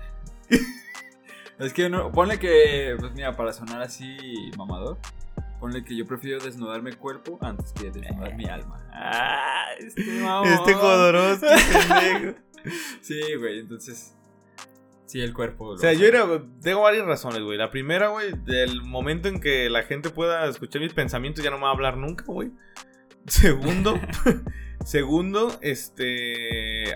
Es 1.60 1.72
que 1.72 1.88
no, 1.88 2.12
ponle 2.12 2.40
que, 2.40 2.96
pues 3.00 3.14
mira, 3.14 3.36
para 3.36 3.54
sonar 3.54 3.84
así 3.84 4.18
mamador, 4.58 4.98
ponle 5.60 5.84
que 5.86 5.96
yo 5.96 6.08
prefiero 6.08 6.44
desnudar 6.44 6.82
mi 6.82 6.94
cuerpo 6.94 7.38
antes 7.42 7.72
que 7.74 7.92
desnudar 7.92 8.34
mi 8.36 8.46
alma. 8.46 8.84
Ah, 8.92 9.66
este 9.80 10.02
mamón. 10.20 10.48
Este 10.48 10.74
pendejo. 11.46 12.40
Sí, 13.02 13.22
güey, 13.38 13.60
entonces. 13.60 14.16
Sí, 15.14 15.22
el 15.22 15.32
cuerpo. 15.32 15.66
O 15.68 15.78
sea, 15.78 15.94
yo 15.94 16.08
era, 16.08 16.26
tengo 16.64 16.82
varias 16.82 17.06
razones, 17.06 17.44
güey. 17.44 17.56
La 17.56 17.70
primera, 17.70 18.08
güey, 18.08 18.32
del 18.46 18.82
momento 18.82 19.28
en 19.28 19.40
que 19.40 19.70
la 19.70 19.84
gente 19.84 20.10
pueda 20.10 20.48
escuchar 20.48 20.82
mis 20.82 20.92
pensamientos 20.96 21.44
ya 21.44 21.52
no 21.52 21.58
me 21.58 21.66
va 21.66 21.70
a 21.70 21.74
hablar 21.74 21.98
nunca, 21.98 22.26
güey. 22.26 22.50
Segundo, 23.28 23.94
segundo, 24.84 25.52
este 25.62 26.96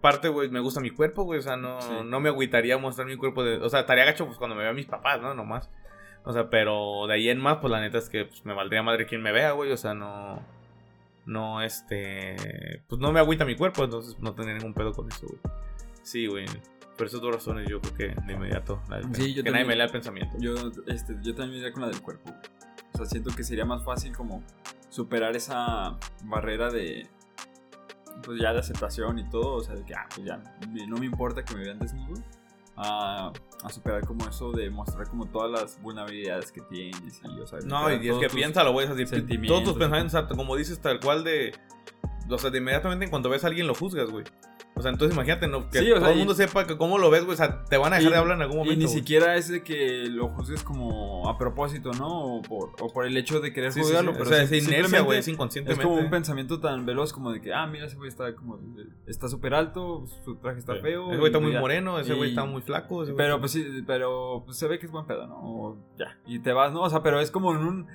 parte, 0.00 0.28
güey, 0.28 0.48
me 0.50 0.60
gusta 0.60 0.80
mi 0.80 0.90
cuerpo, 0.90 1.24
güey, 1.24 1.40
o 1.40 1.42
sea, 1.42 1.56
no, 1.56 1.80
Sí. 1.80 1.88
no 2.04 2.20
me 2.20 2.28
agüitaría 2.28 2.78
mostrar 2.78 3.08
mi 3.08 3.16
cuerpo 3.16 3.42
de, 3.42 3.56
o 3.56 3.68
sea, 3.68 3.80
estaría 3.80 4.04
gacho 4.04 4.26
pues 4.26 4.38
cuando 4.38 4.54
me 4.54 4.62
vean 4.62 4.76
mis 4.76 4.86
papás, 4.86 5.20
¿no? 5.20 5.34
Nomás. 5.34 5.70
O 6.22 6.32
sea, 6.32 6.50
pero 6.50 7.08
de 7.08 7.14
ahí 7.14 7.30
en 7.30 7.40
más, 7.40 7.56
pues 7.56 7.72
la 7.72 7.80
neta 7.80 7.98
es 7.98 8.08
que 8.08 8.26
pues, 8.26 8.44
me 8.44 8.54
valdría 8.54 8.84
madre 8.84 9.06
quien 9.06 9.22
me 9.22 9.32
vea, 9.32 9.50
güey, 9.50 9.72
o 9.72 9.76
sea, 9.76 9.92
no 9.92 10.40
no 11.26 11.62
este, 11.62 12.36
pues 12.88 13.00
no 13.00 13.10
me 13.10 13.18
agüita 13.18 13.44
mi 13.44 13.56
cuerpo, 13.56 13.82
entonces 13.82 14.16
no 14.20 14.36
tendría 14.36 14.56
ningún 14.56 14.72
pedo 14.72 14.92
con 14.92 15.08
eso, 15.08 15.26
güey. 15.26 15.40
Sí, 16.04 16.28
güey. 16.28 16.46
Por 16.96 17.06
esas 17.06 17.20
dos 17.20 17.34
razones 17.34 17.68
yo 17.68 17.80
creo 17.80 17.94
que 17.94 18.20
de 18.26 18.32
inmediato. 18.34 18.80
la 18.88 18.98
del- 18.98 19.14
Sí, 19.14 19.34
yo 19.34 19.42
que 19.42 19.50
nadie 19.50 19.64
también. 19.64 19.66
me 19.68 19.76
lea 19.76 19.86
el 19.86 19.90
pensamiento. 19.92 20.36
Yo, 20.38 20.54
este, 20.86 21.14
yo 21.22 21.34
también 21.34 21.50
me 21.52 21.56
iría 21.58 21.72
con 21.72 21.82
la 21.82 21.88
del 21.88 22.00
cuerpo. 22.02 22.32
O 22.92 22.96
sea, 22.98 23.06
siento 23.06 23.30
que 23.34 23.42
sería 23.44 23.64
más 23.64 23.82
fácil 23.84 24.14
como 24.14 24.42
superar 24.90 25.34
esa 25.36 25.98
barrera 26.24 26.70
de. 26.70 27.08
Pues 28.24 28.38
ya 28.40 28.52
de 28.52 28.58
aceptación 28.60 29.18
y 29.18 29.28
todo. 29.30 29.54
O 29.56 29.60
sea, 29.62 29.74
de 29.74 29.84
que, 29.84 29.94
ah, 29.94 30.06
pues 30.14 30.26
ya, 30.26 30.36
no 30.86 30.96
me 30.98 31.06
importa 31.06 31.44
que 31.44 31.54
me 31.54 31.62
vean 31.64 31.78
desnudo. 31.78 32.22
A, 32.76 33.30
a 33.64 33.68
superar 33.70 34.06
como 34.06 34.26
eso 34.26 34.50
de 34.52 34.70
mostrar 34.70 35.06
como 35.06 35.26
todas 35.26 35.50
las 35.50 35.82
vulnerabilidades 35.82 36.50
que 36.52 36.60
tienes. 36.62 37.20
Y, 37.22 37.40
o 37.40 37.46
sea, 37.46 37.58
No, 37.66 37.90
y 37.92 38.08
es 38.08 38.16
que 38.18 38.28
piénsalo, 38.28 38.72
güey. 38.72 38.86
todos 39.46 39.64
tus 39.64 39.74
pensamientos, 39.74 40.24
como 40.36 40.56
dices, 40.56 40.78
tal 40.80 41.00
cual 41.00 41.24
de. 41.24 41.52
O 42.30 42.38
sea, 42.38 42.50
de 42.50 42.58
inmediatamente 42.58 43.04
en 43.06 43.10
cuanto 43.10 43.28
ves 43.28 43.44
a 43.44 43.48
alguien 43.48 43.66
lo 43.66 43.74
juzgas, 43.74 44.08
güey. 44.10 44.24
O 44.82 44.84
sea, 44.84 44.90
entonces 44.90 45.14
imagínate, 45.14 45.46
¿no? 45.46 45.70
Que 45.70 45.78
Sí, 45.78 45.90
o 45.92 45.94
todo 45.94 46.00
sea, 46.04 46.10
el 46.10 46.16
y- 46.16 46.18
mundo 46.18 46.34
sepa 46.34 46.66
que 46.66 46.76
cómo 46.76 46.98
lo 46.98 47.08
ves, 47.08 47.22
güey. 47.24 47.34
O 47.34 47.36
sea, 47.36 47.62
te 47.64 47.76
van 47.76 47.92
a 47.92 47.96
dejar 47.96 48.10
Y- 48.10 48.12
de 48.14 48.18
hablar 48.18 48.36
en 48.36 48.42
algún 48.42 48.58
momento. 48.58 48.74
Y 48.74 48.84
ni 48.84 48.88
siquiera 48.88 49.36
es 49.36 49.48
de 49.48 49.62
que 49.62 50.06
lo 50.10 50.28
juzgues 50.28 50.64
como 50.64 51.28
a 51.28 51.38
propósito, 51.38 51.92
¿no? 51.92 52.36
O 52.36 52.42
por, 52.42 52.70
o 52.80 52.92
por 52.92 53.06
el 53.06 53.16
hecho 53.16 53.40
de 53.40 53.52
querer 53.52 53.70
Sí, 53.72 53.78
sí, 53.80 53.84
sí. 53.84 53.88
juzgarlo. 53.90 54.10
O 54.10 54.14
pero 54.14 54.26
sea, 54.26 54.46
sim- 54.46 54.58
es 54.58 54.66
inercia, 54.68 55.00
güey. 55.02 55.18
Es 55.20 55.28
Es 55.28 55.32
inconscientemente. 55.32 55.84
como 55.84 55.96
un 56.00 56.10
pensamiento 56.10 56.58
tan 56.60 56.84
veloz 56.84 57.12
como 57.12 57.30
de 57.32 57.40
que, 57.40 57.54
ah, 57.54 57.66
mira, 57.66 57.86
ese 57.86 57.96
güey 57.96 58.08
está 58.08 58.34
como. 58.34 58.58
Está 59.06 59.28
súper 59.28 59.54
alto, 59.54 60.04
su 60.24 60.34
traje 60.36 60.58
está 60.58 60.74
feo. 60.76 61.08
Ese 61.08 61.18
güey 61.18 61.26
está 61.30 61.38
muy 61.38 61.52
ya. 61.52 61.60
moreno, 61.60 61.98
ese 62.00 62.14
güey 62.14 62.30
está 62.30 62.44
muy 62.44 62.62
flaco. 62.62 63.04
Pero 63.16 63.34
está- 63.36 63.38
pues 63.38 63.52
sí, 63.52 63.64
pero 63.86 64.42
pues, 64.44 64.56
se 64.58 64.66
ve 64.66 64.78
que 64.78 64.86
es 64.86 64.92
buen 64.92 65.06
pedo, 65.06 65.26
¿no? 65.26 65.36
O 65.40 65.76
ya. 65.98 66.18
Y 66.26 66.40
te 66.40 66.52
vas, 66.52 66.72
¿no? 66.72 66.82
O 66.82 66.90
sea, 66.90 67.02
pero 67.02 67.20
es 67.20 67.30
como 67.30 67.52
en 67.52 67.58
un. 67.58 67.86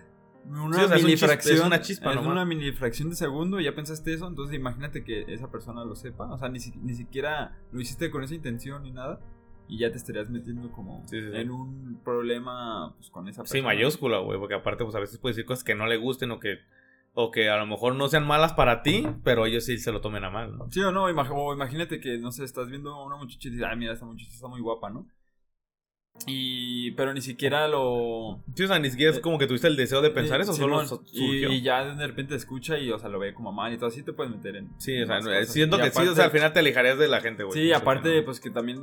Una 0.48 0.78
Sí, 0.78 0.84
o 0.84 0.88
sea, 0.88 0.98
es 1.36 1.62
una 1.62 1.82
chispa 1.82 2.10
es 2.12 2.16
nomás. 2.16 2.32
una 2.32 2.46
mini 2.46 2.72
fracción 2.72 3.10
de 3.10 3.16
segundo 3.16 3.60
y 3.60 3.66
ya 3.66 3.76
pensaste 3.76 4.14
eso. 4.14 4.28
Entonces 4.28 4.56
imagínate 4.56 5.04
que 5.04 5.26
esa 5.34 5.52
persona 5.52 5.84
lo 5.86 5.96
sepa. 5.96 6.32
O 6.32 6.38
sea, 6.38 6.50
ni, 6.50 6.60
ni 6.82 6.94
siquiera 6.94 7.58
lo 7.72 7.82
hiciste 7.82 8.10
con 8.10 8.24
esa 8.24 8.34
intención 8.36 8.84
ni 8.84 8.92
nada. 8.92 9.20
Y 9.70 9.80
ya 9.80 9.92
te 9.92 9.98
estarías 9.98 10.30
metiendo 10.30 10.72
como 10.72 11.04
Sí, 11.08 11.20
sí, 11.22 11.28
sí. 11.30 11.38
en 11.38 11.52
un 11.52 12.00
problema 12.04 12.94
pues, 12.98 13.10
con 13.10 13.28
esa 13.28 13.44
Sí, 13.46 13.54
persona. 13.60 13.64
mayúscula, 13.76 14.20
güey. 14.20 14.40
Porque 14.40 14.54
aparte, 14.56 14.84
pues 14.86 14.96
a 14.96 15.00
veces 15.00 15.18
puede 15.20 15.34
decir 15.34 15.46
cosas 15.46 15.64
que 15.66 15.76
no 15.76 15.86
le 15.88 15.98
gusten 15.98 16.32
o 16.32 16.40
que. 16.40 16.60
O 17.20 17.32
que 17.32 17.50
a 17.50 17.58
lo 17.58 17.66
mejor 17.66 17.96
no 17.96 18.08
sean 18.10 18.28
malas 18.28 18.54
para 18.54 18.84
ti, 18.84 19.08
pero 19.24 19.48
ellos 19.48 19.66
sí 19.66 19.80
se 19.80 19.92
lo 19.92 20.02
tomen 20.02 20.24
a 20.24 20.30
mal, 20.30 20.56
¿no? 20.56 20.70
Sí 20.70 20.82
o 20.82 20.92
no, 20.92 21.10
Imag- 21.10 21.32
o 21.34 21.52
imagínate 21.52 22.00
que, 22.00 22.20
no 22.20 22.32
sé, 22.32 22.44
estás 22.44 22.70
viendo 22.70 22.94
a 22.94 23.04
una 23.04 23.16
muchacha 23.18 23.48
y 23.48 23.52
dices, 23.52 23.66
ay, 23.68 23.76
mira, 23.76 23.94
esta 23.94 24.06
muchacha 24.06 24.30
está 24.32 24.48
muy 24.48 24.62
guapa, 24.62 24.92
¿no? 24.92 25.08
Y, 26.26 26.92
pero 26.92 27.14
ni 27.14 27.22
siquiera 27.22 27.68
lo... 27.68 28.42
Sí, 28.56 28.64
o 28.64 28.68
sea, 28.68 28.80
ni 28.80 28.90
siquiera 28.90 29.12
es 29.14 29.20
como 29.20 29.38
que 29.38 29.48
tuviste 29.48 29.68
el 29.68 29.76
deseo 29.78 30.02
de 30.02 30.10
pensar 30.10 30.40
Eh, 30.40 30.44
eso, 30.44 30.54
Simón, 30.54 30.88
solo 30.88 31.04
su- 31.06 31.16
y, 31.16 31.42
surgió. 31.42 31.52
y 31.52 31.62
ya 31.62 31.86
de 31.96 32.08
repente 32.08 32.36
escucha 32.36 32.78
y, 32.78 32.92
o 32.92 33.00
sea, 33.00 33.08
lo 33.10 33.20
ve 33.20 33.34
como 33.34 33.52
mal 33.54 33.72
y 33.74 33.78
todo 33.78 33.88
así, 33.88 34.04
te 34.04 34.12
puedes 34.14 34.34
meter 34.34 34.56
en... 34.58 34.70
Sí, 34.80 35.02
o 35.02 35.06
sea, 35.06 35.20
no, 35.20 35.26
cosas. 35.28 35.48
siento 35.54 35.78
Y 35.78 35.82
que 35.84 35.92
sí, 35.92 36.02
o 36.08 36.16
sea, 36.16 36.26
al 36.26 36.32
final 36.32 36.52
te 36.52 36.60
alejarías 36.60 36.98
de 36.98 37.08
la 37.08 37.22
gente, 37.22 37.44
güey. 37.44 37.58
Sí, 37.58 37.72
aparte, 37.72 38.20
no. 38.20 38.26
pues 38.26 38.40
que 38.42 38.50
también 38.50 38.82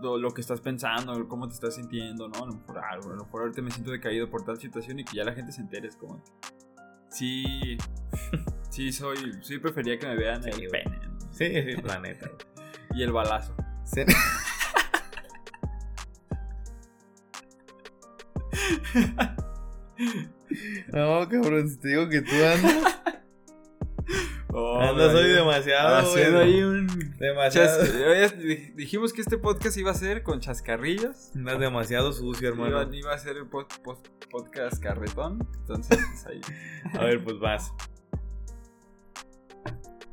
lo, 0.00 0.18
lo 0.18 0.30
que 0.32 0.40
estás 0.40 0.60
pensando, 0.60 1.26
cómo 1.26 1.48
te 1.48 1.54
estás 1.54 1.74
sintiendo, 1.74 2.28
¿no? 2.28 2.44
A 2.44 2.46
lo 2.46 2.52
mejor, 2.52 2.78
a 2.78 2.96
lo 2.96 3.16
mejor 3.24 3.40
ahorita 3.42 3.62
me 3.62 3.70
siento 3.72 3.90
decaído 3.90 4.30
por 4.30 4.44
tal 4.44 4.58
situación 4.58 5.00
y 5.00 5.04
que 5.04 5.16
ya 5.16 5.24
la 5.24 5.32
gente 5.32 5.50
se 5.52 5.62
entere, 5.62 5.88
es 5.88 5.96
como... 5.96 6.22
Sí, 7.10 7.78
sí, 8.70 8.92
soy, 8.92 9.16
sí 9.42 9.58
prefería 9.58 9.98
que 9.98 10.06
me 10.06 10.14
vean 10.16 10.42
Sí, 10.42 10.50
el 10.50 10.68
pene. 10.68 11.00
Sí, 11.32 11.46
sí, 11.46 11.82
la 11.84 11.98
neta. 11.98 12.28
güey. 12.28 12.70
y 13.00 13.02
el 13.02 13.10
balazo. 13.12 13.56
Se- 13.84 14.04
No, 20.92 21.28
cabrón, 21.28 21.68
si 21.68 21.76
te 21.78 21.88
digo 21.88 22.08
que 22.08 22.22
tú 22.22 22.30
andas. 22.32 22.94
Andas 24.80 25.14
hoy 25.14 25.28
demasiado, 25.28 25.96
Haciendo 25.96 26.38
güey. 26.38 26.54
ahí 26.54 26.62
un... 26.62 26.86
Demasiado. 27.18 27.84
Chas- 27.84 28.36
dijimos 28.74 29.12
que 29.12 29.20
este 29.20 29.36
podcast 29.38 29.76
iba 29.76 29.90
a 29.90 29.94
ser 29.94 30.22
con 30.22 30.40
chascarrillos. 30.40 31.32
Andas 31.36 31.58
demasiado 31.60 32.12
sucio, 32.12 32.48
hermano. 32.48 32.92
iba 32.94 33.12
a 33.12 33.18
ser 33.18 33.36
pod- 33.50 33.68
pod- 33.82 34.08
podcast 34.30 34.82
carretón. 34.82 35.46
Entonces, 35.60 35.98
pues 36.10 36.26
ahí. 36.26 36.40
A 36.94 37.04
ver, 37.04 37.22
pues 37.22 37.38
vas. 37.38 37.72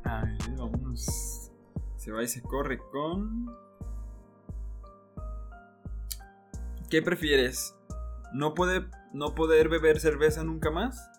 A 0.04 0.22
ver, 0.24 0.38
vámonos. 0.58 1.50
Se 1.96 2.12
va 2.12 2.22
y 2.22 2.28
se 2.28 2.42
corre 2.42 2.78
con. 2.78 3.46
¿Qué 6.90 7.02
prefieres? 7.02 7.74
¿No, 8.36 8.52
puede, 8.54 8.86
¿No 9.14 9.34
poder 9.34 9.70
beber 9.70 9.98
cerveza 9.98 10.44
nunca 10.44 10.70
más? 10.70 11.10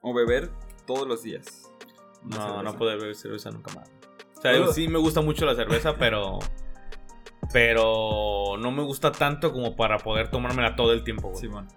¿O 0.00 0.14
beber 0.14 0.50
todos 0.86 1.06
los 1.06 1.22
días? 1.22 1.70
No, 2.22 2.36
cerveza. 2.36 2.62
no 2.62 2.78
puedo 2.78 2.98
beber 2.98 3.14
cerveza 3.14 3.50
nunca 3.50 3.74
más. 3.74 3.90
O 4.38 4.40
sea, 4.40 4.66
sí 4.68 4.88
me 4.88 4.98
gusta 4.98 5.20
mucho 5.20 5.44
la 5.44 5.54
cerveza, 5.54 5.94
pero. 5.98 6.38
Pero 7.52 8.56
no 8.58 8.70
me 8.70 8.82
gusta 8.82 9.12
tanto 9.12 9.52
como 9.52 9.76
para 9.76 9.98
poder 9.98 10.30
tomármela 10.30 10.74
todo 10.74 10.92
el 10.92 11.04
tiempo, 11.04 11.28
güey. 11.28 11.40
Simón. 11.40 11.68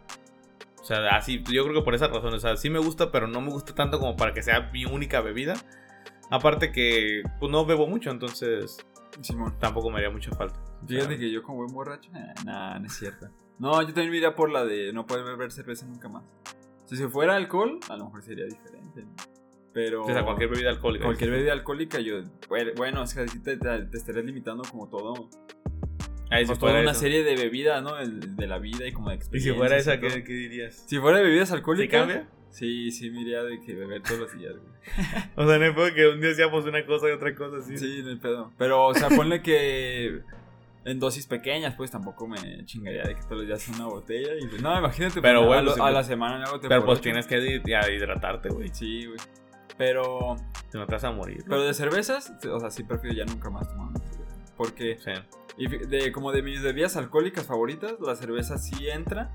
O 0.80 0.84
sea, 0.86 1.18
así, 1.18 1.44
yo 1.52 1.64
creo 1.64 1.76
que 1.76 1.82
por 1.82 1.94
esa 1.94 2.08
razón. 2.08 2.34
O 2.34 2.40
sea, 2.40 2.56
sí 2.56 2.70
me 2.70 2.80
gusta, 2.80 3.12
pero 3.12 3.28
no 3.28 3.42
me 3.42 3.50
gusta 3.50 3.76
tanto 3.76 4.00
como 4.00 4.16
para 4.16 4.34
que 4.34 4.42
sea 4.42 4.70
mi 4.72 4.86
única 4.86 5.20
bebida. 5.20 5.56
Aparte 6.30 6.72
que, 6.72 7.24
pues 7.40 7.52
no 7.52 7.66
bebo 7.66 7.88
mucho, 7.88 8.10
entonces 8.10 8.78
Simón. 9.22 9.58
tampoco 9.60 9.90
me 9.90 9.98
haría 9.98 10.10
mucha 10.10 10.32
falta. 10.32 10.60
O 10.60 10.88
sea, 10.88 10.98
Fíjate 11.00 11.18
que 11.18 11.32
yo 11.32 11.44
como 11.44 11.60
buen 11.60 11.74
borracho. 11.74 12.10
eh, 12.16 12.34
nah, 12.46 12.80
no 12.80 12.88
es 12.88 12.94
cierto. 12.98 13.28
No, 13.60 13.82
yo 13.82 13.88
también 13.88 14.12
me 14.12 14.18
iría 14.18 14.36
por 14.36 14.52
la 14.52 14.66
de 14.66 14.94
no 14.94 15.06
poder 15.08 15.24
beber 15.26 15.52
cerveza 15.52 15.86
nunca 15.86 16.08
más. 16.10 16.24
Si 16.86 16.96
se 16.96 17.08
fuera 17.10 17.36
alcohol, 17.36 17.80
a 17.90 17.98
lo 17.98 18.06
mejor 18.06 18.24
sería 18.24 18.46
diferente. 18.46 19.02
¿no? 19.02 19.16
Pero. 19.74 20.04
o 20.04 20.08
sea, 20.08 20.24
cualquier 20.24 20.50
bebida 20.50 20.70
alcohólica. 20.70 21.06
Cualquier 21.06 21.32
bebida 21.32 21.54
alcohólica, 21.54 22.00
yo. 22.00 22.22
Bueno, 22.76 23.04
es 23.04 23.14
que 23.14 23.26
te, 23.26 23.58
te, 23.58 23.86
te 23.86 23.98
estarías 23.98 24.26
limitando 24.26 24.64
como 24.70 24.88
todo. 24.90 25.30
Ahí 26.30 26.46
si 26.46 26.54
toda 26.56 26.74
una 26.82 26.92
eso. 26.92 27.00
serie 27.00 27.24
de 27.24 27.36
bebidas, 27.36 27.82
¿no? 27.82 27.98
El- 27.98 28.36
de 28.36 28.48
la 28.48 28.58
vida 28.60 28.86
y 28.86 28.92
como 28.92 29.10
de 29.10 29.16
Y 29.16 29.18
experiencias. 29.18 29.54
si 29.56 29.58
fuera 29.60 29.78
esa, 29.78 29.96
y. 29.96 30.00
¿qué, 30.00 30.24
qué 30.24 30.34
dirías? 30.34 30.84
Si 30.88 31.00
fuera 31.00 31.20
de 31.20 31.24
bebidas 31.26 31.50
¿Sí 31.50 31.56
alcohólicas. 31.56 32.00
cambia? 32.02 32.28
Sí, 32.50 32.92
sí, 32.92 33.12
me 33.12 33.22
iría 33.22 33.44
de 33.44 33.62
que 33.62 33.76
beber 33.76 34.02
todos 34.02 34.20
los 34.22 34.38
días, 34.38 34.54
güey. 34.56 34.74
O 35.36 35.48
sea, 35.48 35.58
no 35.60 35.76
puedo 35.76 35.94
que 35.94 36.08
un 36.08 36.20
día 36.22 36.32
hacíamos 36.32 36.66
una 36.66 36.86
cosa 36.86 37.08
y 37.10 37.12
otra 37.12 37.34
cosa 37.36 37.58
así. 37.58 37.78
Sí, 37.78 38.02
no 38.04 38.10
hay 38.10 38.16
pedo. 38.18 38.52
Pero, 38.58 38.86
o 38.88 38.94
sea, 38.94 39.10
ponle 39.10 39.42
que 39.42 40.22
en 40.88 41.00
dosis 41.00 41.28
pequeñas, 41.28 41.76
pues 41.76 41.92
tampoco 41.92 42.28
me 42.28 42.66
chingaría 42.66 43.04
de 43.04 43.16
que 43.16 43.22
todos 43.24 43.38
los 43.40 43.48
días 43.48 43.68
una 43.70 43.86
botella. 43.88 44.34
Y, 44.40 44.48
pues, 44.48 44.62
no, 44.62 44.78
imagínate, 44.80 45.22
Pero 45.22 45.40
pues, 45.42 45.48
bueno, 45.48 45.60
a, 45.60 45.64
lo- 45.64 45.72
a 45.74 45.76
pues- 45.76 45.94
la 45.94 46.04
semana 46.04 46.44
hago 46.46 46.60
Pero 46.62 46.86
pues 46.86 47.02
tienes 47.02 47.28
que 47.28 47.38
hidratarte, 47.66 48.50
güey. 48.50 48.70
Sí, 48.74 49.06
güey. 49.06 49.18
Pero, 49.78 50.36
Si 50.72 50.78
no 50.78 50.86
te 50.88 50.94
vas 50.94 51.04
a 51.04 51.12
morir. 51.12 51.44
pero 51.48 51.62
de 51.62 51.74
cervezas, 51.74 52.34
o 52.52 52.60
sea, 52.60 52.72
sí 52.72 52.84
prefiero 52.84 53.16
ya 53.16 53.26
nunca 53.26 53.50
más 53.50 53.68
tomar. 53.70 53.94
Porque, 54.56 54.98
Sí. 54.98 55.12
y 55.58 55.68
de, 55.68 56.12
como 56.12 56.32
de 56.32 56.42
mis 56.42 56.62
bebidas 56.64 56.96
alcohólicas 56.98 57.46
favoritas, 57.46 57.94
la 58.00 58.16
cerveza 58.16 58.58
sí 58.58 58.90
entra, 58.90 59.30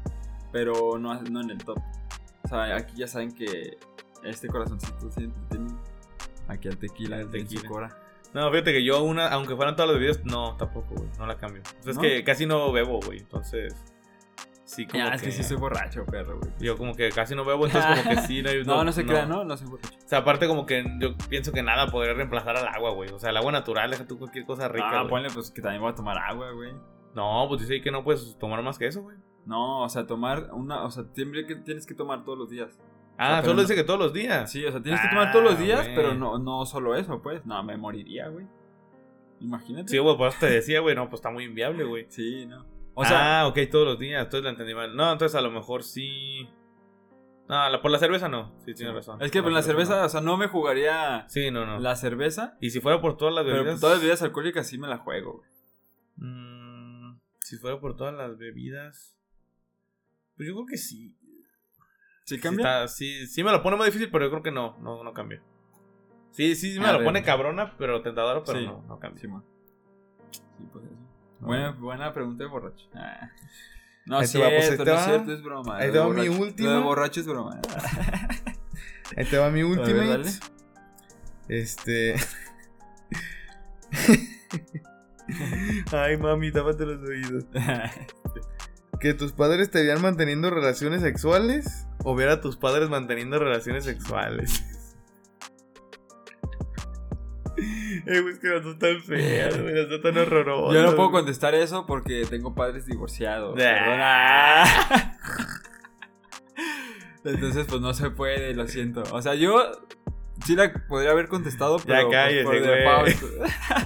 pero 0.50 0.98
no, 0.98 1.14
no 1.22 1.40
en 1.42 1.50
el 1.50 1.58
top. 1.58 1.78
O 2.44 2.48
sea, 2.48 2.74
aquí 2.76 2.96
ya 2.96 3.06
saben 3.06 3.32
que 3.32 3.78
este 4.24 4.48
corazoncito 4.48 5.10
siempre 5.12 5.40
tiene 5.48 5.70
aquí 6.48 6.68
al 6.68 6.76
tequila, 6.76 7.20
el 7.20 7.30
tequila. 7.30 7.68
No, 8.34 8.50
fíjate 8.50 8.72
que 8.72 8.84
yo 8.84 9.02
una, 9.02 9.28
aunque 9.28 9.54
fueran 9.56 9.76
todas 9.76 9.90
las 9.90 9.98
bebidas, 10.00 10.24
no, 10.24 10.56
tampoco, 10.56 10.94
güey. 10.94 11.08
No 11.18 11.26
la 11.26 11.36
cambio. 11.36 11.62
O 11.80 11.82
sea, 11.82 11.90
es 11.90 11.96
¿No? 11.96 12.02
que 12.02 12.24
casi 12.24 12.46
no 12.46 12.72
bebo, 12.72 12.98
güey. 13.00 13.18
Entonces, 13.18 13.74
sí, 14.64 14.86
como 14.86 15.04
Ya, 15.04 15.10
que... 15.10 15.16
es 15.16 15.22
que 15.22 15.30
sí 15.32 15.42
soy 15.42 15.56
borracho, 15.58 16.04
perro, 16.06 16.38
güey. 16.38 16.50
Yo 16.58 16.76
como 16.78 16.94
que 16.94 17.10
casi 17.10 17.34
no 17.34 17.44
bebo, 17.44 17.66
entonces 17.66 18.02
como 18.02 18.16
que 18.16 18.22
sí, 18.26 18.42
no, 18.42 18.50
No, 18.64 18.84
no, 18.84 18.92
se 18.92 19.04
crean, 19.04 19.28
¿no? 19.28 19.44
No 19.44 19.56
soy 19.56 19.68
borracho. 19.68 19.90
O 20.02 20.08
sea, 20.08 20.20
aparte 20.20 20.46
como 20.48 20.64
que 20.64 20.82
yo 20.98 21.14
pienso 21.28 21.52
que 21.52 21.62
nada 21.62 21.88
podría 21.88 22.14
reemplazar 22.14 22.56
al 22.56 22.66
agua, 22.68 22.92
güey. 22.92 23.10
O 23.10 23.18
sea, 23.18 23.30
el 23.30 23.36
agua 23.36 23.52
natural, 23.52 23.90
deja 23.90 24.06
tú 24.06 24.18
cualquier 24.18 24.46
cosa 24.46 24.66
rica, 24.68 24.88
Ah, 24.90 24.98
güey. 25.00 25.10
ponle 25.10 25.28
pues 25.30 25.50
que 25.50 25.60
también 25.60 25.82
voy 25.82 25.92
a 25.92 25.94
tomar 25.94 26.16
agua, 26.18 26.50
güey. 26.52 26.72
No, 27.14 27.44
pues 27.48 27.60
dice 27.60 27.74
ahí 27.74 27.80
que 27.82 27.90
no 27.90 28.02
puedes 28.02 28.38
tomar 28.38 28.62
más 28.62 28.78
que 28.78 28.86
eso, 28.86 29.02
güey. 29.02 29.16
No, 29.44 29.82
o 29.82 29.88
sea, 29.90 30.06
tomar 30.06 30.48
una, 30.52 30.84
o 30.84 30.90
sea, 30.90 31.04
siempre 31.12 31.44
que 31.46 31.56
tienes 31.56 31.84
que 31.84 31.94
tomar 31.94 32.24
todos 32.24 32.38
los 32.38 32.48
días. 32.48 32.78
Ah, 33.18 33.36
pero 33.40 33.42
solo 33.42 33.54
no- 33.56 33.60
dice 33.62 33.74
que 33.74 33.84
todos 33.84 33.98
los 34.00 34.12
días. 34.12 34.50
Sí, 34.50 34.64
o 34.64 34.70
sea, 34.72 34.82
tienes 34.82 35.00
que 35.00 35.06
Ah, 35.06 35.10
tomar 35.10 35.32
todos 35.32 35.44
los 35.44 35.58
días, 35.58 35.88
pero 35.94 36.14
no, 36.14 36.38
no 36.38 36.64
solo 36.66 36.94
eso, 36.96 37.20
pues. 37.22 37.44
No, 37.46 37.62
me 37.62 37.76
moriría, 37.76 38.28
güey. 38.28 38.46
Imagínate. 39.40 39.88
Sí, 39.88 39.98
güey, 39.98 40.16
por 40.16 40.28
eso 40.28 40.38
te 40.40 40.46
decía, 40.50 40.80
güey, 40.80 40.94
no, 40.94 41.08
pues 41.08 41.18
está 41.20 41.30
muy 41.30 41.44
inviable, 41.44 41.84
güey. 41.84 42.06
Sí, 42.08 42.46
no. 42.46 42.64
O 42.94 43.04
sea, 43.04 43.40
ah, 43.40 43.46
ok, 43.48 43.58
todos 43.70 43.86
los 43.86 43.98
días, 43.98 44.22
entonces 44.24 44.44
la 44.44 44.50
entendí 44.50 44.74
mal. 44.74 44.94
No, 44.94 45.10
entonces 45.12 45.34
a 45.36 45.40
lo 45.40 45.50
mejor 45.50 45.82
sí. 45.82 46.48
No, 47.48 47.68
la- 47.68 47.82
por 47.82 47.90
la 47.90 47.98
cerveza 47.98 48.28
no. 48.28 48.52
Sí, 48.64 48.72
tienes 48.74 48.94
razón. 48.94 49.20
es 49.22 49.30
que 49.30 49.42
Por 49.42 49.50
la 49.52 49.62
cerveza, 49.62 50.00
no. 50.00 50.06
o 50.06 50.08
sea, 50.08 50.20
no 50.20 50.36
me 50.36 50.46
jugaría 50.46 51.26
Sí, 51.28 51.50
no, 51.50 51.66
no. 51.66 51.78
la 51.80 51.96
cerveza, 51.96 52.56
Y 52.60 52.70
si 52.70 52.80
fuera 52.80 53.00
por 53.00 53.16
todas 53.16 53.34
las 53.34 53.44
pero 53.44 53.56
bebidas. 53.58 53.74
por 53.74 53.80
todas 53.80 53.94
las 53.96 54.02
bebidas 54.02 54.22
alcohólicas 54.22 54.66
sí 54.66 54.78
me 54.78 54.88
la 54.88 54.98
juego, 54.98 55.38
güey. 55.38 55.50
Mm, 56.16 57.18
si 57.40 57.56
fuera 57.56 57.80
por 57.80 57.96
todas 57.96 58.14
las 58.14 58.38
bebidas. 58.38 59.16
Pues 60.36 60.48
yo 60.48 60.54
creo 60.54 60.66
que 60.66 60.76
sí. 60.76 61.14
¿Sí 62.36 62.40
Sí, 62.40 62.42
cambia? 62.42 62.64
está- 62.84 62.88
sí, 62.88 63.26
sí 63.26 63.44
me 63.44 63.50
lo 63.50 63.62
pone 63.62 63.76
muy 63.76 63.86
difícil, 63.86 64.10
pero 64.10 64.24
yo 64.26 64.30
creo 64.30 64.42
que 64.42 64.50
no, 64.52 64.76
no, 64.80 65.02
no 65.04 65.12
cambia. 65.12 65.42
Sí, 66.30 66.54
sí, 66.54 66.72
sí 66.72 66.80
me 66.80 66.86
A 66.86 66.92
lo 66.92 66.98
ver. 66.98 67.06
pone 67.06 67.22
cabrona, 67.22 67.76
pero 67.76 68.00
tentadora, 68.02 68.42
pero 68.44 68.58
Sí. 68.58 68.66
no, 68.66 68.82
no 68.88 68.98
cambia. 68.98 69.20
Sí, 69.20 69.28
man. 69.28 69.42
Sí, 70.30 70.40
pues 70.72 70.84
eso. 70.86 70.94
Buena, 71.40 71.70
buena 71.72 72.12
pregunta 72.14 72.44
de 72.44 72.50
borracho. 72.50 72.86
Ah. 72.94 73.28
No 74.06 74.20
es 74.20 74.30
va, 74.40 74.48
pues, 74.48 74.66
cierto, 74.66 74.84
te 74.84 74.90
no 74.90 74.96
es 74.96 75.02
va. 75.02 75.06
cierto, 75.08 75.32
es 75.32 75.42
broma. 75.42 75.76
Ahí 75.76 75.92
te 75.92 75.98
va 75.98 76.08
mi 76.08 76.28
última. 76.28 76.70
Lo 76.70 76.76
de 76.76 76.82
borracho 76.82 77.20
es 77.20 77.26
broma. 77.26 77.60
Ahí 79.16 79.24
te 79.26 79.38
va 79.38 79.50
mi 79.50 79.62
dale. 80.08 80.30
Este. 81.48 82.16
Ay, 85.92 86.16
mami, 86.16 86.50
tápate 86.50 86.86
los 86.86 87.02
oídos. 87.08 87.44
Que 89.02 89.14
tus 89.14 89.32
padres 89.32 89.68
te 89.68 89.82
vean 89.82 90.00
manteniendo 90.00 90.48
relaciones 90.48 91.02
sexuales. 91.02 91.88
O 92.04 92.14
ver 92.14 92.28
a 92.28 92.40
tus 92.40 92.56
padres 92.56 92.88
manteniendo 92.88 93.36
relaciones 93.40 93.84
sexuales. 93.84 94.62
Eh, 98.06 98.20
güey, 98.20 98.32
es 98.34 98.40
que 98.40 98.48
las 98.48 98.64
dos 98.64 98.72
están 98.72 99.00
feas, 99.02 99.60
güey, 99.60 99.74
las 99.74 99.88
dos 99.88 99.98
están 99.98 100.18
horrorosas. 100.18 100.74
Yo 100.74 100.82
no 100.82 100.96
puedo 100.96 101.12
contestar 101.12 101.54
eso 101.54 101.86
porque 101.86 102.24
tengo 102.28 102.54
padres 102.54 102.86
divorciados. 102.86 103.54
Perdona. 103.54 104.64
Entonces, 107.24 107.66
pues 107.68 107.80
no 107.80 107.94
se 107.94 108.10
puede, 108.10 108.54
lo 108.54 108.66
siento. 108.66 109.04
O 109.12 109.22
sea, 109.22 109.34
yo 109.34 109.70
sí 110.44 110.56
la 110.56 110.72
podría 110.88 111.10
haber 111.12 111.28
contestado, 111.28 111.76
Ya 111.78 111.84
pero. 111.84 112.08
pues, 112.08 112.16
cállese, 112.16 112.44
por 112.44 112.56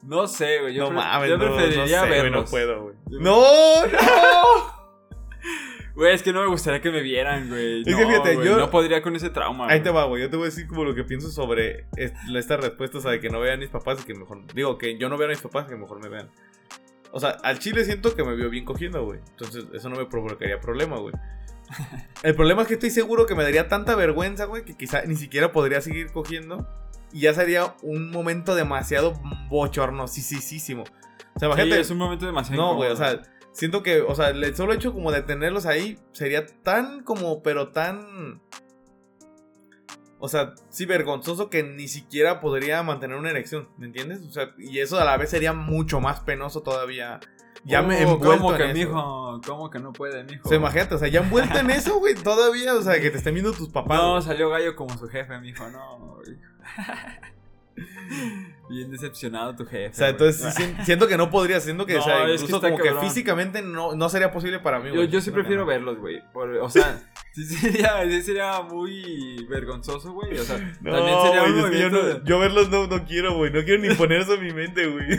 No 0.03 0.27
sé, 0.27 0.59
güey. 0.61 0.73
Yo, 0.73 0.83
no 0.83 0.89
pre- 0.89 0.97
mames, 0.97 1.29
yo 1.29 1.37
no, 1.37 1.45
no 1.45 1.55
preferiría 1.55 2.01
sé, 2.01 2.29
no 2.29 2.45
puedo, 2.45 2.81
güey. 2.83 2.95
¡No, 3.21 3.85
no! 3.87 4.83
Güey, 5.95 6.13
es 6.15 6.23
que 6.23 6.33
no 6.33 6.41
me 6.41 6.47
gustaría 6.47 6.81
que 6.81 6.89
me 6.89 7.01
vieran, 7.01 7.49
güey. 7.49 7.81
Es 7.81 7.85
que 7.85 7.91
No, 7.91 8.09
fíjate, 8.09 8.35
güey, 8.35 8.47
yo- 8.47 8.57
No 8.57 8.71
podría 8.71 9.01
con 9.03 9.15
ese 9.15 9.29
trauma. 9.29 9.67
Ahí 9.69 9.81
te 9.81 9.91
va, 9.91 10.05
güey. 10.05 10.23
Yo 10.23 10.29
te 10.29 10.37
voy 10.37 10.45
a 10.45 10.49
decir 10.49 10.67
como 10.67 10.83
lo 10.83 10.95
que 10.95 11.03
pienso 11.03 11.29
sobre 11.29 11.85
est- 11.95 12.15
esta 12.35 12.57
respuesta, 12.57 12.97
o 12.97 13.01
sea, 13.01 13.11
de 13.11 13.19
que 13.19 13.29
no 13.29 13.39
vean 13.39 13.59
mis 13.59 13.69
papás 13.69 13.99
y 14.01 14.05
que 14.05 14.15
mejor. 14.15 14.39
Digo, 14.55 14.77
que 14.79 14.97
yo 14.97 15.07
no 15.07 15.17
vea 15.17 15.27
a 15.27 15.29
mis 15.29 15.41
papás 15.41 15.65
y 15.67 15.69
que 15.69 15.75
mejor 15.75 16.01
me 16.01 16.09
vean. 16.09 16.31
O 17.11 17.19
sea, 17.19 17.29
al 17.43 17.59
chile 17.59 17.85
siento 17.85 18.15
que 18.15 18.23
me 18.23 18.35
veo 18.35 18.49
bien 18.49 18.65
cogiendo, 18.65 19.05
güey. 19.05 19.19
Entonces, 19.29 19.65
eso 19.71 19.87
no 19.89 19.95
me 19.97 20.05
provocaría 20.07 20.59
problema, 20.59 20.97
güey. 20.97 21.13
El 22.23 22.33
problema 22.35 22.63
es 22.63 22.67
que 22.67 22.73
estoy 22.73 22.89
seguro 22.89 23.27
que 23.27 23.35
me 23.35 23.43
daría 23.43 23.67
tanta 23.67 23.95
vergüenza, 23.95 24.45
güey, 24.45 24.65
que 24.65 24.75
quizá 24.75 25.03
ni 25.05 25.15
siquiera 25.15 25.51
podría 25.51 25.79
seguir 25.81 26.11
cogiendo. 26.11 26.67
Y 27.13 27.21
ya 27.21 27.33
sería 27.33 27.75
un 27.83 28.11
momento 28.11 28.55
demasiado 28.55 29.13
bochornosísimo. 29.49 30.83
O 30.83 31.39
sea, 31.39 31.39
Sí, 31.39 31.45
imagínate. 31.45 31.79
es 31.81 31.89
un 31.89 31.97
momento 31.97 32.25
demasiado. 32.25 32.61
No, 32.61 32.75
güey, 32.75 32.91
o 32.91 32.95
sea, 32.95 33.21
siento 33.53 33.83
que, 33.83 34.01
o 34.01 34.13
sea, 34.15 34.29
el 34.29 34.55
solo 34.55 34.73
hecho 34.73 34.93
como 34.93 35.11
de 35.11 35.21
tenerlos 35.21 35.65
ahí 35.65 35.99
sería 36.11 36.45
tan 36.63 37.03
como, 37.03 37.41
pero 37.43 37.69
tan... 37.69 38.41
O 40.19 40.29
sea, 40.29 40.53
sí, 40.69 40.85
vergonzoso 40.85 41.49
que 41.49 41.63
ni 41.63 41.87
siquiera 41.89 42.39
podría 42.39 42.81
mantener 42.81 43.17
una 43.17 43.29
erección, 43.29 43.67
¿me 43.77 43.85
entiendes? 43.87 44.21
O 44.21 44.31
sea, 44.31 44.53
y 44.57 44.79
eso 44.79 44.97
a 44.99 45.03
la 45.03 45.17
vez 45.17 45.29
sería 45.29 45.51
mucho 45.53 45.99
más 45.99 46.21
penoso 46.21 46.61
todavía. 46.63 47.19
Ya 47.65 47.81
me 47.81 48.01
he 48.01 48.05
Oh, 48.05 48.13
envuelto 48.13 48.43
¿Cómo 48.43 48.51
en 48.51 48.57
que, 48.57 48.63
eso. 48.65 48.73
mijo? 48.89 49.41
¿Cómo 49.47 49.69
que 49.69 49.79
no 49.79 49.93
puede, 49.93 50.23
mijo? 50.25 50.41
O 50.45 50.49
sea, 50.49 50.57
imagínate, 50.57 50.95
o 50.95 50.97
sea, 50.97 51.07
ya 51.07 51.21
envuelto 51.21 51.57
en 51.59 51.69
eso, 51.69 51.97
güey, 51.99 52.13
todavía, 52.15 52.73
o 52.75 52.81
sea, 52.81 52.99
que 52.99 53.09
te 53.09 53.17
estén 53.17 53.33
viendo 53.33 53.53
tus 53.53 53.69
papás. 53.69 53.97
No, 53.97 54.11
güey. 54.11 54.23
salió 54.23 54.49
gallo 54.49 54.75
como 54.75 54.97
su 54.97 55.07
jefe, 55.07 55.39
mijo, 55.39 55.67
no. 55.69 55.97
güey. 56.17 56.37
Bien 58.69 58.89
decepcionado 58.91 59.55
tu 59.55 59.65
jefe. 59.65 59.89
O 59.89 59.93
sea, 59.93 60.09
entonces 60.09 60.53
sí 60.55 60.75
siento 60.83 61.07
que 61.07 61.17
no 61.17 61.29
podría, 61.29 61.59
siento 61.59 61.85
que, 61.85 61.97
o 61.97 62.01
sea, 62.03 62.25
que 62.25 62.33
incluso 62.35 62.61
como 62.61 62.77
que 62.77 62.93
físicamente 62.95 63.61
no, 63.61 63.95
no 63.95 64.09
sería 64.09 64.31
posible 64.31 64.59
para 64.59 64.79
mí, 64.79 64.89
Yo, 64.89 64.95
güey. 64.95 65.07
yo 65.09 65.21
sí 65.21 65.31
prefiero 65.31 65.65
verlos, 65.65 65.97
güey. 65.99 66.21
por- 66.33 66.49
O 66.57 66.69
sea, 66.69 67.01
sí 67.33 67.43
sería, 67.45 68.03
sí 68.09 68.21
sería 68.21 68.61
muy 68.61 69.45
vergonzoso, 69.49 70.13
güey. 70.13 70.37
O 70.37 70.43
sea, 70.43 70.57
también 70.83 71.17
sería 71.23 71.43
un 71.43 71.59
güey, 71.61 71.71
que 71.71 71.79
yo, 71.79 72.23
yo 72.23 72.39
verlos 72.39 72.69
no, 72.69 72.87
no 72.87 73.05
quiero, 73.05 73.35
güey. 73.35 73.51
No 73.51 73.63
quiero 73.63 73.81
ni 73.81 73.93
poner 73.95 74.21
eso 74.21 74.33
en 74.35 74.43
mi 74.43 74.53
mente, 74.53 74.85
güey. 74.87 75.17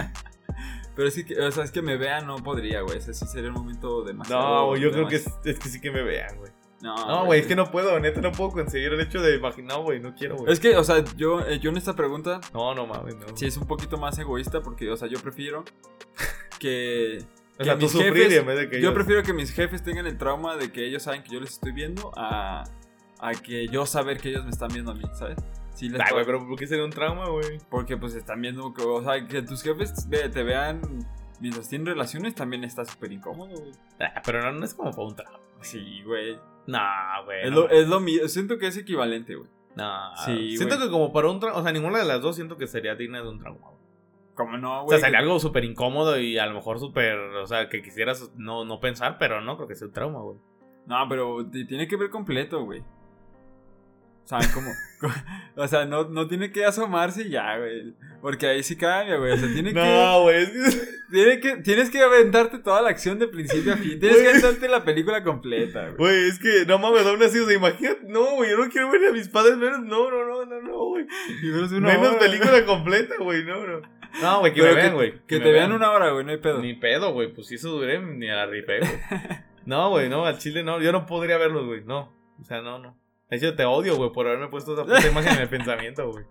Pero 0.97 1.09
es 1.09 1.25
que, 1.25 1.41
o 1.41 1.51
sea, 1.51 1.65
es 1.65 1.71
que 1.73 1.83
me 1.83 1.97
vean 1.97 2.27
no 2.27 2.37
podría, 2.37 2.83
güey. 2.83 2.99
Ese 2.99 3.15
sí 3.15 3.27
sería 3.27 3.49
un 3.51 3.57
momento 3.57 4.03
demasiado. 4.05 4.75
No, 4.75 4.77
yo 4.77 4.91
creo 4.93 5.09
que 5.09 5.17
es, 5.17 5.27
es 5.45 5.59
que 5.59 5.69
sí 5.69 5.81
que 5.81 5.91
me 5.91 6.03
vean, 6.03 6.37
güey. 6.39 6.53
No, 6.83 6.95
No, 7.07 7.25
güey, 7.25 7.41
es 7.41 7.47
que 7.47 7.57
no 7.57 7.71
puedo, 7.71 7.99
neta, 7.99 8.21
no 8.21 8.31
puedo 8.31 8.51
conseguir 8.51 8.93
el 8.93 9.01
hecho 9.01 9.21
de 9.23 9.37
imaginar, 9.37 9.81
güey. 9.81 10.01
No 10.01 10.15
quiero, 10.15 10.37
güey. 10.37 10.53
Es 10.53 10.61
que, 10.61 10.77
o 10.77 10.85
sea, 10.85 11.03
yo, 11.17 11.41
eh, 11.47 11.59
yo 11.59 11.71
en 11.71 11.79
esta 11.79 11.95
pregunta 11.97 12.41
No, 12.53 12.75
no 12.75 12.87
mames, 12.87 13.17
no. 13.17 13.37
sí 13.37 13.47
es 13.47 13.57
un 13.57 13.67
poquito 13.67 13.97
más 13.97 14.19
egoísta 14.19 14.61
porque, 14.61 14.91
o 14.91 14.97
sea, 14.97 15.09
yo 15.09 15.19
prefiero 15.21 15.65
que. 16.59 17.19
o 17.55 17.59
que 17.59 17.65
sea, 17.65 17.75
tú 17.75 17.83
mis 17.83 17.93
sufrir 17.93 18.15
jefes- 18.15 18.39
en 18.41 18.47
vez 18.47 18.57
de 18.59 18.69
que 18.69 18.77
Yo 18.77 18.89
ellos- 18.91 18.95
prefiero 18.95 19.23
que 19.23 19.33
mis 19.33 19.51
jefes 19.53 19.83
tengan 19.83 20.07
el 20.07 20.19
trauma 20.19 20.57
de 20.57 20.71
que 20.73 20.87
ellos 20.87 21.03
saben 21.03 21.23
que 21.23 21.33
yo 21.33 21.41
les 21.41 21.53
estoy 21.53 21.73
viendo 21.73 22.13
a, 22.17 22.65
a 23.29 23.33
que 23.33 23.69
yo 23.69 23.87
saber 23.87 24.19
que 24.19 24.29
ellos 24.31 24.45
me 24.45 24.51
están 24.51 24.69
viendo 24.73 24.91
a 24.91 24.95
mí, 24.95 25.03
¿sabes? 25.15 25.39
Sí, 25.71 25.89
les 25.89 26.01
Ay, 26.01 26.13
güey, 26.13 26.25
pero 26.25 26.47
¿por 26.47 26.59
qué 26.59 26.67
sería 26.67 26.85
un 26.85 26.91
trauma, 26.91 27.29
güey? 27.29 27.59
Porque 27.71 27.97
pues 27.97 28.15
están 28.15 28.41
viendo, 28.41 28.73
que, 28.75 28.83
o 28.83 29.03
sea, 29.03 29.27
que 29.27 29.43
tus 29.43 29.63
jefes 29.63 29.93
te 30.09 30.43
vean 30.43 30.81
mientras 31.41 31.69
tienen 31.69 31.87
relaciones 31.87 32.35
también 32.35 32.63
está 32.65 32.85
súper 32.85 33.13
incómodo, 33.13 33.51
güey. 33.59 33.73
Ah, 34.01 34.23
pero 34.25 34.41
no, 34.43 34.53
no 34.53 34.65
es 34.65 34.75
como 34.75 34.91
para 34.93 35.03
un 35.09 35.17
trauma. 35.17 35.39
Sí, 35.63 36.03
güey. 36.05 36.39
No, 36.67 36.79
güey. 37.25 37.43
Es 37.45 37.51
no. 37.51 37.57
lo, 37.63 37.71
es 37.71 37.89
lo 37.89 38.01
mío, 38.01 38.29
siento 38.29 38.59
que 38.59 38.69
es 38.69 38.77
equivalente, 38.77 39.35
güey. 39.35 39.49
No, 39.75 40.17
Sí, 40.25 40.57
siento 40.57 40.77
güey. 40.77 40.87
que 40.87 40.93
como 40.93 41.13
para 41.13 41.29
un 41.31 41.41
trauma, 41.41 41.59
o 41.59 41.63
sea, 41.63 41.73
ninguna 41.73 41.99
de 41.99 42.05
las 42.05 42.23
dos 42.23 42.37
siento 42.37 42.57
que 42.57 42.67
sería 42.69 42.95
digna 42.95 43.21
de 43.23 43.29
un 43.29 43.39
trauma. 43.41 43.69
güey. 43.71 43.83
¿Cómo 44.35 44.59
no, 44.59 44.83
O 44.83 44.85
güey? 44.85 44.99
sea, 45.01 45.07
sería 45.09 45.21
algo 45.21 45.41
súper 45.41 45.65
incómodo 45.65 46.19
y 46.19 46.39
a 46.39 46.47
lo 46.47 46.55
mejor 46.55 46.79
súper, 46.79 47.17
o 47.19 47.47
sea, 47.47 47.69
que 47.69 47.83
quisieras 47.83 48.31
no, 48.37 48.65
no 48.65 48.79
pensar, 48.81 49.17
pero 49.19 49.41
no 49.41 49.57
creo 49.57 49.67
que 49.69 49.75
sea 49.75 49.89
un 49.89 49.93
trauma, 49.93 50.21
güey. 50.21 50.37
No, 50.87 50.97
pero 51.09 51.45
tiene 51.51 51.89
que 51.89 51.97
ver 51.97 52.11
completo, 52.11 52.65
güey. 52.65 52.85
O 54.25 54.27
sea, 54.27 54.39
como... 54.55 54.71
o 55.57 55.69
sea, 55.69 55.85
no, 55.85 56.09
no 56.09 56.27
tiene 56.27 56.51
que 56.51 56.65
asomarse 56.65 57.23
y 57.23 57.31
ya, 57.31 57.59
güey. 57.59 57.95
Porque 58.23 58.47
ahí 58.47 58.63
sí 58.63 58.75
cambia, 58.75 59.17
güey. 59.17 59.33
O 59.33 59.37
sea, 59.37 59.53
tiene 59.53 59.69
que... 59.75 59.79
No, 59.79 60.23
güey, 60.23 60.43
es 60.43 60.51
que... 60.51 60.95
Tiene 61.15 61.39
que, 61.39 61.57
tienes 61.59 61.91
que 61.91 62.03
aventarte 62.03 62.59
toda 62.59 62.83
la 62.83 62.89
acción 62.89 63.21
de 63.21 63.29
principio 63.29 63.75
a 63.75 63.77
fin. 63.77 64.01
Tienes 64.01 64.21
que 64.21 64.29
aventarte 64.31 64.67
la 64.67 64.83
película 64.83 65.23
completa, 65.23 65.91
güey. 65.91 65.97
Güey, 65.97 66.29
es 66.29 66.41
que 66.41 66.65
no 66.67 66.81
mames, 66.81 67.07
aún 67.07 67.23
así, 67.23 67.39
o 67.39 67.47
sea, 67.47 67.55
imagínate, 67.55 68.01
no, 68.09 68.35
güey, 68.35 68.51
yo 68.51 68.57
no 68.57 68.69
quiero 68.69 68.91
ver 68.91 69.07
a 69.07 69.13
mis 69.13 69.29
padres 69.29 69.57
menos, 69.57 69.79
no, 69.81 70.11
no, 70.11 70.25
no, 70.25 70.45
no, 70.45 70.61
no, 70.61 70.79
güey. 70.87 71.07
Menos 71.41 71.71
una 71.71 71.89
Menos 71.91 72.09
hora, 72.09 72.19
película 72.19 72.65
completa, 72.65 73.15
güey, 73.21 73.45
no, 73.45 73.65
no. 73.65 73.83
No, 74.21 74.41
güey, 74.41 74.55
que 74.55 74.61
Pero 74.61 74.75
me 74.75 74.81
vean, 74.81 74.95
güey. 74.95 75.21
Que, 75.27 75.39
te 75.39 75.53
vean 75.53 75.71
una 75.71 75.93
hora, 75.93 76.11
güey, 76.11 76.25
no 76.25 76.33
hay 76.33 76.39
pedo. 76.39 76.59
Ni 76.59 76.75
pedo, 76.75 77.13
güey, 77.13 77.33
pues 77.33 77.47
si 77.47 77.57
eso 77.57 77.71
duré, 77.71 78.01
ni 78.01 78.29
a 78.29 78.35
la 78.37 78.47
ripé, 78.47 78.81
güey. 78.81 78.93
No, 79.67 79.91
güey, 79.91 80.09
no, 80.09 80.27
al 80.27 80.39
chile 80.39 80.65
no, 80.65 80.81
yo 80.81 80.91
no 80.91 81.07
podría 81.07 81.39
verlos, 81.39 81.65
güey, 81.67 81.85
no. 81.85 82.13
O 82.41 82.45
sea, 82.45 82.61
no, 82.61 82.81
no. 82.81 82.99
De 83.31 83.37
hecho, 83.37 83.55
te 83.55 83.65
odio, 83.65 83.97
güey, 83.97 84.13
por 84.13 84.27
haberme 84.27 84.49
puesto 84.49 84.75
esa 84.75 84.85
puta 84.85 85.07
imagen 85.07 85.35
en 85.35 85.43
el 85.43 85.49
pensamiento, 85.51 86.11
güey. 86.11 86.25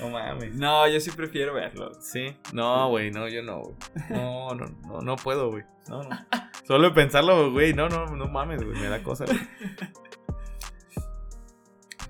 No 0.00 0.10
mames. 0.10 0.54
No, 0.54 0.88
yo 0.88 1.00
sí 1.00 1.10
prefiero 1.10 1.54
verlo. 1.54 1.92
Sí, 2.00 2.36
no, 2.52 2.88
güey, 2.88 3.10
no, 3.10 3.28
yo 3.28 3.42
no, 3.42 3.60
güey. 3.60 3.76
No, 4.10 4.54
no, 4.54 4.66
no, 4.86 5.00
no 5.00 5.16
puedo, 5.16 5.50
güey. 5.50 5.64
No, 5.88 6.02
no. 6.02 6.10
Solo 6.66 6.94
pensarlo, 6.94 7.52
güey, 7.52 7.74
no, 7.74 7.88
no, 7.88 8.06
no 8.06 8.26
mames, 8.28 8.62
güey, 8.62 8.78
me 8.78 8.88
da 8.88 9.02
cosa, 9.02 9.24
güey. 9.24 9.38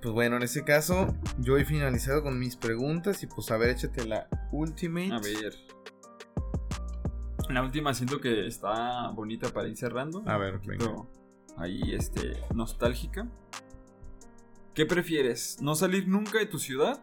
Pues 0.02 0.12
bueno, 0.12 0.36
en 0.36 0.42
ese 0.42 0.64
caso, 0.64 1.14
yo 1.38 1.58
he 1.58 1.64
finalizado 1.64 2.24
con 2.24 2.36
mis 2.36 2.56
preguntas 2.56 3.22
y 3.22 3.28
pues 3.28 3.52
a 3.52 3.56
ver, 3.56 3.70
échate 3.70 4.04
la 4.04 4.26
ultimate. 4.50 5.12
A 5.12 5.20
ver. 5.20 5.54
La 7.48 7.62
última 7.62 7.94
siento 7.94 8.20
que 8.20 8.48
está 8.48 9.10
bonita 9.10 9.50
para 9.50 9.68
ir 9.68 9.76
cerrando. 9.76 10.24
A 10.26 10.36
ver, 10.38 10.58
venga. 10.66 10.92
Ahí, 11.56 11.94
este, 11.94 12.32
nostálgica. 12.52 13.28
¿Qué 14.74 14.86
prefieres? 14.86 15.58
¿No 15.60 15.74
salir 15.74 16.08
nunca 16.08 16.38
de 16.38 16.46
tu 16.46 16.58
ciudad? 16.58 17.02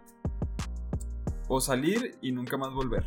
¿O 1.47 1.61
salir 1.61 2.17
y 2.21 2.31
nunca 2.31 2.57
más 2.57 2.71
volver? 2.73 3.05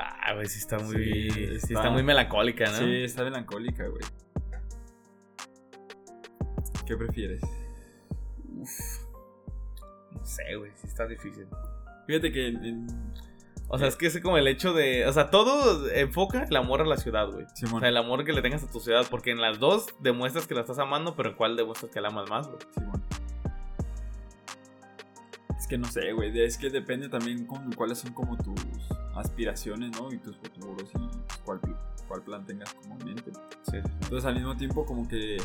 Ah, 0.00 0.34
güey, 0.34 0.46
sí 0.46 0.58
está 0.58 0.78
muy. 0.78 0.96
Sí, 0.96 1.30
Sí, 1.60 1.74
está- 1.74 1.90
muy 1.90 2.02
melancólica, 2.02 2.64
¿no? 2.66 2.78
Sí, 2.78 3.02
está 3.04 3.24
melancólica, 3.24 3.86
güey. 3.86 4.02
¿Qué 6.86 6.96
prefieres? 6.96 7.40
No 10.12 10.24
sé, 10.24 10.54
güey, 10.56 10.70
sí 10.76 10.86
está 10.86 11.06
difícil. 11.06 11.46
Fíjate 12.06 12.32
que 12.32 12.48
en- 12.48 12.64
en- 12.64 13.14
O 13.68 13.78
sea, 13.78 13.88
es 13.88 13.96
que 13.96 14.06
es 14.06 14.20
como 14.20 14.38
el 14.38 14.46
hecho 14.46 14.72
de. 14.72 15.06
O 15.06 15.12
sea, 15.12 15.30
todo 15.30 15.88
enfoca 15.90 16.44
el 16.44 16.56
amor 16.56 16.80
a 16.80 16.84
la 16.84 16.96
ciudad, 16.96 17.28
güey. 17.30 17.46
Simón. 17.54 17.76
O 17.76 17.80
sea, 17.80 17.88
el 17.88 17.96
amor 17.96 18.24
que 18.24 18.32
le 18.32 18.42
tengas 18.42 18.62
a 18.62 18.70
tu 18.70 18.80
ciudad. 18.80 19.06
Porque 19.10 19.30
en 19.30 19.40
las 19.40 19.58
dos 19.58 19.86
demuestras 20.00 20.46
que 20.46 20.54
la 20.54 20.60
estás 20.60 20.78
amando, 20.78 21.14
pero 21.16 21.30
en 21.30 21.36
cuál 21.36 21.56
demuestras 21.56 21.90
que 21.90 22.00
la 22.00 22.08
amas 22.08 22.28
más, 22.28 22.46
güey. 22.46 22.58
Simón. 22.74 23.02
Es 25.58 25.66
que 25.66 25.78
no 25.78 25.86
sé, 25.86 26.12
güey. 26.12 26.38
Es 26.40 26.58
que 26.58 26.70
depende 26.70 27.08
también 27.08 27.46
con 27.46 27.72
cuáles 27.72 27.98
son 27.98 28.12
como 28.12 28.36
tus 28.36 28.60
aspiraciones, 29.14 29.98
¿no? 29.98 30.12
Y 30.12 30.18
tus 30.18 30.36
futuros 30.36 30.90
y 30.94 30.98
pues, 30.98 31.38
cuál, 31.44 31.60
cuál 32.06 32.22
plan 32.22 32.44
tengas 32.44 32.74
como 32.74 32.98
en 33.00 33.06
mente. 33.06 33.32
Sí. 33.70 33.78
Entonces 34.02 34.24
al 34.24 34.34
mismo 34.34 34.56
tiempo 34.56 34.84
como 34.84 35.08
que 35.08 35.38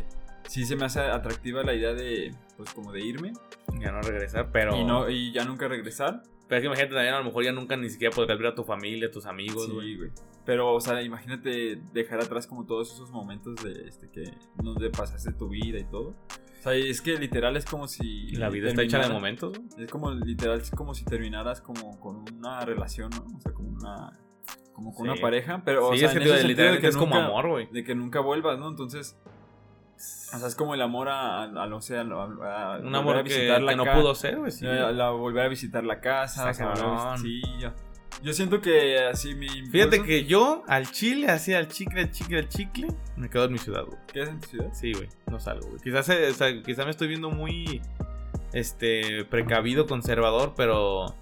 sí 0.48 0.66
se 0.66 0.76
me 0.76 0.86
hace 0.86 1.00
atractiva 1.00 1.64
la 1.64 1.74
idea 1.74 1.94
de, 1.94 2.36
pues 2.58 2.74
como 2.74 2.92
de 2.92 3.02
irme 3.02 3.34
Ya 3.80 3.92
no 3.92 4.02
regresar, 4.02 4.50
pero. 4.52 4.76
y, 4.76 4.84
no, 4.84 5.10
y 5.10 5.32
ya 5.32 5.46
nunca 5.46 5.68
regresar. 5.68 6.24
Pero 6.50 6.58
es 6.58 6.62
que 6.64 6.66
imagínate 6.66 6.94
también, 6.96 7.14
a 7.14 7.20
lo 7.20 7.26
mejor 7.26 7.44
ya 7.46 7.52
nunca 7.54 7.78
ni 7.78 7.90
siquiera 7.90 8.14
podrás 8.14 8.38
ver 8.38 8.48
a 8.48 8.56
tu 8.56 8.64
familia, 8.64 9.08
a 9.08 9.12
tus 9.12 9.26
amigos, 9.28 9.72
güey. 9.72 9.88
Sí, 9.92 9.98
güey. 9.98 10.10
Pero, 10.46 10.74
o 10.74 10.82
sea, 10.82 11.02
imagínate 11.04 11.80
dejar 11.94 12.20
atrás 12.22 12.48
como 12.48 12.66
todos 12.66 12.92
esos 12.92 13.12
momentos 13.12 13.56
de 13.64 13.88
este 13.88 14.10
que 14.10 14.24
donde 14.56 14.90
pasaste 14.90 15.32
tu 15.34 15.48
vida 15.50 15.78
y 15.78 15.84
todo. 15.86 16.16
O 16.60 16.62
sea, 16.64 16.74
es 16.74 17.02
que 17.02 17.18
literal 17.20 17.56
es 17.56 17.66
como 17.66 17.88
si 17.88 18.32
La 18.32 18.50
vida 18.50 18.70
está 18.70 18.82
hecha 18.82 18.98
de 19.00 19.10
momentos, 19.14 19.58
güey. 19.58 19.86
Es 19.86 19.92
como 19.92 20.12
literal 20.12 20.60
es 20.60 20.72
como 20.72 20.94
si 20.96 21.06
terminaras 21.06 21.62
como 21.62 22.00
con 22.00 22.26
una 22.36 22.66
relación, 22.66 23.12
¿no? 23.12 23.38
O 23.38 23.40
sea, 23.40 23.54
como 23.54 23.70
una 23.70 24.20
como 24.74 24.94
con 24.94 25.06
Sí. 25.06 25.12
una 25.12 25.22
pareja, 25.22 25.62
pero 25.64 25.90
o 25.90 25.94
sí, 25.94 26.00
sea, 26.00 26.10
es 26.10 26.16
en 26.16 26.24
que 26.24 26.30
ese 26.30 26.38
de- 26.42 26.48
literalmente 26.48 26.88
de 26.88 26.90
es 26.92 26.98
como 26.98 27.14
nunca- 27.16 27.28
amor, 27.28 27.50
güey. 27.50 27.68
de 27.72 27.84
que 27.84 27.94
nunca 27.96 28.22
vuelvas, 28.22 28.58
¿no? 28.60 28.70
Entonces, 28.70 29.18
o 30.34 30.38
sea, 30.40 30.48
es 30.48 30.56
como 30.56 30.74
el 30.74 30.82
amor 30.82 31.10
a, 31.10 31.48
no 31.48 31.82
sé, 31.82 31.98
a, 31.98 32.02
a- 32.02 32.76
a 32.76 32.80
Un 32.80 32.96
amor 32.96 33.18
a 33.18 33.24
que, 33.24 33.30
visitar 33.30 33.62
la 33.62 33.72
que 33.72 33.76
no 33.78 33.84
pudo 33.86 34.16
ser, 34.16 34.38
güey. 34.38 34.52
Sí. 34.52 34.66
a 34.68 35.10
volver 35.10 35.46
a 35.46 35.50
visitar 35.50 35.84
la 35.84 36.00
casa, 36.00 36.50
o 36.52 37.18
sí, 37.18 37.42
yo, 37.60 37.72
yo 38.24 38.34
siento 38.34 38.62
que 38.62 39.00
así 39.00 39.34
mi 39.36 39.48
Fíjate 39.50 39.98
impulso- 39.98 40.06
que 40.06 40.26
yo 40.26 40.64
al 40.68 40.90
chile, 40.92 41.28
así 41.30 41.54
al 41.54 41.68
chicle, 41.68 42.02
al 42.02 42.12
chicle, 42.12 42.40
al 42.40 42.48
chicle, 42.50 42.88
me 43.18 43.30
quedo 43.30 43.46
en 43.46 43.52
mi 43.54 43.58
ciudad, 43.60 43.84
güey. 43.86 43.98
¿Qué 44.14 44.22
es 44.22 44.30
en 44.30 44.40
tu 44.40 44.48
ciudad? 44.50 44.70
Sí, 44.74 44.94
güey, 44.94 45.10
no 45.28 45.40
salgo, 45.40 45.68
güey. 45.68 45.82
Quizás, 45.82 46.08
eh, 46.10 46.30
o 46.30 46.34
sea, 46.34 46.62
quizás 46.64 46.86
me 46.86 46.92
estoy 46.92 47.08
viendo 47.08 47.30
muy, 47.30 47.82
este, 48.54 49.26
precavido, 49.26 49.86
conservador, 49.88 50.54
pero, 50.56 51.16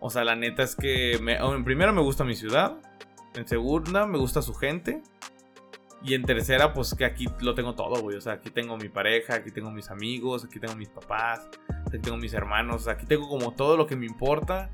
o 0.00 0.10
sea, 0.10 0.24
la 0.24 0.36
neta 0.36 0.62
es 0.62 0.74
que, 0.76 1.18
me, 1.22 1.36
en 1.36 1.64
primera 1.64 1.92
me 1.92 2.00
gusta 2.00 2.24
mi 2.24 2.34
ciudad, 2.34 2.76
en 3.34 3.46
segunda 3.46 4.06
me 4.06 4.18
gusta 4.18 4.42
su 4.42 4.54
gente, 4.54 5.02
y 6.02 6.14
en 6.14 6.22
tercera, 6.22 6.72
pues 6.72 6.94
que 6.94 7.04
aquí 7.04 7.26
lo 7.40 7.54
tengo 7.54 7.74
todo, 7.74 8.00
güey. 8.00 8.16
O 8.16 8.20
sea, 8.20 8.34
aquí 8.34 8.50
tengo 8.50 8.76
mi 8.76 8.88
pareja, 8.88 9.34
aquí 9.34 9.50
tengo 9.50 9.70
mis 9.70 9.90
amigos, 9.90 10.44
aquí 10.44 10.58
tengo 10.58 10.74
mis 10.74 10.88
papás, 10.88 11.48
aquí 11.86 11.98
tengo 11.98 12.16
mis 12.16 12.32
hermanos, 12.32 12.88
aquí 12.88 13.06
tengo 13.06 13.28
como 13.28 13.52
todo 13.52 13.76
lo 13.76 13.86
que 13.86 13.96
me 13.96 14.06
importa. 14.06 14.70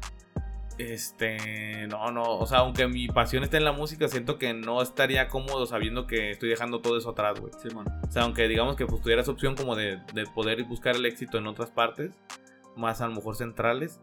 Este, 0.79 1.87
no, 1.89 2.11
no, 2.13 2.39
o 2.39 2.47
sea, 2.47 2.59
aunque 2.59 2.87
mi 2.87 3.09
pasión 3.09 3.43
esté 3.43 3.57
en 3.57 3.65
la 3.65 3.73
música, 3.73 4.09
siento 4.09 4.39
que 4.39 4.53
no 4.53 4.83
estaría 4.83 5.29
cómodo 5.29 5.67
sabiendo 5.67 6.07
que 6.07 6.31
estoy 6.31 6.51
dejando 6.51 6.81
todo 6.81 6.99
eso 6.99 7.11
atrás, 7.11 7.41
güey. 7.41 7.53
Simón. 7.61 7.87
O 8.07 8.13
sea, 8.13 8.23
aunque 8.23 8.47
digamos 8.47 8.77
que 8.77 8.87
pues 8.87 9.01
tuvieras 9.03 9.29
opción 9.29 9.57
como 9.57 9.75
de, 9.75 10.01
de 10.15 10.27
poder 10.27 10.63
buscar 10.65 10.95
el 10.95 11.07
éxito 11.07 11.39
en 11.39 11.47
otras 11.47 11.71
partes, 11.71 12.13
más 12.77 13.01
a 13.01 13.09
lo 13.09 13.15
mejor 13.15 13.37
centrales, 13.37 14.01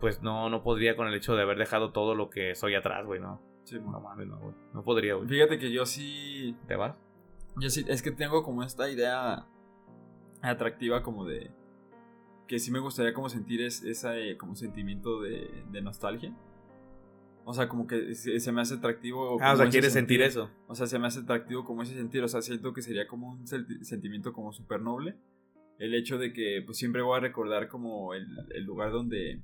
pues 0.00 0.22
no, 0.22 0.48
no 0.48 0.62
podría 0.62 0.96
con 0.96 1.08
el 1.08 1.14
hecho 1.14 1.34
de 1.34 1.42
haber 1.42 1.58
dejado 1.58 1.90
todo 1.90 2.14
lo 2.14 2.30
que 2.30 2.54
soy 2.54 2.76
atrás, 2.76 3.04
güey, 3.04 3.20
no. 3.20 3.42
Simón. 3.66 3.92
No 3.92 4.00
mames, 4.00 4.26
no, 4.28 4.38
güey. 4.38 4.54
No 4.72 4.82
podría, 4.84 5.14
güey. 5.14 5.28
Fíjate 5.28 5.58
que 5.58 5.70
yo 5.72 5.84
sí 5.86 6.56
¿Te 6.66 6.76
vas? 6.76 6.96
Yo 7.60 7.68
sí, 7.70 7.84
es 7.88 8.02
que 8.02 8.10
tengo 8.10 8.42
como 8.42 8.62
esta 8.62 8.90
idea 8.90 9.46
atractiva 10.42 11.02
como 11.02 11.24
de 11.24 11.50
que 12.46 12.58
sí 12.60 12.70
me 12.70 12.78
gustaría 12.78 13.12
como 13.12 13.28
sentir 13.28 13.60
es, 13.62 13.82
ese 13.82 14.36
como 14.36 14.54
sentimiento 14.54 15.20
de, 15.20 15.64
de 15.70 15.82
nostalgia. 15.82 16.32
O 17.44 17.54
sea, 17.54 17.68
como 17.68 17.86
que 17.86 18.14
se, 18.14 18.38
se 18.40 18.52
me 18.52 18.60
hace 18.60 18.74
atractivo. 18.74 19.38
Ah, 19.40 19.54
o 19.54 19.56
sea, 19.56 19.68
quieres 19.68 19.92
sentir 19.92 20.20
sentir. 20.20 20.22
eso. 20.22 20.50
O 20.68 20.74
sea, 20.74 20.86
se 20.86 20.98
me 20.98 21.06
hace 21.06 21.20
atractivo 21.20 21.64
como 21.64 21.82
ese 21.82 21.94
sentir. 21.94 22.22
O 22.22 22.28
sea, 22.28 22.42
siento 22.42 22.72
que 22.72 22.82
sería 22.82 23.06
como 23.08 23.30
un 23.32 23.46
senti- 23.46 23.82
sentimiento 23.84 24.32
como 24.32 24.52
súper 24.52 24.80
noble. 24.80 25.16
El 25.78 25.94
hecho 25.94 26.18
de 26.18 26.32
que 26.32 26.62
pues 26.64 26.78
siempre 26.78 27.02
voy 27.02 27.16
a 27.16 27.20
recordar 27.20 27.68
como 27.68 28.14
el, 28.14 28.26
el 28.54 28.64
lugar 28.64 28.90
donde, 28.92 29.42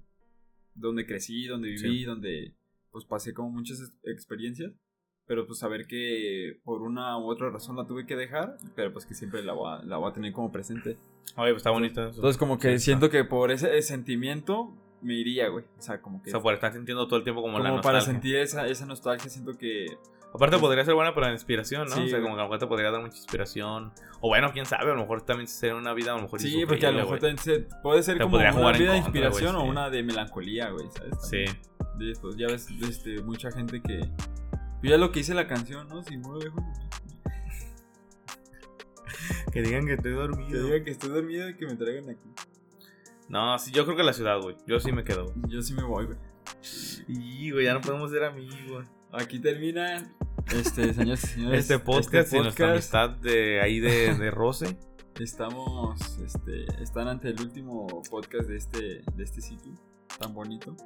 donde 0.75 1.07
crecí, 1.07 1.47
donde 1.47 1.69
viví, 1.71 1.79
Sí. 2.01 2.05
donde 2.05 2.55
pues 2.93 3.05
pasé 3.07 3.35
como 3.35 3.51
muchas 3.51 3.81
ex- 3.81 3.93
experiencias. 4.05 4.73
Pero 5.25 5.47
pues 5.47 5.61
saber 5.61 5.87
que 5.87 6.59
por 6.65 6.83
una 6.83 7.17
u 7.17 7.31
otra 7.31 7.49
razón 7.49 7.77
la 7.77 7.87
tuve 7.87 8.07
que 8.07 8.17
dejar, 8.17 8.57
pero 8.75 8.93
pues 8.93 9.07
que 9.07 9.15
siempre 9.15 9.43
la 9.45 9.53
voy 9.53 9.73
a, 9.73 9.83
la 9.85 9.97
voy 9.97 10.11
a 10.11 10.13
tener 10.13 10.33
como 10.33 10.51
presente. 10.51 10.97
Oye, 11.37 11.53
pues 11.53 11.59
está 11.59 11.71
bonito 11.71 12.01
eso. 12.03 12.17
Entonces 12.17 12.37
como 12.37 12.59
que 12.59 12.77
Sí, 12.79 12.87
siento 12.87 13.09
que 13.09 13.25
por 13.25 13.53
ese 13.53 13.81
sentimiento 13.83 14.77
me 15.01 15.15
iría, 15.15 15.49
güey. 15.49 15.65
O 15.79 15.83
sea, 15.83 16.01
como 16.03 16.19
O 16.19 16.23
que... 16.23 16.31
sea, 16.31 16.41
por 16.41 16.53
estar 16.55 16.73
sintiendo 16.73 17.07
todo 17.07 17.19
el 17.19 17.23
tiempo 17.25 17.41
como, 17.41 17.55
como 17.59 17.65
la 17.65 17.81
para 17.81 17.99
nostalgia. 17.99 18.13
sentir 18.13 18.37
esa, 18.37 18.67
esa 18.67 18.85
nostalgia, 18.85 19.31
siento 19.31 19.57
que... 19.57 19.87
Aparte 20.35 20.59
podría 20.59 20.83
ser 20.85 20.95
buena 20.95 21.15
para 21.15 21.27
la 21.29 21.35
inspiración, 21.35 21.89
¿no? 21.89 21.95
Sí, 21.95 22.05
o 22.05 22.09
sea, 22.09 22.21
como 22.23 22.35
que 22.35 22.41
a 22.41 22.45
lo 22.45 22.49
mejor 22.49 22.59
te 22.59 22.67
podría 22.67 22.91
dar 22.91 23.03
mucha 23.03 23.17
inspiración. 23.17 23.93
O 24.23 24.29
bueno, 24.29 24.51
quién 24.53 24.65
sabe, 24.67 24.91
a 24.91 24.95
lo 24.95 25.01
mejor 25.03 25.21
también 25.27 25.47
sería 25.47 25.77
una 25.77 25.93
vida 25.93 26.13
a 26.13 26.17
lo 26.17 26.23
mejor 26.23 26.41
Sí, 26.41 26.65
porque 26.67 26.87
a 26.87 26.91
lo 26.91 26.99
mejor 27.01 27.19
también 27.21 27.39
se- 27.39 27.61
puede 27.83 28.03
ser 28.03 28.17
Te 28.17 28.25
como 28.25 28.37
una 28.39 28.73
vida 28.73 28.93
de 28.93 28.99
inspiración 28.99 29.55
o 29.57 29.61
sí. 29.63 29.69
una 29.69 29.91
de 29.91 30.03
melancolía, 30.03 30.71
güey, 30.71 30.87
¿sabes? 30.91 31.15
Sí. 31.29 31.45
De, 31.99 32.15
pues, 32.21 32.37
ya 32.37 32.47
ves, 32.49 32.69
este, 32.89 33.23
mucha 33.23 33.51
gente 33.51 33.81
que... 33.81 34.01
Pues 34.81 34.91
ya 34.91 34.97
lo 34.99 35.13
que 35.13 35.21
dice 35.21 35.35
la 35.35 35.47
canción, 35.47 35.89
¿no? 35.89 36.03
Si 36.03 36.17
mueve. 36.17 36.51
Que 39.53 39.63
digan 39.63 39.87
que 39.87 39.95
estoy 39.95 40.13
Que 40.13 40.19
dormido. 40.19 40.65
digan 40.65 40.85
que 40.85 40.91
estoy 40.91 41.11
dormido 41.11 41.49
y 41.49 41.55
que 41.57 41.67
me 41.67 41.77
traigan 41.77 42.11
aquí. 42.11 42.29
No, 43.29 43.59
sí, 43.59 43.71
yo 43.71 43.85
creo 43.85 43.97
que 43.97 44.03
la 44.03 44.13
ciudad, 44.13 44.41
güey. 44.41 44.57
Yo 44.67 44.81
sí 44.81 44.91
me 44.93 45.05
quedo. 45.05 45.27
güey. 45.27 45.53
Yo 45.53 45.63
sí 45.63 45.75
me 45.75 45.83
voy, 45.85 46.07
güey. 46.07 46.19
Y, 47.09 47.51
güey, 47.51 47.65
ya 47.67 47.75
no 47.75 47.81
podemos 47.81 48.11
ser 48.11 48.25
amigos. 48.25 48.87
Aquí 49.13 49.39
termina, 49.39 50.11
este, 50.55 50.95
señores 50.95 51.25
y 51.25 51.27
señores. 51.29 51.61
Este 51.61 51.79
podcast 51.79 52.33
y 52.33 52.39
nuestra 52.41 52.73
amistad 52.73 53.11
de 53.11 53.61
ahí 53.61 53.79
de, 53.79 54.15
de 54.15 54.31
Roce. 54.31 54.77
Estamos, 55.21 56.19
este, 56.25 56.65
están 56.83 57.09
ante 57.09 57.29
el 57.29 57.41
último 57.41 57.87
podcast 58.11 58.49
de 58.49 58.57
este, 58.57 59.03
de 59.15 59.23
este 59.25 59.43
sitio 59.43 59.73
tan 60.19 60.35
bonito, 60.35 60.77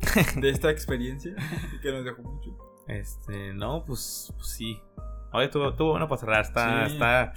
de 0.36 0.50
esta 0.50 0.70
experiencia 0.70 1.34
que 1.82 1.92
nos 1.92 2.04
dejó 2.04 2.22
mucho. 2.22 2.56
Este, 2.88 3.52
no, 3.52 3.84
pues, 3.84 4.32
pues 4.36 4.48
sí. 4.48 4.80
Oye, 5.32 5.48
tuvo, 5.48 5.74
tuvo 5.74 5.90
bueno 5.90 6.08
para 6.08 6.20
cerrar. 6.20 6.40
Está, 6.42 6.86
Sí. 6.86 6.92
está 6.94 7.32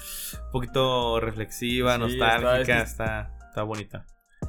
un 0.46 0.52
poquito 0.52 1.20
reflexiva, 1.20 1.96
Sí, 1.96 2.00
nostálgica, 2.00 2.60
está- 2.62 2.82
está, 2.84 3.36
es 3.38 3.44
está, 3.50 3.64
bonita. 3.64 4.06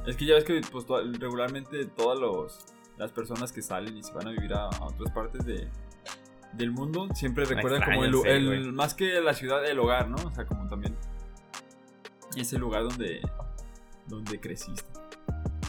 Es 0.07 0.15
que 0.15 0.25
ya 0.25 0.35
ves 0.35 0.43
que 0.45 0.61
pues, 0.71 0.85
regularmente 1.19 1.85
todas 1.85 2.17
los, 2.19 2.65
las 2.97 3.11
personas 3.11 3.51
que 3.51 3.61
salen 3.61 3.97
y 3.97 4.03
se 4.03 4.13
van 4.13 4.27
a 4.27 4.31
vivir 4.31 4.53
a, 4.53 4.65
a 4.67 4.85
otras 4.85 5.11
partes 5.11 5.43
de, 5.45 5.67
del 6.53 6.71
mundo 6.71 7.07
siempre 7.13 7.45
recuerdan 7.45 7.81
como 7.83 8.05
el, 8.05 8.15
el- 8.25 8.45
güey. 8.45 8.71
más 8.71 8.93
que 8.93 9.19
la 9.21 9.33
ciudad, 9.33 9.65
el 9.65 9.79
hogar, 9.79 10.07
¿no? 10.07 10.15
O 10.25 10.31
sea, 10.31 10.45
como 10.45 10.67
también 10.69 10.95
ese 12.37 12.57
lugar 12.57 12.83
donde, 12.83 13.21
donde 14.07 14.39
creciste. 14.39 14.83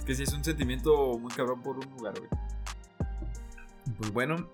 Que 0.06 0.14
sí 0.14 0.24
es 0.24 0.32
un 0.32 0.42
sentimiento 0.42 1.18
muy 1.18 1.32
cabrón 1.32 1.62
por 1.62 1.78
un 1.78 1.88
lugar. 1.96 2.14
Pues 3.98 4.12
bueno, 4.12 4.50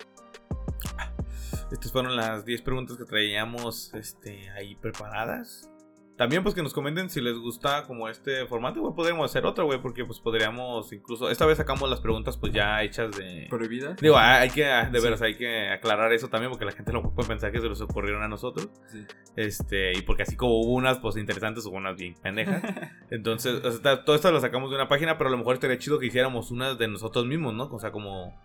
estas 1.71 1.93
fueron 1.93 2.17
las 2.17 2.45
10 2.45 2.63
preguntas 2.63 2.97
que 2.97 3.05
traíamos 3.05 3.93
este, 3.95 4.51
ahí 4.51 4.75
preparadas. 4.75 5.71
También 6.19 6.43
pues 6.43 6.53
que 6.55 6.65
nos 6.65 6.75
comenten 6.75 7.09
si 7.09 7.21
les 7.21 7.39
gusta 7.39 7.85
como 7.87 8.09
este 8.09 8.45
formato, 8.47 8.81
igual 8.81 8.95
podríamos 8.95 9.31
hacer 9.31 9.47
otro, 9.47 9.67
güey, 9.67 9.81
porque 9.81 10.05
pues 10.05 10.19
podríamos 10.19 10.93
incluso, 10.93 11.31
esta 11.31 11.47
vez 11.47 11.59
sacamos 11.59 11.89
las 11.89 12.01
preguntas 12.01 12.37
pues 12.37 12.53
ya 12.53 12.83
hechas 12.83 13.17
de... 13.17 13.47
Prohibidas. 13.49 13.97
Digo, 14.01 14.19
hay 14.19 14.43
hay 14.43 14.51
que, 14.51 14.65
de 14.65 14.99
Sí. 14.99 15.05
veras, 15.05 15.23
hay 15.23 15.37
que 15.37 15.69
aclarar 15.71 16.13
eso 16.13 16.29
también 16.29 16.51
porque 16.51 16.65
la 16.65 16.73
gente 16.73 16.93
lo 16.93 17.03
puede 17.15 17.29
pensar 17.29 17.53
que 17.53 17.61
se 17.61 17.69
los 17.69 17.81
ocurrieron 17.81 18.23
a 18.25 18.29
nosotros. 18.29 18.69
Sí. 18.89 19.07
Este, 19.37 19.97
y 19.97 20.03
porque 20.03 20.25
así 20.25 20.35
como 20.35 20.61
hubo 20.61 20.73
unas 20.73 20.99
pues 20.99 21.17
interesantes, 21.17 21.65
hubo 21.67 21.77
unas 21.77 21.97
bien 21.97 22.15
pendejas. 22.21 22.63
Entonces, 23.11 23.65
o 23.65 23.71
sea, 23.71 24.05
todo 24.05 24.17
esto 24.17 24.33
lo 24.33 24.41
sacamos 24.41 24.71
de 24.71 24.77
una 24.77 24.89
página, 24.89 25.19
pero 25.19 25.29
a 25.29 25.31
lo 25.31 25.39
mejor 25.39 25.55
estaría 25.55 25.79
chido 25.79 26.01
que 26.01 26.07
hiciéramos 26.07 26.51
unas 26.51 26.79
de 26.79 26.89
nosotros 26.89 27.27
mismos, 27.27 27.55
¿no? 27.55 27.65
O 27.71 27.79
sea, 27.79 27.93
como. 27.93 28.37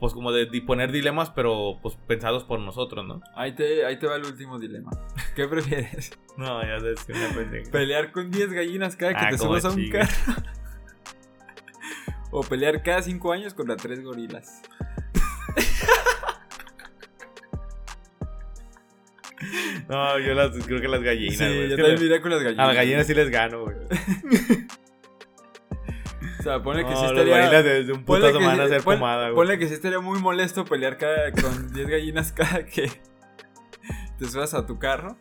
Pues 0.00 0.12
como 0.12 0.32
de, 0.32 0.46
poner 0.66 0.92
dilemas, 0.92 1.30
pero 1.30 1.78
pues 1.82 1.96
pensados 2.06 2.44
por 2.44 2.58
nosotros, 2.60 3.06
¿no? 3.06 3.20
Ahí 3.36 3.54
te, 3.54 3.86
ahí 3.86 3.98
te 3.98 4.06
va 4.06 4.16
el 4.16 4.24
último 4.24 4.58
dilema. 4.58 4.90
¿Qué 5.34 5.46
prefieres? 5.48 6.10
No, 6.36 6.62
ya 6.62 6.80
sé, 6.80 6.92
es 6.92 7.04
que 7.04 7.12
una 7.12 7.28
pendeja. 7.28 7.70
¿Pelear 7.70 8.12
con 8.12 8.30
10 8.30 8.52
gallinas 8.52 8.96
cada 8.96 9.14
que 9.14 9.24
Ah, 9.26 9.30
te 9.30 9.38
subas 9.38 9.64
a 9.64 9.70
un 9.70 9.88
carro? 9.88 10.10
¿O 12.32 12.42
pelear 12.42 12.82
cada 12.82 13.00
5 13.02 13.32
años 13.32 13.54
contra 13.54 13.76
3 13.76 14.02
gorilas? 14.02 14.62
No, 19.88 20.18
yo 20.18 20.32
las, 20.34 20.50
creo 20.64 20.80
que 20.80 20.88
las 20.88 21.02
gallinas, 21.02 21.36
sí, 21.36 21.68
yo 21.68 21.76
también 21.76 21.98
me 21.98 22.06
iría 22.06 22.20
con 22.22 22.30
las 22.30 22.42
gallinas. 22.42 22.64
a 22.64 22.66
las 22.68 22.76
gallinas 22.76 23.06
sí 23.06 23.14
les 23.14 23.30
gano, 23.30 23.64
güey. 23.64 23.76
Sea, 26.44 26.62
ponle 26.62 26.84
que 26.84 26.90
No, 26.90 26.96
sí 26.96 27.02
las 27.02 27.12
estaría... 27.12 27.62
desde 27.62 27.92
un 27.92 28.04
ponle 28.04 28.28
putazo 28.30 28.38
que 28.38 28.68
sí- 28.78 28.84
pon- 28.84 28.94
pomada, 28.98 29.22
güey. 29.24 29.34
Ponle 29.34 29.58
que 29.58 29.66
sí 29.66 29.74
estaría 29.74 30.00
muy 30.00 30.20
molesto 30.20 30.64
pelear 30.64 30.96
cada, 30.98 31.32
con 31.32 31.72
10 31.72 31.88
gallinas 31.88 32.32
cada 32.32 32.64
que 32.66 32.90
te 34.18 34.26
subas 34.26 34.54
a 34.54 34.66
tu 34.66 34.78
carro. 34.78 35.16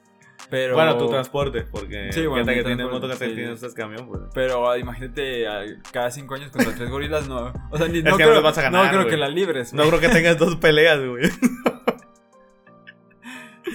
Pero, 0.50 0.76
Bueno, 0.76 0.98
tu 0.98 1.10
transporte, 1.10 1.62
porque 1.64 2.12
Sí, 2.12 2.28
bueno, 2.28 2.46
que 2.46 2.64
tienes 2.64 2.86
moto, 2.88 3.08
que 3.08 3.16
sí. 3.16 3.34
tienes 3.34 3.74
camión, 3.74 4.06
pues. 4.08 4.22
Pero 4.36 4.70
ah, 4.70 4.78
imagínate, 4.78 5.48
ah, 5.48 5.62
cada 5.92 6.12
cinco 6.12 6.36
años 6.36 6.52
contra 6.52 6.76
tres 6.76 6.90
gorilas, 6.92 7.28
no. 7.28 7.52
O 7.72 7.78
sea, 7.78 7.88
ni, 7.88 8.00
Es 8.00 8.04
no, 8.04 8.18
que 8.18 8.24
no 8.24 8.30
creo, 8.30 8.34
les 8.34 8.44
vas 8.44 8.58
a 8.58 8.62
ganar, 8.64 8.84
no 8.84 8.90
creo 8.90 9.02
güey. 9.04 9.12
que 9.12 9.18
la 9.18 9.30
libres. 9.30 9.74
No 9.74 9.88
creo 9.88 10.00
que 10.00 10.10
tengas 10.10 10.38
dos 10.38 10.58
peleas, 10.58 11.00
güey. 11.04 11.24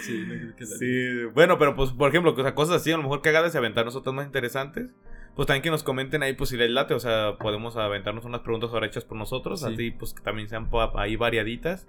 Sí, 0.02 0.24
no 0.26 0.34
creo 0.34 0.54
que 0.56 0.64
la 0.64 0.76
Sí, 0.76 1.24
bueno, 1.34 1.58
pero 1.58 1.74
pues, 1.74 1.90
por 1.92 2.10
ejemplo, 2.10 2.34
o 2.36 2.42
sea, 2.42 2.54
cosas 2.54 2.76
así, 2.76 2.92
a 2.92 2.96
lo 2.96 3.02
mejor 3.02 3.22
cagadas 3.22 3.54
y 3.54 3.58
aventarnos 3.58 3.96
otras 3.96 4.14
más 4.14 4.26
interesentes. 4.26 4.90
Pues 5.38 5.46
también 5.46 5.62
que 5.62 5.70
nos 5.70 5.84
comenten 5.84 6.24
ahí, 6.24 6.32
pues 6.32 6.50
si 6.50 6.56
les 6.56 6.68
late, 6.68 6.94
o 6.94 6.98
sea, 6.98 7.36
podemos 7.38 7.76
aventarnos 7.76 8.24
unas 8.24 8.40
preguntas 8.40 8.70
ahora 8.72 8.88
hechas 8.88 9.04
por 9.04 9.16
nosotros, 9.16 9.60
Sí. 9.60 9.72
así 9.72 9.90
pues 9.92 10.12
que 10.12 10.20
también 10.20 10.48
sean 10.48 10.68
ahí 10.96 11.14
variaditas, 11.14 11.86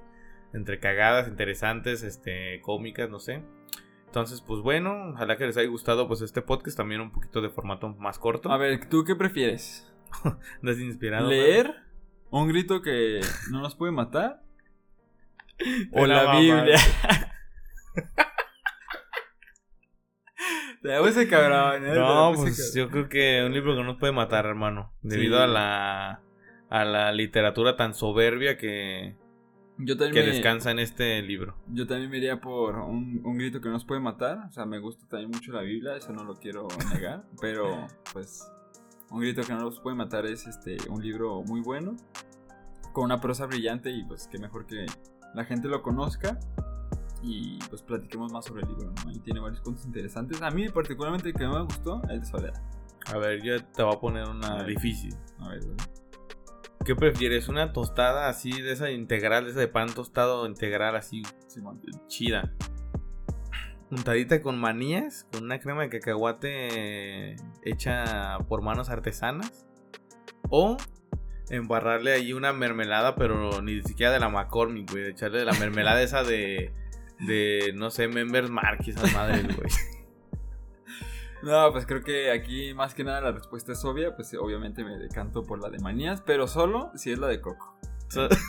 entre 0.53 0.79
cagadas, 0.79 1.27
interesantes, 1.27 2.03
este, 2.03 2.61
cómicas, 2.61 3.09
no 3.09 3.17
sé. 3.17 3.41
Entonces, 4.05 4.41
pues 4.41 4.61
bueno, 4.61 5.13
ojalá 5.13 5.35
que 5.35 5.47
les 5.47 5.57
haya 5.57 5.67
gustado 5.67 6.07
pues 6.07 6.21
este 6.21 6.43
podcast, 6.43 6.77
también 6.77 7.01
un 7.01 7.09
poquito 7.11 7.41
de 7.41 7.49
formato 7.49 7.89
más 7.95 8.19
corto. 8.19 8.51
A 8.51 8.57
ver, 8.57 8.87
¿tú 8.87 9.03
qué 9.03 9.15
prefieres? 9.15 9.91
Desinspirado. 10.61 11.27
¿Leer 11.27 11.73
un 12.29 12.49
grito 12.49 12.83
que 12.83 13.19
no 13.49 13.63
nos 13.63 13.73
puede 13.73 13.91
matar? 13.91 14.43
¿O 15.93 16.05
la 16.05 16.23
la 16.25 16.39
Biblia? 16.39 16.77
cabrón, 20.81 21.85
¿eh? 21.85 21.93
No, 21.95 22.33
pues 22.35 22.73
yo 22.73 22.89
creo 22.89 23.09
que 23.09 23.43
un 23.45 23.53
libro 23.53 23.73
que 23.73 23.81
no 23.81 23.87
nos 23.87 23.97
puede 23.97 24.13
matar, 24.13 24.45
hermano. 24.45 24.91
Debido 25.01 25.37
Sí. 25.37 25.43
a 25.43 25.47
la 25.47 26.21
a 26.69 26.85
la 26.85 27.11
literatura 27.11 27.75
tan 27.75 27.93
soberbia 27.95 28.57
que, 28.57 29.15
Yo 29.77 29.97
también, 29.97 30.13
que 30.13 30.29
me, 30.29 30.35
descansa 30.35 30.71
en 30.71 30.79
este 30.79 31.21
libro. 31.21 31.55
yo 31.67 31.87
también 31.87 32.11
me 32.11 32.17
iría 32.17 32.39
por 32.39 32.75
un, 32.75 33.21
un 33.23 33.37
grito 33.37 33.59
que 33.59 33.67
no 33.67 33.73
nos 33.73 33.85
puede 33.85 34.01
matar. 34.01 34.45
O 34.47 34.51
sea, 34.51 34.65
me 34.65 34.79
gusta 34.79 35.07
también 35.07 35.31
mucho 35.31 35.51
la 35.51 35.61
Biblia, 35.61 35.95
eso 35.95 36.13
no 36.13 36.23
lo 36.23 36.35
quiero 36.35 36.67
negar. 36.93 37.23
pero, 37.41 37.87
pues, 38.13 38.47
un 39.09 39.21
grito 39.21 39.41
que 39.41 39.53
no 39.53 39.61
nos 39.61 39.79
puede 39.79 39.95
matar 39.95 40.25
es 40.27 40.45
este 40.45 40.77
un 40.89 41.01
libro 41.01 41.41
muy 41.43 41.61
bueno. 41.61 41.95
Con 42.93 43.05
una 43.05 43.19
prosa 43.19 43.45
brillante 43.45 43.91
y 43.91 44.03
pues 44.03 44.27
que 44.27 44.37
mejor 44.39 44.65
que 44.65 44.85
la 45.33 45.45
gente 45.45 45.67
lo 45.67 45.81
conozca. 45.81 46.39
Y 47.21 47.59
pues 47.69 47.81
platiquemos 47.81 48.31
más 48.31 48.45
sobre 48.45 48.63
el 48.63 48.69
libro, 48.69 48.93
¿no? 49.05 49.11
Y 49.11 49.19
tiene 49.19 49.39
varios 49.39 49.61
puntos 49.61 49.85
interesantes. 49.85 50.41
A 50.41 50.49
mí 50.51 50.69
particularmente 50.69 51.29
el 51.29 51.35
que 51.35 51.47
me 51.47 51.61
gustó 51.63 52.01
es 52.09 52.21
de 52.21 52.25
Soledad. 52.25 52.61
A 53.07 53.17
ver, 53.17 53.41
yo 53.41 53.63
te 53.63 53.83
voy 53.83 53.95
a 53.95 53.99
poner 53.99 54.27
una 54.27 54.59
A 54.59 54.63
difícil. 54.63 55.15
A 55.39 55.49
ver. 55.49 55.61
¿Qué 56.85 56.95
prefieres? 56.95 57.49
¿Una 57.49 57.73
tostada 57.73 58.29
así 58.29 58.61
de 58.61 58.71
esa 58.71 58.89
integral, 58.89 59.45
de 59.45 59.51
esa 59.51 59.59
de 59.59 59.67
pan 59.67 59.93
tostado 59.93 60.45
integral 60.45 60.95
así 60.95 61.23
Simón. 61.47 61.81
chida? 62.07 62.53
Untadita 63.91 64.41
con 64.41 64.59
manías, 64.59 65.27
con 65.31 65.43
una 65.43 65.59
crema 65.59 65.81
de 65.81 65.89
cacahuate 65.89 67.35
hecha 67.63 68.37
por 68.47 68.61
manos 68.61 68.89
artesanas. 68.89 69.65
O 70.49 70.77
embarrarle 71.49 72.13
ahí 72.13 72.33
una 72.33 72.53
mermelada, 72.53 73.15
pero 73.15 73.61
ni 73.61 73.81
siquiera 73.81 74.11
de 74.11 74.19
la 74.19 74.29
McCormick, 74.29 74.91
güey. 74.91 75.09
Echarle 75.09 75.43
la 75.43 75.53
mermelada 75.53 76.01
esa 76.01 76.23
de, 76.23 76.71
de 77.19 77.71
no 77.75 77.89
sé, 77.91 78.07
Members 78.07 78.49
Mark 78.49 78.79
y 78.85 78.91
esas 78.91 79.13
madres, 79.13 79.43
güey. 79.57 79.69
No, 81.41 81.71
pues 81.71 81.85
creo 81.85 82.03
que 82.03 82.31
aquí 82.31 82.73
más 82.73 82.93
que 82.93 83.03
nada 83.05 83.21
la 83.21 83.31
respuesta 83.31 83.71
es 83.71 83.83
obvia. 83.85 84.15
Pues 84.15 84.33
obviamente 84.33 84.83
me 84.83 84.97
decanto 84.97 85.43
por 85.43 85.61
la 85.61 85.69
de 85.69 85.79
manías, 85.79 86.21
pero 86.21 86.47
solo 86.47 86.91
si 86.95 87.11
es 87.11 87.19
la 87.19 87.27
de 87.27 87.39
coco. 87.41 87.77
So- 88.09 88.27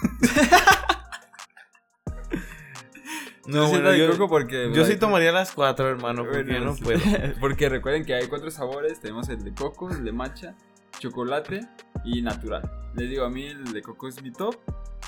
No, 3.47 3.69
bueno, 3.69 3.93
yo, 3.95 4.11
coco 4.13 4.29
porque. 4.29 4.71
yo 4.73 4.85
sí 4.85 4.97
tomaría 4.97 5.33
las 5.33 5.51
cuatro, 5.53 5.89
hermano, 5.89 6.25
porque 6.25 6.43
bueno, 6.45 6.67
no 6.67 6.77
puedo. 6.77 7.01
porque 7.41 7.69
recuerden 7.69 8.05
que 8.05 8.15
hay 8.15 8.29
cuatro 8.29 8.51
sabores. 8.51 9.01
Tenemos 9.01 9.29
el 9.29 9.43
de 9.43 9.53
coco, 9.55 9.91
el 9.91 10.05
de 10.05 10.13
matcha, 10.13 10.55
chocolate 11.01 11.61
y 12.05 12.23
natural. 12.23 12.71
Les 12.95 13.09
digo, 13.11 13.25
a 13.25 13.31
mí 13.31 13.47
el 13.47 13.73
de 13.73 13.83
coco 13.83 14.07
es 14.09 14.23
mi 14.23 14.31
top. 14.31 14.57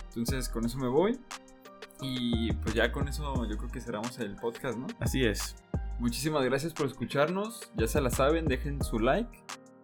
Entonces 0.09 0.49
con 0.49 0.65
eso 0.65 0.79
me 0.79 0.89
voy. 0.89 1.21
Y 2.03 2.53
pues 2.55 2.75
ya 2.75 2.91
con 2.93 3.09
eso 3.09 3.49
yo 3.49 3.57
creo 3.57 3.71
que 3.71 3.81
cerramos 3.81 4.19
el 4.19 4.37
podcast, 4.37 4.79
¿no? 4.79 4.87
Así 5.01 5.25
es. 5.25 5.57
Muchísimas 5.99 6.45
gracias 6.45 6.73
por 6.73 6.87
escucharnos. 6.87 7.71
Ya 7.77 7.87
se 7.87 8.01
la 8.01 8.11
saben, 8.11 8.47
dejen 8.47 8.83
su 8.83 8.99
like, 8.99 9.31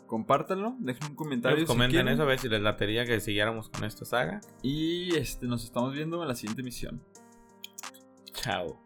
compártanlo, 0.06 0.74
dejen 0.80 1.10
un 1.10 1.14
comentario. 1.14 1.64
comenten 1.66 2.08
eso 2.08 2.22
a 2.22 2.26
ver 2.26 2.38
si 2.38 2.48
les 2.48 2.60
latería 2.60 3.04
que 3.04 3.20
siguiéramos 3.20 3.68
con 3.68 3.84
esta 3.84 4.04
saga. 4.04 4.40
Y 4.62 5.14
este, 5.16 5.46
nos 5.46 5.64
estamos 5.64 5.94
viendo 5.94 6.20
en 6.20 6.28
la 6.28 6.34
siguiente 6.34 6.62
misión. 6.62 7.02
Chao. 8.32 8.80